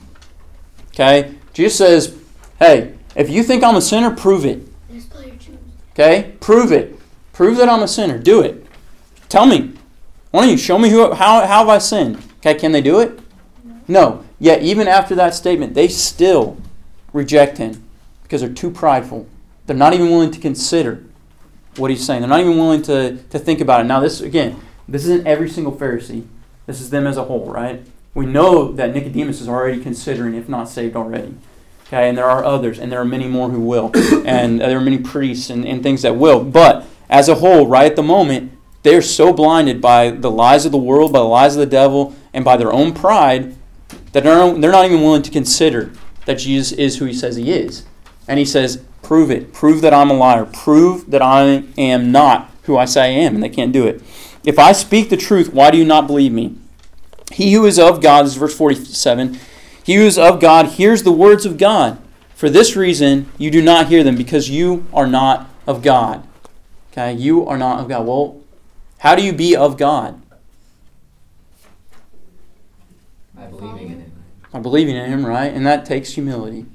Okay? 0.87 1.35
Jesus 1.53 1.77
says, 1.77 2.17
Hey, 2.57 2.95
if 3.15 3.29
you 3.29 3.43
think 3.43 3.63
I'm 3.63 3.75
a 3.75 3.81
sinner, 3.81 4.09
prove 4.09 4.43
it. 4.43 4.67
Just 4.91 5.11
play 5.11 5.27
your 5.27 5.35
tunes. 5.35 5.59
Okay? 5.91 6.33
Prove 6.39 6.71
it. 6.71 6.97
Prove 7.31 7.57
that 7.57 7.69
I'm 7.69 7.83
a 7.83 7.87
sinner. 7.87 8.17
Do 8.17 8.41
it. 8.41 8.65
Tell 9.29 9.45
me. 9.45 9.73
Why 10.31 10.41
don't 10.41 10.49
you 10.49 10.57
show 10.57 10.79
me 10.79 10.89
who, 10.89 11.13
how, 11.13 11.41
how 11.41 11.59
have 11.59 11.69
I 11.69 11.77
sinned? 11.77 12.17
Okay, 12.39 12.55
can 12.55 12.71
they 12.71 12.81
do 12.81 13.01
it? 13.01 13.19
No. 13.87 14.24
Yet, 14.39 14.61
even 14.61 14.87
after 14.87 15.15
that 15.15 15.33
statement, 15.33 15.73
they 15.73 15.87
still 15.87 16.57
reject 17.13 17.57
him 17.57 17.83
because 18.23 18.41
they're 18.41 18.49
too 18.49 18.69
prideful. 18.69 19.27
They're 19.65 19.75
not 19.75 19.93
even 19.93 20.09
willing 20.09 20.31
to 20.31 20.39
consider 20.39 21.03
what 21.77 21.89
he's 21.89 22.05
saying. 22.05 22.21
They're 22.21 22.29
not 22.29 22.41
even 22.41 22.57
willing 22.57 22.81
to, 22.83 23.17
to 23.17 23.39
think 23.39 23.61
about 23.61 23.81
it. 23.81 23.85
Now, 23.85 23.99
this, 23.99 24.21
again, 24.21 24.59
this 24.87 25.03
isn't 25.03 25.25
every 25.25 25.49
single 25.49 25.73
Pharisee. 25.73 26.25
This 26.65 26.81
is 26.81 26.89
them 26.89 27.07
as 27.07 27.17
a 27.17 27.23
whole, 27.23 27.49
right? 27.49 27.85
We 28.13 28.25
know 28.25 28.71
that 28.73 28.93
Nicodemus 28.93 29.41
is 29.41 29.47
already 29.47 29.81
considering, 29.81 30.35
if 30.35 30.49
not 30.49 30.69
saved 30.69 30.95
already. 30.95 31.35
Okay, 31.87 32.09
and 32.09 32.17
there 32.17 32.25
are 32.25 32.43
others, 32.43 32.79
and 32.79 32.91
there 32.91 32.99
are 32.99 33.05
many 33.05 33.27
more 33.27 33.49
who 33.49 33.61
will. 33.61 33.91
And 34.25 34.59
there 34.59 34.77
are 34.77 34.81
many 34.81 34.97
priests 34.97 35.49
and, 35.49 35.65
and 35.67 35.83
things 35.83 36.01
that 36.01 36.15
will. 36.15 36.43
But 36.43 36.85
as 37.09 37.29
a 37.29 37.35
whole, 37.35 37.67
right 37.67 37.85
at 37.85 37.95
the 37.95 38.03
moment, 38.03 38.51
they're 38.81 39.01
so 39.01 39.31
blinded 39.31 39.81
by 39.81 40.09
the 40.09 40.31
lies 40.31 40.65
of 40.65 40.71
the 40.71 40.77
world, 40.77 41.13
by 41.13 41.19
the 41.19 41.25
lies 41.25 41.55
of 41.55 41.59
the 41.59 41.65
devil, 41.65 42.15
and 42.33 42.43
by 42.43 42.57
their 42.57 42.73
own 42.73 42.93
pride 42.93 43.55
that 44.15 44.23
they're, 44.23 44.53
they're 44.53 44.71
not 44.71 44.85
even 44.85 45.01
willing 45.01 45.21
to 45.23 45.29
consider 45.29 45.91
that 46.25 46.35
Jesus 46.35 46.71
is 46.71 46.99
who 46.99 47.05
he 47.05 47.13
says 47.13 47.35
he 47.35 47.51
is. 47.51 47.83
And 48.29 48.39
he 48.39 48.45
says, 48.45 48.81
Prove 49.03 49.29
it. 49.29 49.51
Prove 49.51 49.81
that 49.81 49.93
I'm 49.93 50.09
a 50.09 50.13
liar. 50.13 50.45
Prove 50.45 51.11
that 51.11 51.21
I 51.21 51.65
am 51.77 52.13
not 52.13 52.49
who 52.63 52.77
I 52.77 52.85
say 52.85 53.01
I 53.01 53.07
am. 53.07 53.35
And 53.35 53.43
they 53.43 53.49
can't 53.49 53.73
do 53.73 53.85
it. 53.85 54.01
If 54.45 54.57
I 54.57 54.71
speak 54.71 55.09
the 55.09 55.17
truth, 55.17 55.51
why 55.53 55.69
do 55.69 55.77
you 55.77 55.83
not 55.83 56.07
believe 56.07 56.31
me? 56.31 56.55
He 57.33 57.51
who 57.51 57.65
is 57.65 57.77
of 57.77 58.01
God, 58.01 58.25
is 58.25 58.35
verse 58.35 58.57
47, 58.57 59.37
he 59.83 59.95
who 59.95 60.03
is 60.03 60.17
of 60.17 60.39
God 60.39 60.67
hears 60.67 61.03
the 61.03 61.11
words 61.11 61.45
of 61.45 61.57
God. 61.57 62.01
For 62.35 62.49
this 62.49 62.77
reason, 62.77 63.29
you 63.37 63.51
do 63.51 63.61
not 63.61 63.87
hear 63.87 64.01
them, 64.01 64.15
because 64.15 64.49
you 64.49 64.85
are 64.93 65.07
not 65.07 65.49
of 65.67 65.81
God. 65.81 66.25
Okay, 66.93 67.11
you 67.13 67.45
are 67.45 67.57
not 67.57 67.81
of 67.81 67.89
God. 67.89 68.07
Well, 68.07 68.41
how 68.99 69.13
do 69.13 69.23
you 69.23 69.33
be 69.33 69.57
of 69.57 69.77
God? 69.77 70.21
By 73.35 73.47
believing 73.47 73.91
in 73.91 73.99
him. 73.99 74.05
By 74.55 74.61
believing 74.61 74.95
in 74.95 75.11
Him, 75.11 75.25
right? 75.25 75.53
And 75.53 75.67
that 75.67 75.83
takes 75.83 76.13
humility. 76.13 76.65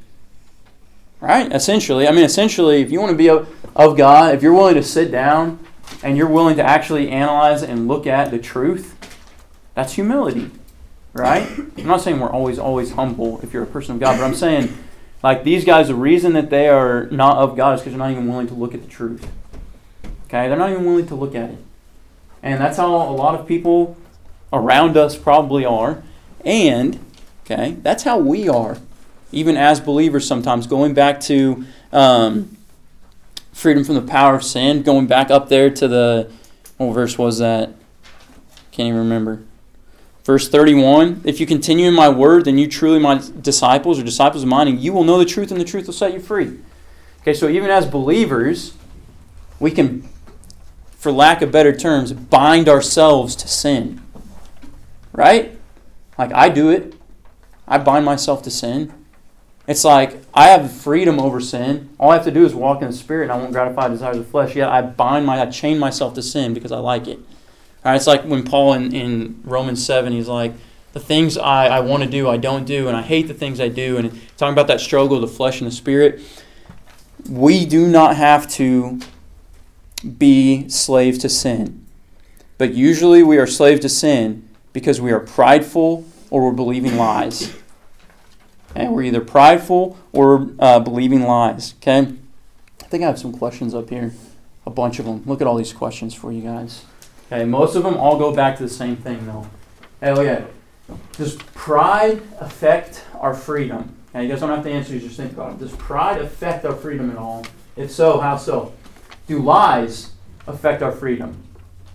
Right? 1.19 1.51
Essentially. 1.51 2.07
I 2.07 2.11
mean, 2.11 2.25
essentially, 2.25 2.83
if 2.83 2.93
you 2.93 3.01
want 3.01 3.13
to 3.13 3.17
be 3.17 3.31
of, 3.31 3.49
of 3.75 3.97
God, 3.97 4.35
if 4.35 4.43
you're 4.43 4.53
willing 4.53 4.75
to 4.75 4.83
sit 4.83 5.11
down 5.11 5.59
and 6.03 6.15
you're 6.15 6.29
willing 6.29 6.57
to 6.57 6.63
actually 6.63 7.09
analyze 7.09 7.63
and 7.63 7.89
look 7.89 8.07
at 8.07 8.31
the 8.31 8.39
truth, 8.39 8.99
that's 9.75 9.95
humility. 9.95 10.51
Right? 11.15 11.49
I'm 11.79 11.87
not 11.87 12.03
saying 12.03 12.21
we're 12.21 12.29
always, 12.29 12.59
always 12.59 12.93
humble 12.93 13.41
if 13.43 13.55
you're 13.55 13.63
a 13.63 13.67
person 13.67 13.95
of 13.95 14.01
God, 14.01 14.19
but 14.19 14.27
I'm 14.27 14.35
saying, 14.35 14.77
like, 15.23 15.45
these 15.45 15.65
guys, 15.65 15.89
the 15.89 15.95
reason 15.95 16.35
that 16.35 16.51
they 16.51 16.69
are 16.69 17.07
not 17.07 17.39
of 17.39 17.57
God 17.57 17.77
is 17.77 17.81
because 17.81 17.95
they're 17.95 17.99
not 17.99 18.11
even 18.11 18.29
willing 18.29 18.49
to 18.49 18.55
look 18.55 18.75
at 18.75 18.83
the 18.83 18.89
truth. 18.89 19.27
Okay? 20.27 20.49
They're 20.49 20.59
not 20.59 20.69
even 20.69 20.85
willing 20.85 21.07
to 21.07 21.15
look 21.15 21.35
at 21.35 21.49
it. 21.49 21.59
And 22.43 22.61
that's 22.61 22.77
how 22.77 22.95
a 22.95 23.17
lot 23.17 23.41
of 23.41 23.49
people 23.49 23.97
around 24.53 24.99
us 24.99 25.17
probably 25.17 25.65
are. 25.65 26.03
And, 26.45 26.99
okay, 27.51 27.77
that's 27.83 28.03
how 28.03 28.19
we 28.19 28.49
are, 28.49 28.79
even 29.33 29.57
as 29.57 29.81
believers 29.81 30.27
sometimes. 30.27 30.67
Going 30.67 30.95
back 30.95 31.21
to 31.23 31.65
um, 31.93 32.57
freedom 33.53 33.85
from 33.85 33.97
the 33.97 34.03
power 34.03 34.35
of 34.35 34.45
sin, 34.45 34.83
going 34.83 35.07
back 35.07 35.31
up 35.31 35.49
there 35.49 35.71
to 35.71 35.89
the 35.89 36.31
what 36.77 36.95
verse 36.95 37.19
was 37.19 37.39
that? 37.39 37.71
Can't 38.71 38.89
even 38.89 38.99
remember. 38.99 39.43
Verse 40.25 40.49
31 40.49 41.23
If 41.25 41.41
you 41.41 41.47
continue 41.47 41.89
in 41.89 41.95
my 41.95 42.09
word, 42.09 42.45
then 42.45 42.59
you 42.59 42.69
truly 42.69 42.99
my 42.99 43.23
disciples 43.41 43.99
or 43.99 44.03
disciples 44.03 44.43
of 44.43 44.49
mine, 44.49 44.69
and 44.69 44.81
you 44.81 44.93
will 44.93 45.05
know 45.05 45.19
the 45.19 45.25
truth, 45.25 45.51
and 45.51 45.61
the 45.61 45.65
truth 45.65 45.87
will 45.87 45.95
set 45.95 46.13
you 46.13 46.21
free. 46.21 46.59
Okay, 47.23 47.35
so 47.35 47.49
even 47.49 47.71
as 47.71 47.87
believers, 47.87 48.75
we 49.59 49.71
can, 49.71 50.09
for 50.93 51.13
lack 51.13 51.43
of 51.43 51.53
better 51.53 51.77
terms, 51.77 52.13
bind 52.13 52.69
ourselves 52.69 53.37
to 53.37 53.49
sin. 53.49 54.01
Right? 55.13 55.59
Like 56.17 56.33
I 56.33 56.49
do 56.49 56.71
it. 56.71 56.95
I 57.71 57.79
bind 57.79 58.05
myself 58.05 58.43
to 58.43 58.51
sin. 58.51 58.93
It's 59.67 59.85
like 59.85 60.21
I 60.35 60.49
have 60.49 60.73
freedom 60.73 61.21
over 61.21 61.41
sin. 61.41 61.89
All 61.99 62.11
I 62.11 62.15
have 62.15 62.25
to 62.25 62.31
do 62.31 62.45
is 62.45 62.55
walk 62.55 62.83
in 62.83 62.89
the 62.89 62.93
spirit 62.93 63.25
and 63.25 63.33
I 63.33 63.37
won't 63.37 63.53
gratify 63.53 63.89
the 63.89 63.95
desires 63.95 64.17
of 64.19 64.25
the 64.25 64.31
flesh. 64.31 64.57
Yet 64.57 64.69
I 64.69 64.83
bind 64.83 65.25
my 65.25 65.41
I 65.41 65.47
chain 65.47 65.79
myself 65.79 66.15
to 66.15 66.23
sin 66.23 66.53
because 66.53 66.73
I 66.73 66.79
like 66.79 67.07
it. 67.07 67.21
It's 67.85 68.07
like 68.07 68.25
when 68.25 68.45
Paul 68.45 68.75
in, 68.75 68.95
in 68.95 69.41
Romans 69.45 69.85
7, 69.85 70.13
he's 70.13 70.29
like, 70.29 70.53
the 70.93 71.01
things 71.01 71.39
I, 71.39 71.67
I 71.67 71.81
want 71.81 72.03
to 72.03 72.09
do, 72.09 72.29
I 72.29 72.37
don't 72.37 72.65
do, 72.65 72.89
and 72.89 72.97
I 72.97 73.03
hate 73.03 73.29
the 73.29 73.35
things 73.35 73.61
I 73.61 73.69
do. 73.69 73.97
And 73.97 74.11
talking 74.37 74.53
about 74.53 74.67
that 74.67 74.81
struggle 74.81 75.17
of 75.17 75.23
the 75.23 75.35
flesh 75.35 75.61
and 75.61 75.71
the 75.71 75.75
spirit, 75.75 76.21
we 77.29 77.65
do 77.65 77.87
not 77.87 78.17
have 78.17 78.51
to 78.55 78.99
be 80.19 80.69
slaves 80.69 81.19
to 81.19 81.29
sin. 81.29 81.87
But 82.59 82.75
usually 82.75 83.23
we 83.23 83.39
are 83.39 83.47
slaves 83.47 83.81
to 83.83 83.89
sin 83.89 84.49
because 84.73 85.01
we 85.01 85.13
are 85.13 85.21
prideful 85.21 86.05
or 86.31 86.47
we're 86.47 86.57
believing 86.57 86.97
lies. 86.97 87.55
And 88.75 88.95
we're 88.95 89.03
either 89.03 89.21
prideful 89.21 89.99
or 90.13 90.51
uh, 90.59 90.81
believing 90.81 91.23
lies. 91.23 91.75
Okay? 91.79 92.15
I 92.81 92.85
think 92.85 93.03
I 93.03 93.07
have 93.07 93.19
some 93.19 93.33
questions 93.33 93.75
up 93.75 93.91
here. 93.91 94.13
A 94.67 94.71
bunch 94.71 94.99
of 94.99 95.07
them. 95.07 95.23
Look 95.27 95.41
at 95.41 95.47
all 95.47 95.57
these 95.57 95.73
questions 95.73 96.15
for 96.15 96.31
you 96.33 96.43
guys. 96.43 96.85
Okay, 97.33 97.45
most 97.45 97.77
of 97.77 97.85
them 97.85 97.97
all 97.97 98.19
go 98.19 98.35
back 98.35 98.57
to 98.57 98.63
the 98.63 98.69
same 98.69 98.97
thing 98.97 99.25
though. 99.27 99.47
Hey, 100.01 100.13
look 100.13 100.27
at 100.27 100.43
it. 100.43 100.55
Does 101.13 101.37
pride 101.55 102.21
affect 102.41 103.05
our 103.21 103.35
freedom? 103.35 103.95
Okay, 104.11 104.25
you 104.25 104.29
guys 104.29 104.41
don't 104.41 104.51
have 104.51 104.65
to 104.65 104.71
answer, 104.71 104.99
just 104.99 105.17
think 105.17 105.33
about 105.33 105.53
it. 105.53 105.59
Does 105.61 105.73
pride 105.77 106.21
affect 106.21 106.65
our 106.65 106.75
freedom 106.75 107.11
at 107.11 107.17
all? 107.17 107.47
If 107.77 107.93
so, 107.93 108.19
how 108.19 108.37
so? 108.37 108.73
Do 109.29 109.41
lies 109.41 110.13
affect 110.49 110.83
our 110.83 110.91
freedom? 110.91 111.41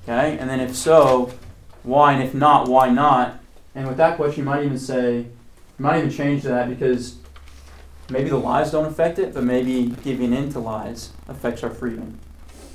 Okay, 0.03 0.37
and 0.37 0.49
then 0.49 0.61
if 0.61 0.73
so, 0.75 1.33
why? 1.83 2.13
And 2.13 2.23
if 2.23 2.33
not, 2.33 2.69
why 2.69 2.89
not? 2.89 3.39
And 3.75 3.87
with 3.87 3.97
that 3.97 4.15
question, 4.15 4.43
you 4.43 4.49
might 4.49 4.63
even 4.63 4.79
say, 4.79 5.17
you 5.17 5.34
might 5.77 5.97
even 5.99 6.11
change 6.11 6.43
that 6.43 6.69
because 6.69 7.17
maybe 8.09 8.29
the 8.29 8.37
lies 8.37 8.71
don't 8.71 8.85
affect 8.85 9.19
it, 9.19 9.33
but 9.33 9.43
maybe 9.43 9.95
giving 10.03 10.33
in 10.33 10.51
to 10.53 10.59
lies 10.59 11.11
affects 11.27 11.63
our 11.63 11.69
freedom. 11.69 12.17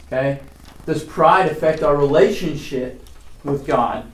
Okay? 0.07 0.41
Does 0.87 1.05
pride 1.05 1.51
affect 1.51 1.83
our 1.83 1.97
relationship 1.97 3.07
with 3.45 3.67
God? 3.67 4.11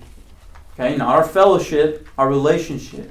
Okay, 0.74 0.96
not 0.96 1.16
our 1.16 1.24
fellowship, 1.24 2.06
our 2.18 2.28
relationship. 2.28 3.10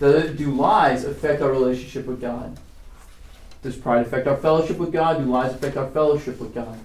Do, 0.00 0.34
do 0.34 0.50
lies 0.50 1.04
affect 1.04 1.42
our 1.42 1.50
relationship 1.50 2.06
with 2.06 2.20
God? 2.20 2.58
Does 3.62 3.76
pride 3.76 4.04
affect 4.04 4.26
our 4.26 4.36
fellowship 4.36 4.78
with 4.78 4.92
God? 4.92 5.18
Do 5.18 5.24
lies 5.24 5.54
affect 5.54 5.76
our 5.76 5.88
fellowship 5.90 6.40
with 6.40 6.52
God? 6.52 6.76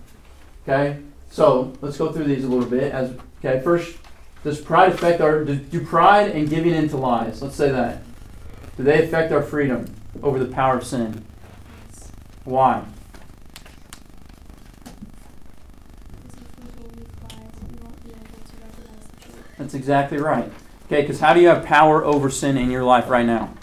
Okay, 0.64 0.99
so 1.32 1.74
let's 1.82 1.97
go 1.97 2.12
through 2.12 2.26
these 2.26 2.43
a 2.43 2.47
little 2.47 2.70
bit. 2.70 2.93
As 2.93 3.18
okay, 3.39 3.60
first, 3.64 3.97
does 4.47 4.61
pride 4.61 4.93
affect 4.93 5.19
our? 5.19 5.43
Do, 5.43 5.85
pride 5.85 6.31
and 6.31 6.49
giving 6.49 6.73
in 6.73 6.87
to 6.89 6.97
lies? 6.97 7.41
Let's 7.41 7.57
say 7.57 7.69
that. 7.69 8.01
Do 8.77 8.83
they 8.83 9.03
affect 9.03 9.33
our 9.33 9.43
freedom 9.43 9.93
over 10.23 10.39
the 10.39 10.45
power 10.45 10.77
of 10.77 10.85
sin? 10.85 11.25
Why? 12.45 12.85
That's 19.57 19.73
exactly 19.73 20.17
right. 20.17 20.49
Okay, 20.85 21.01
because 21.01 21.19
how 21.19 21.33
do 21.33 21.41
you 21.41 21.49
have 21.49 21.65
power 21.65 22.05
over 22.05 22.29
sin 22.29 22.57
in 22.57 22.71
your 22.71 22.85
life 22.85 23.09
right 23.09 23.25
now? 23.25 23.53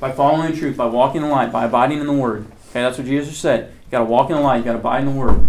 By 0.00 0.12
following 0.12 0.50
the 0.50 0.56
truth, 0.56 0.78
by 0.78 0.86
walking 0.86 1.20
in 1.20 1.28
the 1.28 1.34
light, 1.34 1.52
by 1.52 1.66
abiding 1.66 1.98
in 1.98 2.06
the 2.06 2.12
Word. 2.14 2.46
Okay, 2.70 2.80
that's 2.80 2.96
what 2.96 3.06
Jesus 3.06 3.36
said. 3.36 3.70
You 3.84 3.90
got 3.90 3.98
to 3.98 4.04
walk 4.06 4.30
in 4.30 4.36
the 4.36 4.40
light. 4.40 4.58
You 4.58 4.64
got 4.64 4.72
to 4.72 4.78
abide 4.78 5.00
in 5.00 5.06
the 5.06 5.12
Word. 5.12 5.47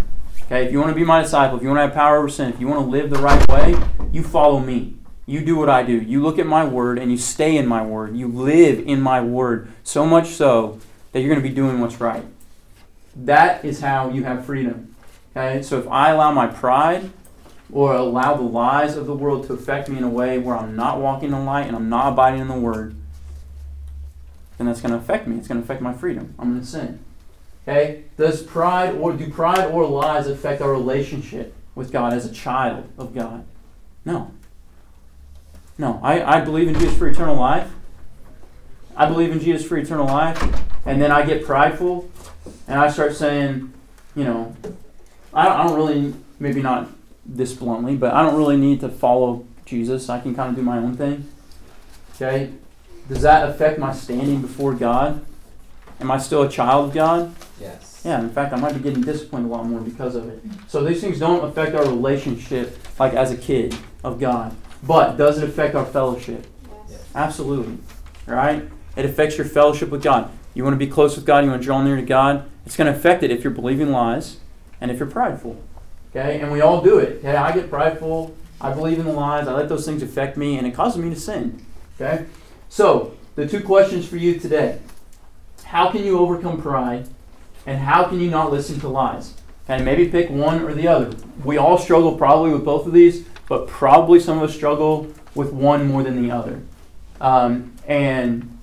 Okay, 0.52 0.66
if 0.66 0.72
you 0.72 0.80
want 0.80 0.90
to 0.90 0.96
be 0.96 1.06
my 1.06 1.22
disciple, 1.22 1.58
if 1.58 1.62
you 1.62 1.70
want 1.70 1.78
to 1.78 1.82
have 1.84 1.94
power 1.94 2.18
over 2.18 2.28
sin, 2.28 2.52
if 2.52 2.60
you 2.60 2.68
want 2.68 2.84
to 2.84 2.90
live 2.90 3.12
the 3.12 3.20
right 3.20 3.48
way, 3.50 3.76
you 4.12 4.24
follow 4.24 4.60
me. 4.60 4.96
You 5.28 5.46
do 5.46 5.56
what 5.56 5.70
I 5.70 5.84
do. 5.84 5.94
You 5.94 6.24
look 6.24 6.40
at 6.40 6.48
my 6.48 6.66
Word 6.66 6.98
and 6.98 7.12
you 7.12 7.20
stay 7.20 7.56
in 7.56 7.68
my 7.68 7.86
Word. 7.86 8.18
You 8.18 8.28
live 8.28 8.80
in 8.80 9.00
my 9.00 9.22
Word 9.22 9.72
so 9.84 10.08
much 10.08 10.30
so 10.30 10.80
that 11.12 11.20
you're 11.20 11.30
going 11.30 11.40
to 11.40 11.48
be 11.48 11.54
doing 11.54 11.80
what's 11.80 12.02
right. 12.02 12.26
That 13.16 13.64
is 13.64 13.82
how 13.82 14.10
you 14.10 14.24
have 14.24 14.44
freedom. 14.44 14.96
Okay, 15.38 15.62
so 15.62 15.78
if 15.78 15.88
I 15.88 16.10
allow 16.10 16.32
my 16.32 16.48
pride 16.48 17.12
or 17.72 17.94
allow 17.94 18.34
the 18.34 18.42
lies 18.42 18.98
of 18.98 19.06
the 19.06 19.14
world 19.14 19.46
to 19.46 19.54
affect 19.54 19.88
me 19.88 20.00
in 20.00 20.04
a 20.04 20.10
way 20.10 20.40
where 20.40 20.58
I'm 20.58 20.76
not 20.76 21.00
walking 21.00 21.26
in 21.26 21.36
the 21.36 21.42
light 21.42 21.68
and 21.68 21.76
I'm 21.76 21.90
not 21.90 22.14
abiding 22.14 22.42
in 22.42 22.48
the 22.48 22.58
Word, 22.58 22.96
then 24.58 24.66
that's 24.66 24.82
going 24.82 24.94
to 24.94 24.98
affect 24.98 25.28
me. 25.28 25.38
It's 25.38 25.48
going 25.48 25.62
to 25.62 25.64
affect 25.64 25.84
my 25.84 25.94
freedom. 25.94 26.34
I'm 26.40 26.54
going 26.54 26.62
to 26.62 26.66
sin. 26.66 27.06
Okay? 27.70 28.04
Does 28.18 28.42
pride 28.42 28.96
or 28.96 29.14
do 29.14 29.30
pride 29.30 29.70
or 29.70 29.86
lies 29.86 30.26
affect 30.26 30.60
our 30.60 30.72
relationship 30.72 31.54
with 31.76 31.92
God 31.92 32.14
as 32.14 32.26
a 32.26 32.32
child 32.32 32.90
of 32.98 33.14
God? 33.14 33.46
No. 34.06 34.32
No. 35.78 36.00
I, 36.02 36.38
I 36.38 36.42
believe 36.42 36.68
in 36.68 36.74
Jesus 36.74 36.98
for 36.98 37.08
eternal 37.08 37.36
life. 37.36 37.70
I 38.96 39.08
believe 39.08 39.32
in 39.32 39.40
Jesus 39.40 39.68
for 39.68 39.78
eternal 39.78 40.08
life. 40.08 40.42
And 40.86 41.00
then 41.00 41.12
I 41.12 41.24
get 41.24 41.46
prideful 41.46 42.10
and 42.68 42.80
I 42.80 42.90
start 42.90 43.16
saying, 43.16 43.72
you 44.16 44.24
know, 44.24 44.56
I 45.32 45.46
don't, 45.46 45.60
I 45.60 45.64
don't 45.68 45.76
really, 45.76 46.14
maybe 46.40 46.64
not 46.64 46.90
this 47.24 47.54
bluntly, 47.54 47.96
but 47.96 48.16
I 48.16 48.24
don't 48.24 48.36
really 48.36 48.58
need 48.58 48.80
to 48.80 48.90
follow 48.90 49.46
Jesus. 49.66 50.10
I 50.10 50.20
can 50.20 50.34
kind 50.34 50.50
of 50.50 50.56
do 50.56 50.64
my 50.64 50.80
own 50.80 50.98
thing. 50.98 51.30
Okay? 52.16 52.52
Does 53.08 53.22
that 53.22 53.48
affect 53.48 53.78
my 53.78 53.94
standing 53.94 54.42
before 54.42 54.74
God? 54.74 55.24
Am 56.00 56.12
I 56.12 56.18
still 56.18 56.44
a 56.44 56.50
child 56.50 56.90
of 56.90 56.94
God? 56.94 57.36
Yes. 57.60 58.02
Yeah, 58.06 58.20
in 58.22 58.30
fact, 58.30 58.54
I 58.54 58.58
might 58.58 58.74
be 58.74 58.80
getting 58.80 59.02
disciplined 59.02 59.48
a 59.48 59.50
lot 59.50 59.66
more 59.66 59.82
because 59.82 60.16
of 60.16 60.30
it. 60.30 60.42
So 60.68 60.84
these 60.84 61.02
things 61.02 61.20
don't 61.20 61.44
affect 61.44 61.76
our 61.76 61.84
relationship 61.84 62.78
like 62.98 63.14
as 63.14 63.32
a 63.32 63.38
kid 63.38 63.76
of 64.04 64.20
God. 64.20 64.56
But 64.84 65.18
does 65.18 65.38
it 65.38 65.44
affect 65.44 65.76
our 65.76 65.86
fellowship? 65.86 66.46
Yes. 66.90 67.02
Absolutely. 67.14 67.78
Right? 68.26 68.64
It 68.96 69.06
affects 69.06 69.38
your 69.38 69.46
fellowship 69.46 69.90
with 69.90 70.02
God. 70.02 70.32
You 70.54 70.64
want 70.64 70.74
to 70.74 70.78
be 70.78 70.88
close 70.88 71.16
with 71.16 71.26
God, 71.26 71.44
you 71.44 71.50
want 71.50 71.62
to 71.62 71.66
draw 71.66 71.82
near 71.82 71.98
to 71.98 72.02
God. 72.02 72.50
It's 72.66 72.78
going 72.78 72.92
to 72.92 72.98
affect 72.98 73.24
it 73.24 73.32
if 73.32 73.44
you're 73.44 73.52
believing 73.52 73.92
lies 73.92 74.38
and 74.80 74.90
if 74.90 75.00
you're 75.00 75.10
prideful. 75.10 75.62
Okay? 76.12 76.40
And 76.40 76.52
we 76.52 76.62
all 76.62 76.82
do 76.82 76.98
it. 76.98 77.18
Okay? 77.18 77.36
I 77.36 77.52
get 77.52 77.70
prideful. 77.70 78.36
I 78.62 78.74
believe 78.74 79.00
in 79.00 79.06
the 79.06 79.14
lies. 79.14 79.48
I 79.48 79.54
let 79.54 79.70
those 79.70 79.86
things 79.86 80.04
affect 80.04 80.36
me, 80.36 80.58
and 80.58 80.68
it 80.68 80.72
causes 80.72 81.02
me 81.02 81.10
to 81.10 81.20
sin. 81.20 81.66
Okay? 81.96 82.26
So, 82.68 83.14
the 83.36 83.48
two 83.48 83.62
questions 83.62 84.08
for 84.08 84.18
you 84.18 84.38
today 84.38 84.80
How 85.70 85.92
can 85.92 86.04
you 86.04 86.18
overcome 86.18 86.60
pride? 86.60 87.08
And 87.68 87.78
how 87.78 88.06
can 88.06 88.20
you 88.20 88.32
not 88.32 88.52
listen 88.52 88.80
to 88.80 88.88
lies? 88.88 89.36
And 89.68 89.86
maybe 89.86 90.08
pick 90.08 90.32
one 90.32 90.64
or 90.64 90.74
the 90.74 90.88
other. 90.88 91.16
We 91.44 91.58
all 91.58 91.78
struggle 91.78 92.18
probably 92.18 92.52
with 92.52 92.66
both 92.66 92.88
of 92.88 92.94
these, 92.94 93.28
but 93.48 93.68
probably 93.68 94.20
some 94.20 94.40
of 94.40 94.50
us 94.50 94.56
struggle 94.56 95.14
with 95.36 95.54
one 95.54 95.88
more 95.88 96.02
than 96.02 96.24
the 96.24 96.32
other. 96.32 96.62
Um, 97.22 97.74
and 97.86 98.58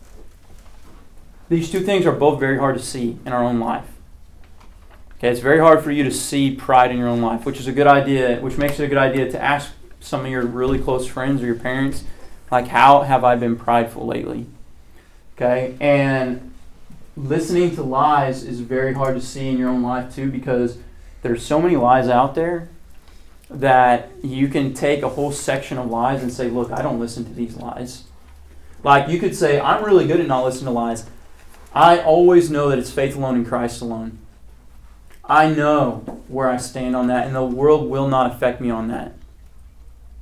these 1.48 1.70
two 1.70 1.78
things 1.78 2.06
are 2.06 2.12
both 2.12 2.40
very 2.40 2.58
hard 2.58 2.76
to 2.76 2.82
see 2.82 3.20
in 3.24 3.32
our 3.32 3.44
own 3.44 3.60
life. 3.60 3.86
Okay, 5.18 5.28
it's 5.28 5.38
very 5.38 5.60
hard 5.60 5.84
for 5.84 5.92
you 5.92 6.02
to 6.02 6.10
see 6.10 6.56
pride 6.56 6.90
in 6.90 6.98
your 6.98 7.06
own 7.06 7.22
life, 7.22 7.46
which 7.46 7.60
is 7.60 7.68
a 7.68 7.72
good 7.72 7.86
idea, 7.86 8.40
which 8.40 8.58
makes 8.58 8.80
it 8.80 8.84
a 8.84 8.88
good 8.88 8.98
idea 8.98 9.30
to 9.30 9.40
ask 9.40 9.70
some 10.00 10.24
of 10.24 10.30
your 10.32 10.44
really 10.44 10.80
close 10.80 11.06
friends 11.06 11.40
or 11.40 11.46
your 11.46 11.54
parents, 11.54 12.02
like, 12.50 12.66
how 12.66 13.02
have 13.02 13.22
I 13.22 13.36
been 13.36 13.54
prideful 13.54 14.04
lately? 14.04 14.46
Okay, 15.36 15.76
and 15.80 16.52
listening 17.16 17.74
to 17.74 17.82
lies 17.82 18.44
is 18.44 18.60
very 18.60 18.92
hard 18.92 19.14
to 19.14 19.20
see 19.20 19.48
in 19.48 19.58
your 19.58 19.70
own 19.70 19.82
life 19.82 20.14
too 20.14 20.30
because 20.30 20.78
there's 21.22 21.44
so 21.44 21.60
many 21.60 21.76
lies 21.76 22.08
out 22.08 22.34
there 22.34 22.68
that 23.48 24.10
you 24.22 24.48
can 24.48 24.74
take 24.74 25.02
a 25.02 25.08
whole 25.08 25.32
section 25.32 25.78
of 25.78 25.88
lies 25.88 26.22
and 26.22 26.32
say, 26.32 26.48
look, 26.48 26.70
I 26.70 26.82
don't 26.82 27.00
listen 27.00 27.24
to 27.24 27.32
these 27.32 27.56
lies. 27.56 28.04
Like 28.82 29.08
you 29.08 29.18
could 29.18 29.34
say, 29.34 29.58
I'm 29.58 29.84
really 29.84 30.06
good 30.06 30.20
at 30.20 30.26
not 30.26 30.44
listening 30.44 30.66
to 30.66 30.70
lies. 30.72 31.06
I 31.74 31.98
always 31.98 32.50
know 32.50 32.68
that 32.68 32.78
it's 32.78 32.90
faith 32.90 33.16
alone 33.16 33.36
in 33.36 33.44
Christ 33.44 33.80
alone. 33.80 34.18
I 35.24 35.48
know 35.48 36.22
where 36.28 36.48
I 36.48 36.56
stand 36.56 36.94
on 36.94 37.08
that, 37.08 37.26
and 37.26 37.34
the 37.34 37.44
world 37.44 37.90
will 37.90 38.08
not 38.08 38.32
affect 38.32 38.60
me 38.60 38.70
on 38.70 38.88
that. 38.88 39.12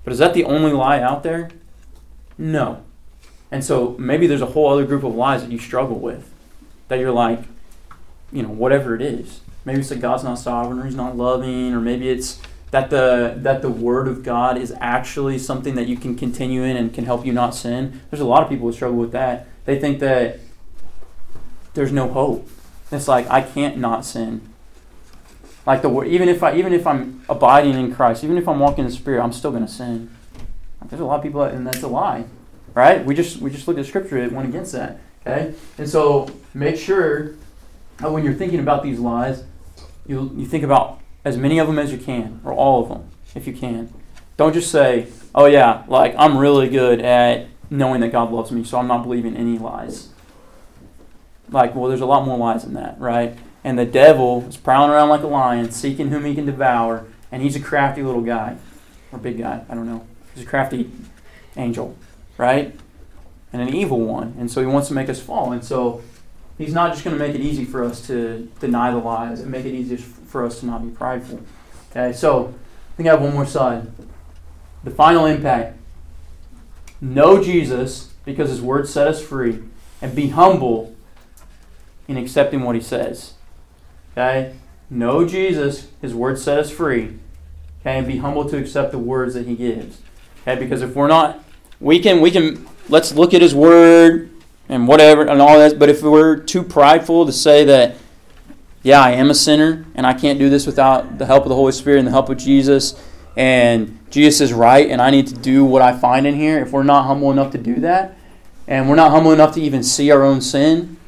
But 0.03 0.13
is 0.13 0.19
that 0.19 0.35
the 0.35 0.45
only 0.45 0.73
lie 0.73 1.01
out 1.01 1.23
there? 1.23 1.51
No. 2.39 2.83
And 3.51 3.63
so 3.63 3.95
maybe 3.99 4.27
there's 4.27 4.43
a 4.43 4.47
whole 4.47 4.73
other 4.73 4.87
group 4.87 5.05
of 5.05 5.15
lies 5.15 5.43
that 5.43 5.53
you 5.53 5.59
struggle 5.59 5.99
with. 5.99 6.34
That 6.95 7.01
you're 7.01 7.11
like, 7.11 7.41
you 8.31 8.45
know, 8.45 8.51
whatever 8.51 8.95
it 8.95 9.03
is. 9.03 9.41
Maybe 9.65 9.81
it's 9.81 9.89
that 9.89 10.01
God's 10.01 10.23
not 10.23 10.39
sovereign 10.39 10.79
or 10.79 10.85
he's 10.85 10.95
not 10.95 11.17
loving, 11.17 11.75
or 11.75 11.81
maybe 11.81 12.09
it's 12.09 12.41
that 12.71 12.89
the 12.89 13.35
that 13.39 13.63
the 13.63 13.69
word 13.69 14.07
of 14.07 14.23
God 14.23 14.57
is 14.57 14.73
actually 14.81 15.41
something 15.41 15.75
that 15.75 15.89
you 15.89 15.97
can 15.97 16.15
continue 16.15 16.63
in 16.63 16.77
and 16.77 16.95
can 16.95 17.05
help 17.05 17.27
you 17.27 17.33
not 17.33 17.53
sin. 17.53 18.01
There's 18.11 18.21
a 18.21 18.25
lot 18.25 18.45
of 18.45 18.49
people 18.49 18.69
who 18.69 18.73
struggle 18.73 18.97
with 18.97 19.11
that. 19.11 19.49
They 19.65 19.77
think 19.77 19.99
that 19.99 20.39
there's 21.75 21.91
no 21.91 22.09
hope 22.09 22.49
It's 22.93 23.09
like 23.09 23.29
I 23.29 23.43
can't 23.43 23.79
not 23.79 24.05
sin. 24.05 24.41
Like 25.67 25.83
the 25.83 25.89
word, 25.89 26.07
even 26.07 26.29
if 26.29 26.45
I 26.45 26.55
even 26.55 26.73
if 26.73 26.87
I'm 26.87 27.25
abiding 27.29 27.75
in 27.75 27.93
Christ, 27.93 28.23
even 28.23 28.39
if 28.39 28.47
I'm 28.47 28.61
walking 28.61 28.85
in 28.85 28.91
the 28.91 28.97
Spirit, 28.97 29.21
I'm 29.21 29.33
still 29.33 29.51
going 29.51 29.67
to 29.67 29.73
sin. 29.73 30.15
Like 30.81 30.91
there's 30.91 31.01
a 31.01 31.05
lot 31.05 31.17
of 31.17 31.25
people, 31.25 31.41
that, 31.41 31.55
and 31.55 31.67
that's 31.67 31.83
a 31.83 31.89
lie, 31.89 32.27
right? 32.73 33.05
We 33.05 33.17
just 33.17 33.39
we 33.39 33.51
just 33.51 33.67
looked 33.67 33.81
at 33.81 33.87
Scripture; 33.87 34.17
it 34.17 34.31
went 34.31 34.49
against 34.49 34.71
that. 34.71 35.01
Okay, 35.27 35.55
and 35.79 35.89
so 35.89 36.29
make 36.53 36.77
sure 36.77 37.35
when 38.01 38.25
you're 38.25 38.35
thinking 38.35 38.61
about 38.61 38.83
these 38.83 38.99
lies, 38.99 39.45
you 40.07 40.31
you 40.37 40.45
think 40.45 40.65
about 40.65 41.01
as 41.25 41.37
many 41.39 41.59
of 41.59 41.67
them 41.67 41.79
as 41.79 41.91
you 41.91 41.99
can, 41.99 42.41
or 42.45 42.53
all 42.53 42.83
of 42.83 42.91
them, 42.91 43.09
if 43.35 43.47
you 43.47 43.55
can. 43.55 43.93
Don't 44.37 44.53
just 44.53 44.71
say, 44.71 45.07
"Oh 45.35 45.47
yeah, 45.47 45.85
like 45.89 46.15
I'm 46.19 46.37
really 46.37 46.69
good 46.69 47.01
at 47.01 47.47
knowing 47.71 48.01
that 48.03 48.13
God 48.13 48.31
loves 48.31 48.51
me, 48.53 48.65
so 48.65 48.79
I'm 48.79 48.87
not 48.87 49.03
believing 49.03 49.35
any 49.37 49.59
lies." 49.59 50.09
Like, 51.51 51.75
well, 51.75 51.89
there's 51.89 52.01
a 52.03 52.07
lot 52.07 52.27
more 52.27 52.37
lies 52.37 52.65
than 52.65 52.75
that, 52.75 52.99
right? 53.01 53.37
And 53.63 53.79
the 53.79 53.87
devil 53.87 54.45
is 54.47 54.59
prowling 54.59 54.91
around 54.91 55.09
like 55.09 55.23
a 55.23 55.27
lion, 55.27 55.71
seeking 55.71 56.09
whom 56.09 56.27
he 56.27 56.35
can 56.35 56.45
devour, 56.45 57.07
and 57.33 57.43
he's 57.43 57.57
a 57.57 57.61
crafty 57.61 58.03
little 58.03 58.21
guy, 58.21 58.57
or 59.11 59.19
big 59.19 59.39
guy, 59.39 59.65
I 59.69 59.75
don't 59.75 59.87
know. 59.87 60.07
He's 60.35 60.45
a 60.45 60.47
crafty 60.47 60.91
angel, 61.57 61.97
right? 62.37 62.77
And 63.55 63.63
an 63.63 63.73
evil 63.73 64.01
one, 64.01 64.35
and 64.37 64.51
so 64.51 64.61
he 64.61 64.67
wants 64.67 64.89
to 64.89 64.95
make 64.95 65.09
us 65.09 65.21
fall. 65.21 65.53
And 65.53 65.65
so 65.65 66.03
he's 66.59 66.75
not 66.75 66.91
just 66.91 67.05
going 67.05 67.17
to 67.17 67.25
make 67.25 67.37
it 67.37 67.41
easy 67.41 67.65
for 67.65 67.85
us 67.85 68.05
to 68.09 68.51
deny 68.59 68.91
the 68.91 68.99
lies 68.99 69.39
and 69.41 69.49
make 69.49 69.65
it 69.65 69.73
easier 69.73 69.97
for 69.97 70.45
us 70.45 70.59
to 70.59 70.67
not 70.67 70.83
be 70.83 70.91
prideful. 70.91 71.41
Okay, 71.93 72.13
so 72.13 72.49
I 72.49 72.97
think 72.97 73.09
I 73.09 73.13
have 73.13 73.23
one 73.23 73.33
more 73.33 73.47
side. 73.47 73.93
The 74.83 74.91
final 74.91 75.25
impact 75.25 75.79
know 77.01 77.41
Jesus 77.41 78.13
because 78.25 78.51
his 78.51 78.61
word 78.61 78.89
set 78.89 79.07
us 79.07 79.23
free, 79.23 79.63
and 80.01 80.15
be 80.15 80.29
humble 80.29 80.95
in 82.09 82.17
accepting 82.17 82.63
what 82.63 82.75
he 82.75 82.81
says. 82.81 83.35
Okay? 84.13 84.55
Know 84.91 85.27
Jesus, 85.27 85.89
his 86.01 86.13
word 86.15 86.39
set 86.39 86.59
us 86.59 86.71
free. 86.71 87.19
Okay, 87.81 87.99
and 87.99 88.07
be 88.07 88.19
humble 88.19 88.49
to 88.49 88.57
accept 88.57 88.93
the 88.93 88.99
words 88.99 89.35
that 89.35 89.47
he 89.47 89.55
gives. 89.55 90.01
Okay, 90.43 90.59
because 90.59 90.83
if 90.83 90.95
we're 90.95 91.07
not 91.07 91.45
we 91.81 91.99
can 91.99 92.21
we 92.21 92.31
can 92.31 92.67
let's 92.89 93.15
look 93.15 93.35
at 93.35 93.43
his 93.43 93.55
word 93.55 94.31
and 94.69 94.89
whatever 94.89 95.23
and 95.27 95.41
all 95.41 95.59
that, 95.59 95.79
but 95.79 95.89
if 95.89 96.03
we're 96.03 96.37
too 96.37 96.63
prideful 96.63 97.27
to 97.27 97.33
say 97.33 97.65
that 97.65 97.97
yeah, 98.83 99.01
I 99.01 99.13
am 99.13 99.31
a 99.31 99.35
sinner 99.35 99.87
and 99.95 100.07
I 100.07 100.13
can't 100.13 100.39
do 100.39 100.51
this 100.51 100.67
without 100.67 101.19
the 101.19 101.25
help 101.25 101.45
of 101.45 101.49
the 101.49 101.55
Holy 101.55 101.73
Spirit 101.73 101.99
and 101.99 102.07
the 102.07 102.13
help 102.13 102.29
of 102.29 102.37
Jesus 102.37 103.03
and 103.37 103.99
Jesus 104.11 104.43
is 104.43 104.53
right 104.53 104.91
and 104.91 105.01
I 105.01 105.11
need 105.11 105.27
to 105.29 105.35
do 105.35 105.65
what 105.65 105.81
I 105.81 105.99
find 105.99 106.27
in 106.27 106.35
here, 106.35 106.61
if 106.61 106.71
we're 106.71 106.83
not 106.83 107.07
humble 107.07 107.31
enough 107.31 107.51
to 107.53 107.59
do 107.59 107.77
that, 107.77 108.17
and 108.69 108.89
we're 108.89 108.95
not 108.95 109.11
humble 109.11 109.33
enough 109.33 109.55
to 109.55 109.61
even 109.61 109.83
see 109.83 110.11
our 110.11 110.23
own 110.23 110.41
sin, 110.41 110.99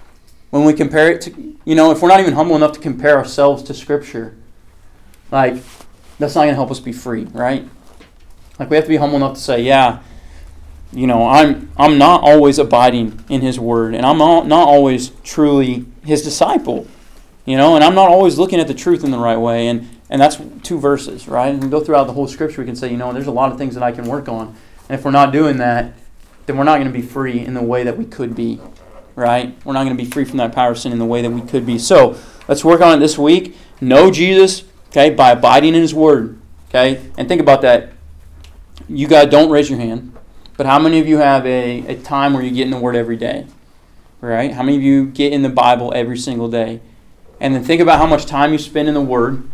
when 0.51 0.65
we 0.65 0.73
compare 0.73 1.11
it 1.11 1.21
to, 1.23 1.57
you 1.65 1.75
know, 1.75 1.91
if 1.91 2.01
we're 2.01 2.09
not 2.09 2.21
even 2.21 2.33
humble 2.33 2.57
enough 2.57 2.73
to 2.73 2.81
compare 2.81 3.17
ourselves 3.19 3.63
to 3.65 3.75
Scripture, 3.75 4.35
like, 5.31 5.55
that's 6.19 6.35
not 6.35 6.43
going 6.43 6.51
to 6.51 6.55
help 6.55 6.71
us 6.71 6.81
be 6.81 6.93
free, 6.93 7.25
right? 7.25 7.69
Like, 8.59 8.71
we 8.71 8.77
have 8.77 8.85
to 8.85 8.89
be 8.89 8.97
humble 8.97 9.17
enough 9.17 9.35
to 9.35 9.41
say, 9.41 9.63
yeah, 9.63 10.01
you 10.97 11.07
know, 11.07 11.29
I'm, 11.29 11.71
I'm 11.77 11.99
not 11.99 12.23
always 12.23 12.59
abiding 12.59 13.25
in 13.29 13.41
His 13.41 13.59
Word, 13.61 13.95
and 13.95 14.05
I'm 14.05 14.19
not 14.19 14.69
always 14.69 15.11
truly 15.23 15.85
His 16.05 16.23
disciple, 16.23 16.87
you 17.45 17.57
know, 17.57 17.75
and 17.75 17.85
I'm 17.85 17.95
not 17.95 18.09
always 18.09 18.39
looking 18.39 18.61
at 18.61 18.67
the 18.67 18.75
truth 18.75 19.05
in 19.05 19.11
the 19.11 19.19
right 19.19 19.37
way. 19.37 19.69
And, 19.69 19.89
and 20.11 20.21
that's 20.21 20.41
two 20.63 20.79
verses, 20.79 21.29
right? 21.29 21.55
And 21.55 21.71
go 21.71 21.81
throughout 21.81 22.05
the 22.05 22.13
whole 22.13 22.27
Scripture, 22.27 22.63
we 22.63 22.67
can 22.67 22.77
say, 22.77 22.91
you 22.91 22.97
know, 22.97 23.13
there's 23.13 23.27
a 23.27 23.33
lot 23.33 23.53
of 23.53 23.59
things 23.59 23.75
that 23.75 23.83
I 23.83 23.93
can 23.93 24.07
work 24.07 24.29
on. 24.29 24.57
And 24.89 24.99
if 24.99 25.05
we're 25.05 25.11
not 25.11 25.33
doing 25.33 25.59
that, 25.59 25.93
then 26.47 26.57
we're 26.57 26.65
not 26.65 26.79
going 26.81 26.93
to 26.93 26.99
be 26.99 27.05
free 27.05 27.41
in 27.41 27.55
the 27.55 27.63
way 27.63 27.83
that 27.83 27.99
we 27.99 28.05
could 28.05 28.35
be 28.35 28.61
right? 29.17 29.57
We're 29.65 29.73
not 29.73 29.85
going 29.85 29.97
to 29.97 30.03
be 30.03 30.09
free 30.09 30.25
from 30.25 30.37
that 30.37 30.53
power 30.53 30.71
of 30.71 30.79
sin 30.79 30.93
in 30.93 30.99
the 30.99 31.07
way 31.07 31.23
that 31.23 31.31
we 31.31 31.41
could 31.41 31.67
be. 31.67 31.79
So 31.79 32.17
let's 32.47 32.65
work 32.65 32.81
on 32.83 32.97
it 32.97 33.01
this 33.01 33.19
week. 33.19 33.57
Know 33.81 34.11
Jesus, 34.11 34.63
okay, 34.89 35.11
by 35.11 35.33
abiding 35.33 35.75
in 35.75 35.81
His 35.81 35.95
Word, 35.95 36.39
okay? 36.69 37.11
And 37.19 37.27
think 37.27 37.41
about 37.41 37.63
that. 37.63 37.93
You 38.89 39.09
guys 39.09 39.31
don't 39.31 39.51
raise 39.51 39.69
your 39.69 39.81
hand, 39.81 40.17
but 40.57 40.67
how 40.67 40.79
many 40.79 40.99
of 40.99 41.07
you 41.07 41.19
have 41.19 41.47
a, 41.47 41.87
a 41.87 41.97
time 41.97 42.33
where 42.33 42.43
you 42.43 42.51
get 42.51 42.65
in 42.65 42.71
the 42.71 42.79
Word 42.79 42.97
every 42.97 43.17
day, 43.17 43.47
right? 44.21 44.53
How 44.53 44.63
many 44.63 44.77
of 44.77 44.83
you 44.83 45.07
get 45.07 45.33
in 45.33 45.43
the 45.43 45.49
Bible 45.49 45.93
every 45.95 46.19
single 46.19 46.49
day? 46.49 46.81
And 47.41 47.55
then 47.55 47.63
think 47.63 47.81
about 47.81 47.99
how 47.99 48.07
much 48.07 48.27
time 48.27 48.53
you 48.53 48.59
spend 48.59 48.89
in 48.89 48.95
the 48.95 49.01
Word, 49.01 49.49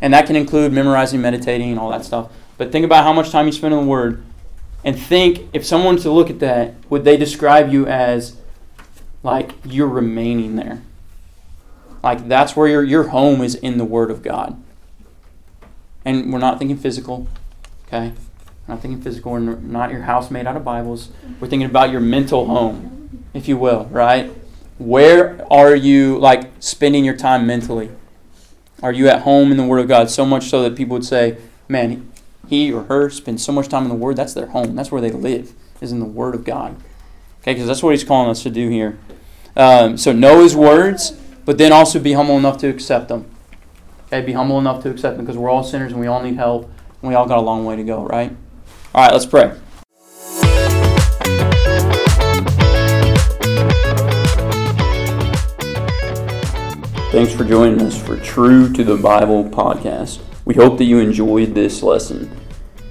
and 0.00 0.14
that 0.14 0.26
can 0.26 0.36
include 0.36 0.72
memorizing, 0.72 1.20
meditating, 1.20 1.70
and 1.70 1.78
all 1.78 1.90
that 1.90 2.04
stuff. 2.04 2.30
But 2.56 2.72
think 2.72 2.84
about 2.84 3.04
how 3.04 3.12
much 3.12 3.30
time 3.30 3.46
you 3.46 3.52
spend 3.52 3.74
in 3.74 3.80
the 3.80 3.86
Word, 3.86 4.24
and 4.84 4.98
think 4.98 5.48
if 5.52 5.66
someone 5.66 5.96
to 5.98 6.10
look 6.10 6.30
at 6.30 6.38
that, 6.40 6.74
would 6.88 7.04
they 7.04 7.16
describe 7.16 7.70
you 7.70 7.86
as 7.86 8.36
like 9.22 9.52
you're 9.64 9.88
remaining 9.88 10.56
there. 10.56 10.82
Like 12.02 12.28
that's 12.28 12.56
where 12.56 12.68
your 12.68 12.84
your 12.84 13.08
home 13.08 13.42
is 13.42 13.54
in 13.54 13.78
the 13.78 13.84
Word 13.84 14.10
of 14.10 14.22
God. 14.22 14.60
And 16.04 16.32
we're 16.32 16.38
not 16.38 16.58
thinking 16.58 16.76
physical, 16.76 17.26
okay? 17.86 18.12
Not 18.68 18.82
thinking 18.82 19.00
physical. 19.00 19.32
We're 19.32 19.40
not 19.40 19.90
your 19.90 20.02
house 20.02 20.30
made 20.30 20.46
out 20.46 20.54
of 20.54 20.62
Bibles. 20.62 21.08
We're 21.40 21.48
thinking 21.48 21.68
about 21.68 21.90
your 21.90 22.02
mental 22.02 22.46
home, 22.46 23.24
if 23.32 23.48
you 23.48 23.56
will, 23.56 23.86
right? 23.86 24.30
Where 24.76 25.44
are 25.50 25.74
you 25.74 26.18
like 26.18 26.50
spending 26.60 27.02
your 27.02 27.16
time 27.16 27.46
mentally? 27.46 27.90
Are 28.82 28.92
you 28.92 29.08
at 29.08 29.22
home 29.22 29.50
in 29.50 29.56
the 29.56 29.64
Word 29.64 29.80
of 29.80 29.88
God 29.88 30.10
so 30.10 30.26
much 30.26 30.44
so 30.50 30.62
that 30.62 30.76
people 30.76 30.94
would 30.94 31.04
say, 31.04 31.38
"Man, 31.66 32.12
he 32.46 32.70
or 32.70 32.84
her 32.84 33.08
spends 33.08 33.42
so 33.42 33.52
much 33.52 33.68
time 33.68 33.84
in 33.84 33.88
the 33.88 33.94
Word. 33.94 34.16
That's 34.16 34.34
their 34.34 34.48
home. 34.48 34.76
That's 34.76 34.92
where 34.92 35.00
they 35.00 35.10
live. 35.10 35.52
Is 35.80 35.90
in 35.90 35.98
the 35.98 36.04
Word 36.04 36.34
of 36.34 36.44
God." 36.44 36.76
Okay, 37.40 37.54
because 37.54 37.66
that's 37.66 37.82
what 37.82 37.90
he's 37.90 38.04
calling 38.04 38.28
us 38.28 38.42
to 38.42 38.50
do 38.50 38.68
here. 38.68 38.98
Um, 39.56 39.96
so 39.96 40.12
know 40.12 40.42
his 40.42 40.54
words, 40.54 41.12
but 41.46 41.56
then 41.56 41.72
also 41.72 41.98
be 41.98 42.12
humble 42.12 42.36
enough 42.36 42.58
to 42.58 42.68
accept 42.68 43.08
them. 43.08 43.24
Okay, 44.06 44.20
be 44.20 44.34
humble 44.34 44.58
enough 44.58 44.82
to 44.82 44.90
accept 44.90 45.16
them 45.16 45.24
because 45.24 45.38
we're 45.38 45.50
all 45.50 45.64
sinners 45.64 45.92
and 45.92 46.00
we 46.00 46.06
all 46.06 46.22
need 46.22 46.36
help 46.36 46.70
and 47.00 47.08
we 47.08 47.14
all 47.14 47.26
got 47.26 47.38
a 47.38 47.42
long 47.42 47.64
way 47.64 47.74
to 47.74 47.82
go, 47.82 48.04
right? 48.04 48.36
All 48.94 49.04
right, 49.04 49.12
let's 49.12 49.26
pray. 49.26 49.52
Thanks 57.10 57.34
for 57.34 57.44
joining 57.44 57.82
us 57.82 58.00
for 58.00 58.16
True 58.16 58.72
to 58.72 58.84
the 58.84 58.96
Bible 58.96 59.44
podcast. 59.44 60.20
We 60.44 60.54
hope 60.54 60.78
that 60.78 60.84
you 60.84 61.00
enjoyed 61.00 61.54
this 61.54 61.82
lesson. 61.82 62.30